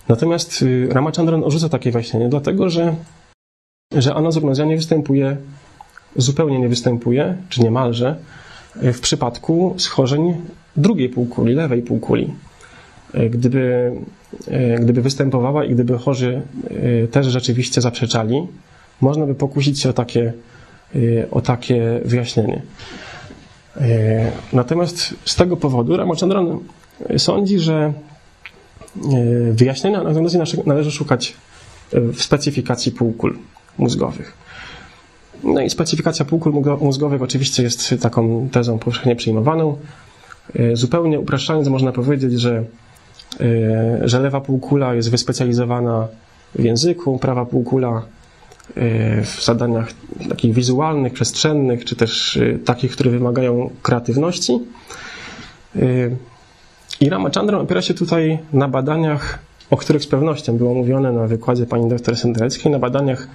Natomiast 0.08 0.62
y, 0.62 0.88
Ramachandran 0.90 1.44
odrzuca 1.44 1.68
takie 1.68 1.92
wyjaśnienie, 1.92 2.28
dlatego 2.28 2.70
że, 2.70 2.94
że 3.96 4.14
anazognosia 4.14 4.64
nie 4.64 4.76
występuje, 4.76 5.36
zupełnie 6.16 6.58
nie 6.58 6.68
występuje, 6.68 7.36
czy 7.48 7.62
niemalże, 7.62 8.16
w 8.76 9.00
przypadku 9.00 9.74
schorzeń 9.78 10.34
drugiej 10.76 11.08
półkuli, 11.08 11.54
lewej 11.54 11.82
półkuli. 11.82 12.34
Gdyby, 13.30 13.92
gdyby 14.80 15.02
występowała 15.02 15.64
i 15.64 15.74
gdyby 15.74 15.98
chorzy 15.98 16.42
też 17.10 17.26
rzeczywiście 17.26 17.80
zaprzeczali, 17.80 18.46
można 19.00 19.26
by 19.26 19.34
pokusić 19.34 19.80
się 19.80 19.90
o 19.90 19.92
takie, 19.92 20.32
o 21.30 21.40
takie 21.40 22.00
wyjaśnienie. 22.04 22.62
Natomiast 24.52 25.14
z 25.24 25.36
tego 25.36 25.56
powodu 25.56 25.96
Ramachandran 25.96 26.58
sądzi, 27.18 27.58
że 27.58 27.92
wyjaśnienia 29.52 30.02
należy 30.66 30.90
szukać 30.90 31.34
w 31.92 32.22
specyfikacji 32.22 32.92
półkul 32.92 33.38
mózgowych. 33.78 34.32
No 35.44 35.60
i 35.60 35.70
specyfikacja 35.70 36.24
półkul 36.24 36.52
mózgowych 36.80 37.22
oczywiście 37.22 37.62
jest 37.62 37.94
taką 38.00 38.48
tezą 38.52 38.78
powszechnie 38.78 39.16
przyjmowaną. 39.16 39.76
Zupełnie 40.72 41.20
upraszczając, 41.20 41.68
można 41.68 41.92
powiedzieć, 41.92 42.40
że, 42.40 42.64
że 44.04 44.20
lewa 44.20 44.40
półkula 44.40 44.94
jest 44.94 45.10
wyspecjalizowana 45.10 46.08
w 46.54 46.64
języku, 46.64 47.18
prawa 47.18 47.44
półkula 47.44 48.02
w 49.24 49.44
zadaniach 49.44 49.88
takich 50.28 50.54
wizualnych, 50.54 51.12
przestrzennych, 51.12 51.84
czy 51.84 51.96
też 51.96 52.40
takich, 52.64 52.92
które 52.92 53.10
wymagają 53.10 53.70
kreatywności. 53.82 54.58
I 57.00 57.10
Ramachandran 57.10 57.60
opiera 57.60 57.82
się 57.82 57.94
tutaj 57.94 58.38
na 58.52 58.68
badaniach, 58.68 59.38
o 59.70 59.76
których 59.76 60.02
z 60.02 60.06
pewnością 60.06 60.56
było 60.56 60.74
mówione 60.74 61.12
na 61.12 61.26
wykładzie 61.26 61.66
pani 61.66 61.88
dr 61.88 62.16
Sendereckiej, 62.16 62.72
na 62.72 62.78
badaniach 62.78 63.28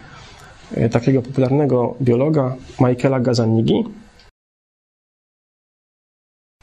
takiego 0.92 1.22
popularnego 1.22 1.96
biologa 2.02 2.56
Michaela 2.80 3.20
Gazanigi. 3.20 3.84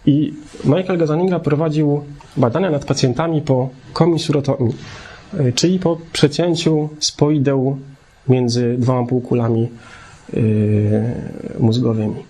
I 0.07 0.35
Michael 0.65 0.99
Gazaniga 0.99 1.41
prowadził 1.41 2.05
badania 2.37 2.71
nad 2.71 2.85
pacjentami 2.85 3.43
po 3.43 3.69
komisurotomii, 3.93 4.75
czyli 5.55 5.79
po 5.79 5.99
przecięciu 6.13 6.89
spoideł 6.99 7.79
między 8.29 8.77
dwoma 8.79 9.09
półkulami 9.09 9.69
mózgowymi. 11.59 12.23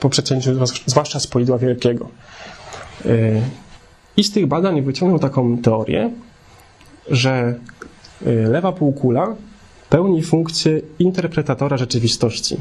Po 0.00 0.08
przecięciu 0.10 0.66
zwłaszcza 0.86 1.20
spoidła 1.20 1.58
wielkiego. 1.58 2.08
I 4.16 4.24
z 4.24 4.32
tych 4.32 4.46
badań 4.46 4.82
wyciągnął 4.82 5.18
taką 5.18 5.58
teorię, 5.58 6.10
że 7.10 7.54
lewa 8.26 8.72
półkula 8.72 9.34
pełni 9.90 10.22
funkcję 10.22 10.80
interpretatora 10.98 11.76
rzeczywistości. 11.76 12.56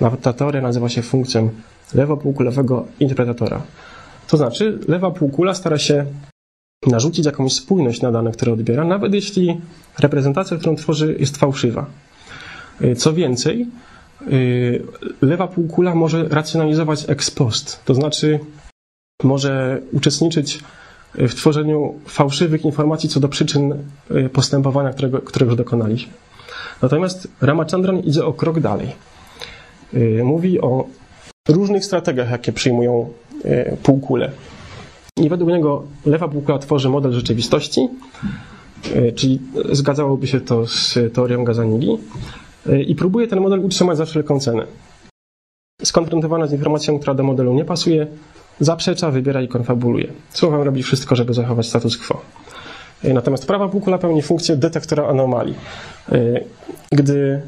Nawet 0.00 0.20
ta 0.20 0.32
teoria 0.32 0.60
nazywa 0.62 0.88
się 0.88 1.02
funkcją 1.02 1.50
lewopółkulowego 1.94 2.86
interpretatora. 3.00 3.62
To 4.28 4.36
znaczy, 4.36 4.78
lewa 4.88 5.10
półkula 5.10 5.54
stara 5.54 5.78
się 5.78 6.06
narzucić 6.86 7.26
jakąś 7.26 7.52
spójność 7.52 8.02
na 8.02 8.12
dane, 8.12 8.32
które 8.32 8.52
odbiera, 8.52 8.84
nawet 8.84 9.14
jeśli 9.14 9.60
reprezentacja, 9.98 10.56
którą 10.56 10.76
tworzy, 10.76 11.16
jest 11.18 11.36
fałszywa. 11.36 11.86
Co 12.96 13.12
więcej, 13.12 13.66
lewa 15.22 15.48
półkula 15.48 15.94
może 15.94 16.28
racjonalizować 16.28 17.04
ex 17.08 17.30
post, 17.30 17.84
to 17.84 17.94
znaczy 17.94 18.40
może 19.22 19.80
uczestniczyć 19.92 20.60
w 21.14 21.34
tworzeniu 21.34 21.94
fałszywych 22.06 22.64
informacji 22.64 23.08
co 23.08 23.20
do 23.20 23.28
przyczyn 23.28 23.74
postępowania, 24.32 24.92
którego, 24.92 25.18
którego 25.18 25.56
dokonaliśmy. 25.56 26.12
Natomiast 26.82 27.28
Ramachandran 27.40 27.98
idzie 27.98 28.24
o 28.24 28.32
krok 28.32 28.60
dalej. 28.60 28.92
Mówi 30.24 30.60
o 30.60 30.86
różnych 31.48 31.84
strategiach, 31.84 32.30
jakie 32.30 32.52
przyjmują 32.52 33.08
półkule. 33.82 34.30
I 35.16 35.28
według 35.28 35.50
niego 35.50 35.82
lewa 36.06 36.28
półkula 36.28 36.58
tworzy 36.58 36.88
model 36.88 37.12
rzeczywistości, 37.12 37.88
czyli 39.14 39.40
zgadzałoby 39.72 40.26
się 40.26 40.40
to 40.40 40.66
z 40.66 40.98
teorią 41.12 41.44
Gazanigi, 41.44 41.98
i 42.86 42.94
próbuje 42.94 43.26
ten 43.26 43.40
model 43.40 43.60
utrzymać 43.60 43.96
za 43.96 44.04
wszelką 44.04 44.40
cenę. 44.40 44.66
Skonfrontowana 45.82 46.46
z 46.46 46.52
informacją, 46.52 46.98
która 46.98 47.14
do 47.14 47.22
modelu 47.22 47.54
nie 47.54 47.64
pasuje, 47.64 48.06
zaprzecza, 48.60 49.10
wybiera 49.10 49.42
i 49.42 49.48
konfabuluje. 49.48 50.12
Słowem 50.30 50.62
robi 50.62 50.82
wszystko, 50.82 51.16
żeby 51.16 51.34
zachować 51.34 51.68
status 51.68 51.98
quo. 51.98 52.20
Natomiast 53.04 53.46
prawa 53.46 53.68
półkula 53.68 53.98
pełni 53.98 54.22
funkcję 54.22 54.56
detektora 54.56 55.08
anomalii. 55.08 55.54
Gdy 56.92 57.42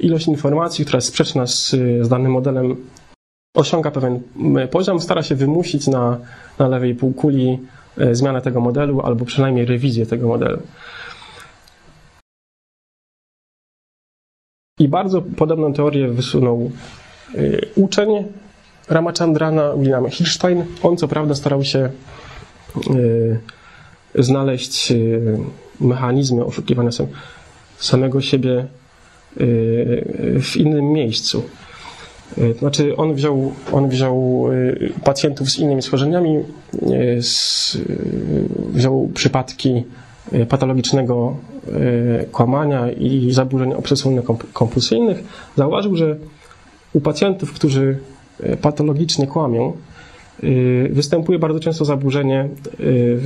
ilość 0.00 0.28
informacji, 0.28 0.84
która 0.84 0.96
jest 0.96 1.08
sprzeczna 1.08 1.46
z, 1.46 1.70
z 2.00 2.08
danym 2.08 2.32
modelem, 2.32 2.76
osiąga 3.56 3.90
pewien 3.90 4.22
poziom, 4.70 5.00
stara 5.00 5.22
się 5.22 5.34
wymusić 5.34 5.86
na, 5.86 6.18
na 6.58 6.68
lewej 6.68 6.94
półkuli 6.94 7.58
zmianę 8.12 8.42
tego 8.42 8.60
modelu 8.60 9.00
albo 9.00 9.24
przynajmniej 9.24 9.66
rewizję 9.66 10.06
tego 10.06 10.28
modelu. 10.28 10.62
I 14.80 14.88
bardzo 14.88 15.22
podobną 15.22 15.72
teorię 15.72 16.08
wysunął 16.08 16.70
uczeń 17.76 18.24
Ramachandrana, 18.88 19.74
William 19.76 20.10
Hirstein. 20.10 20.64
On 20.82 20.96
co 20.96 21.08
prawda 21.08 21.34
starał 21.34 21.64
się 21.64 21.90
znaleźć 24.14 24.92
mechanizmy 25.80 26.44
oszukiwania 26.44 26.90
samego 27.78 28.20
siebie 28.20 28.66
w 30.40 30.56
innym 30.56 30.92
miejscu. 30.92 31.42
Znaczy, 32.58 32.96
on 32.96 33.14
wziął, 33.14 33.52
on 33.72 33.88
wziął 33.88 34.46
pacjentów 35.04 35.50
z 35.50 35.58
innymi 35.58 35.82
schorzeniami, 35.82 36.38
wziął 38.72 39.08
przypadki 39.14 39.84
patologicznego 40.48 41.36
kłamania 42.32 42.90
i 42.90 43.32
zaburzeń 43.32 43.72
obsesyjno-kompulsyjnych. 43.72 45.16
Zauważył, 45.56 45.96
że 45.96 46.16
u 46.92 47.00
pacjentów, 47.00 47.52
którzy 47.52 47.98
patologicznie 48.62 49.26
kłamią, 49.26 49.72
występuje 50.90 51.38
bardzo 51.38 51.60
często 51.60 51.84
zaburzenie 51.84 52.48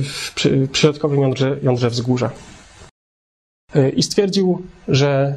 w 0.03 0.67
przyrodkowym 0.71 1.21
jądrze, 1.21 1.57
jądrze 1.63 1.89
wzgórza. 1.89 2.31
I 3.95 4.03
stwierdził, 4.03 4.61
że, 4.87 5.35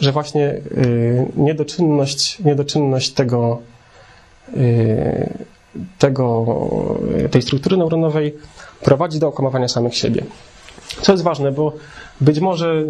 że 0.00 0.12
właśnie 0.12 0.54
niedoczynność, 1.36 2.38
niedoczynność 2.38 3.12
tego, 3.12 3.62
tego, 5.98 6.46
tej 7.30 7.42
struktury 7.42 7.76
neuronowej 7.76 8.34
prowadzi 8.82 9.18
do 9.18 9.28
okłamywania 9.28 9.68
samych 9.68 9.96
siebie. 9.96 10.24
Co 11.02 11.12
jest 11.12 11.24
ważne, 11.24 11.52
bo 11.52 11.72
być 12.20 12.40
może 12.40 12.84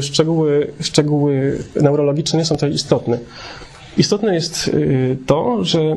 szczegóły, 0.00 0.72
szczegóły 0.80 1.58
neurologiczne 1.80 2.38
nie 2.38 2.44
są 2.44 2.54
tutaj 2.54 2.72
istotne. 2.72 3.18
Istotne 3.96 4.34
jest 4.34 4.70
to, 5.26 5.64
że, 5.64 5.96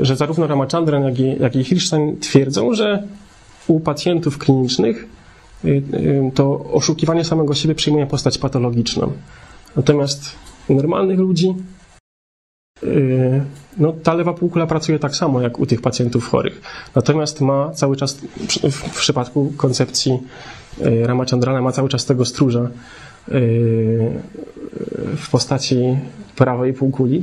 że 0.00 0.16
zarówno 0.16 0.46
Ramachandran, 0.46 1.04
jak 1.04 1.18
i, 1.18 1.36
jak 1.40 1.56
i 1.56 1.64
Hirstein 1.64 2.20
twierdzą, 2.20 2.74
że 2.74 3.02
u 3.66 3.80
pacjentów 3.80 4.38
klinicznych 4.38 5.17
to 6.34 6.64
oszukiwanie 6.72 7.24
samego 7.24 7.54
siebie 7.54 7.74
przyjmuje 7.74 8.06
postać 8.06 8.38
patologiczną. 8.38 9.12
Natomiast 9.76 10.32
u 10.68 10.74
normalnych 10.74 11.18
ludzi 11.18 11.54
no, 13.78 13.92
ta 14.02 14.14
lewa 14.14 14.34
półkula 14.34 14.66
pracuje 14.66 14.98
tak 14.98 15.16
samo 15.16 15.40
jak 15.40 15.58
u 15.58 15.66
tych 15.66 15.80
pacjentów 15.82 16.28
chorych. 16.28 16.60
Natomiast 16.94 17.40
ma 17.40 17.70
cały 17.70 17.96
czas, 17.96 18.20
w 18.70 18.96
przypadku 18.96 19.52
koncepcji 19.56 20.18
Ramachandrana, 21.02 21.62
ma 21.62 21.72
cały 21.72 21.88
czas 21.88 22.04
tego 22.04 22.24
stróża 22.24 22.68
w 25.16 25.30
postaci 25.30 25.98
prawej 26.36 26.74
półkuli. 26.74 27.22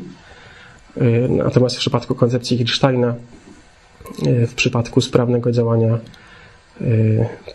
Natomiast 1.29 1.75
w 1.75 1.79
przypadku 1.79 2.15
koncepcji 2.15 2.57
Hirsteina, 2.57 3.15
w 4.47 4.53
przypadku 4.55 5.01
sprawnego 5.01 5.51
działania 5.51 5.97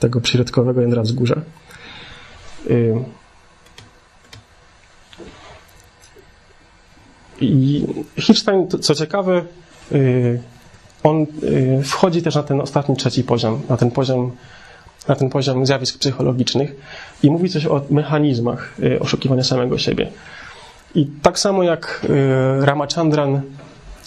tego 0.00 0.20
przyrodkowego 0.20 0.80
jądra 0.80 1.02
wzgórza, 1.02 1.42
I 7.40 7.86
Hirstein, 8.16 8.68
co 8.80 8.94
ciekawe, 8.94 9.44
y, 9.92 10.40
on 11.02 11.26
y, 11.42 11.82
wchodzi 11.84 12.22
też 12.22 12.34
na 12.34 12.42
ten 12.42 12.60
ostatni, 12.60 12.96
trzeci 12.96 13.24
poziom, 13.24 13.60
na 13.68 13.76
ten 13.76 13.90
poziom, 13.90 14.30
na 15.08 15.14
ten 15.14 15.30
poziom 15.30 15.66
zjawisk 15.66 15.98
psychologicznych 15.98 16.76
i 17.22 17.30
mówi 17.30 17.48
coś 17.48 17.66
o 17.66 17.80
mechanizmach 17.90 18.74
y, 18.82 19.00
oszukiwania 19.00 19.44
samego 19.44 19.78
siebie. 19.78 20.10
I 20.94 21.06
tak 21.22 21.38
samo 21.38 21.62
jak 21.62 22.06
y, 22.62 22.66
Ramachandran 22.66 23.40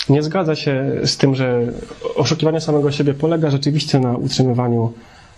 nie 0.10 0.24
zgadza 0.24 0.56
się 0.56 0.92
z 1.06 1.18
tym, 1.18 1.36
że 1.36 1.62
oszukiwanie 2.16 2.62
samego 2.62 2.92
siebie 2.92 3.14
polega 3.14 3.50
rzeczywiście 3.50 4.00
na 4.00 4.18
utrzymywaniu 4.18 4.94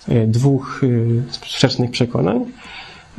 y, 0.09 0.27
dwóch 0.27 0.83
y, 0.83 1.23
sprzecznych 1.31 1.91
przekonań. 1.91 2.45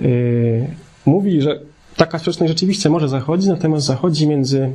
Y, 0.01 0.67
Mówi, 1.07 1.43
że 1.43 1.61
taka 1.97 2.19
sprzeczność 2.19 2.53
rzeczywiście 2.53 2.91
może 2.91 3.09
zachodzić, 3.09 3.49
natomiast 3.49 3.87
zachodzi 3.87 4.27
między 4.27 4.73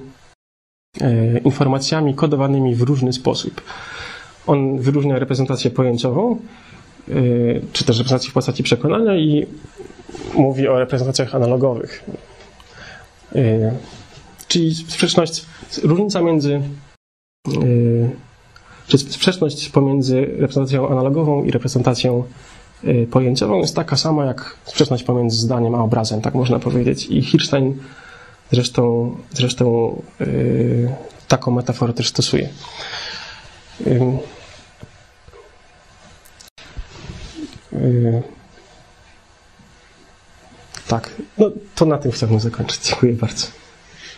e, 1.01 1.37
informacjami 1.37 2.15
kodowanymi 2.15 2.75
w 2.75 2.81
różny 2.81 3.13
sposób. 3.13 3.61
On 4.47 4.79
wyróżnia 4.79 5.19
reprezentację 5.19 5.71
pojęciową, 5.71 6.31
e, 6.31 7.13
czy 7.73 7.85
też 7.85 7.97
reprezentację 7.97 8.31
w 8.31 8.33
postaci 8.33 8.63
przekonania 8.63 9.15
i 9.15 9.45
mówi 10.33 10.67
o 10.67 10.79
reprezentacjach 10.79 11.35
analogowych. 11.35 12.03
Czyli 14.51 14.75
sprzeczność, 14.75 15.45
różnica 15.83 16.21
między, 16.21 16.53
e, 16.53 16.61
czy 18.87 18.97
sprzeczność 18.97 19.69
pomiędzy 19.69 20.25
reprezentacją 20.39 20.89
analogową 20.89 21.43
i 21.43 21.51
reprezentacją 21.51 22.23
e, 22.83 23.05
pojęciową 23.05 23.57
jest 23.57 23.75
taka 23.75 23.97
sama 23.97 24.25
jak 24.25 24.57
sprzeczność 24.65 25.03
pomiędzy 25.03 25.37
zdaniem 25.37 25.75
a 25.75 25.83
obrazem, 25.83 26.21
tak 26.21 26.33
można 26.33 26.59
powiedzieć. 26.59 27.05
I 27.05 27.21
Hirstein 27.21 27.79
zresztą, 28.51 29.15
zresztą 29.33 29.95
e, 30.21 30.25
taką 31.27 31.51
metaforę 31.51 31.93
też 31.93 32.07
stosuje. 32.09 32.49
Tak, 40.87 41.09
no 41.37 41.51
to 41.75 41.85
na 41.85 41.97
tym 41.97 42.11
chciałbym 42.11 42.39
zakończyć. 42.39 42.87
Dziękuję 42.87 43.13
bardzo. 43.13 43.60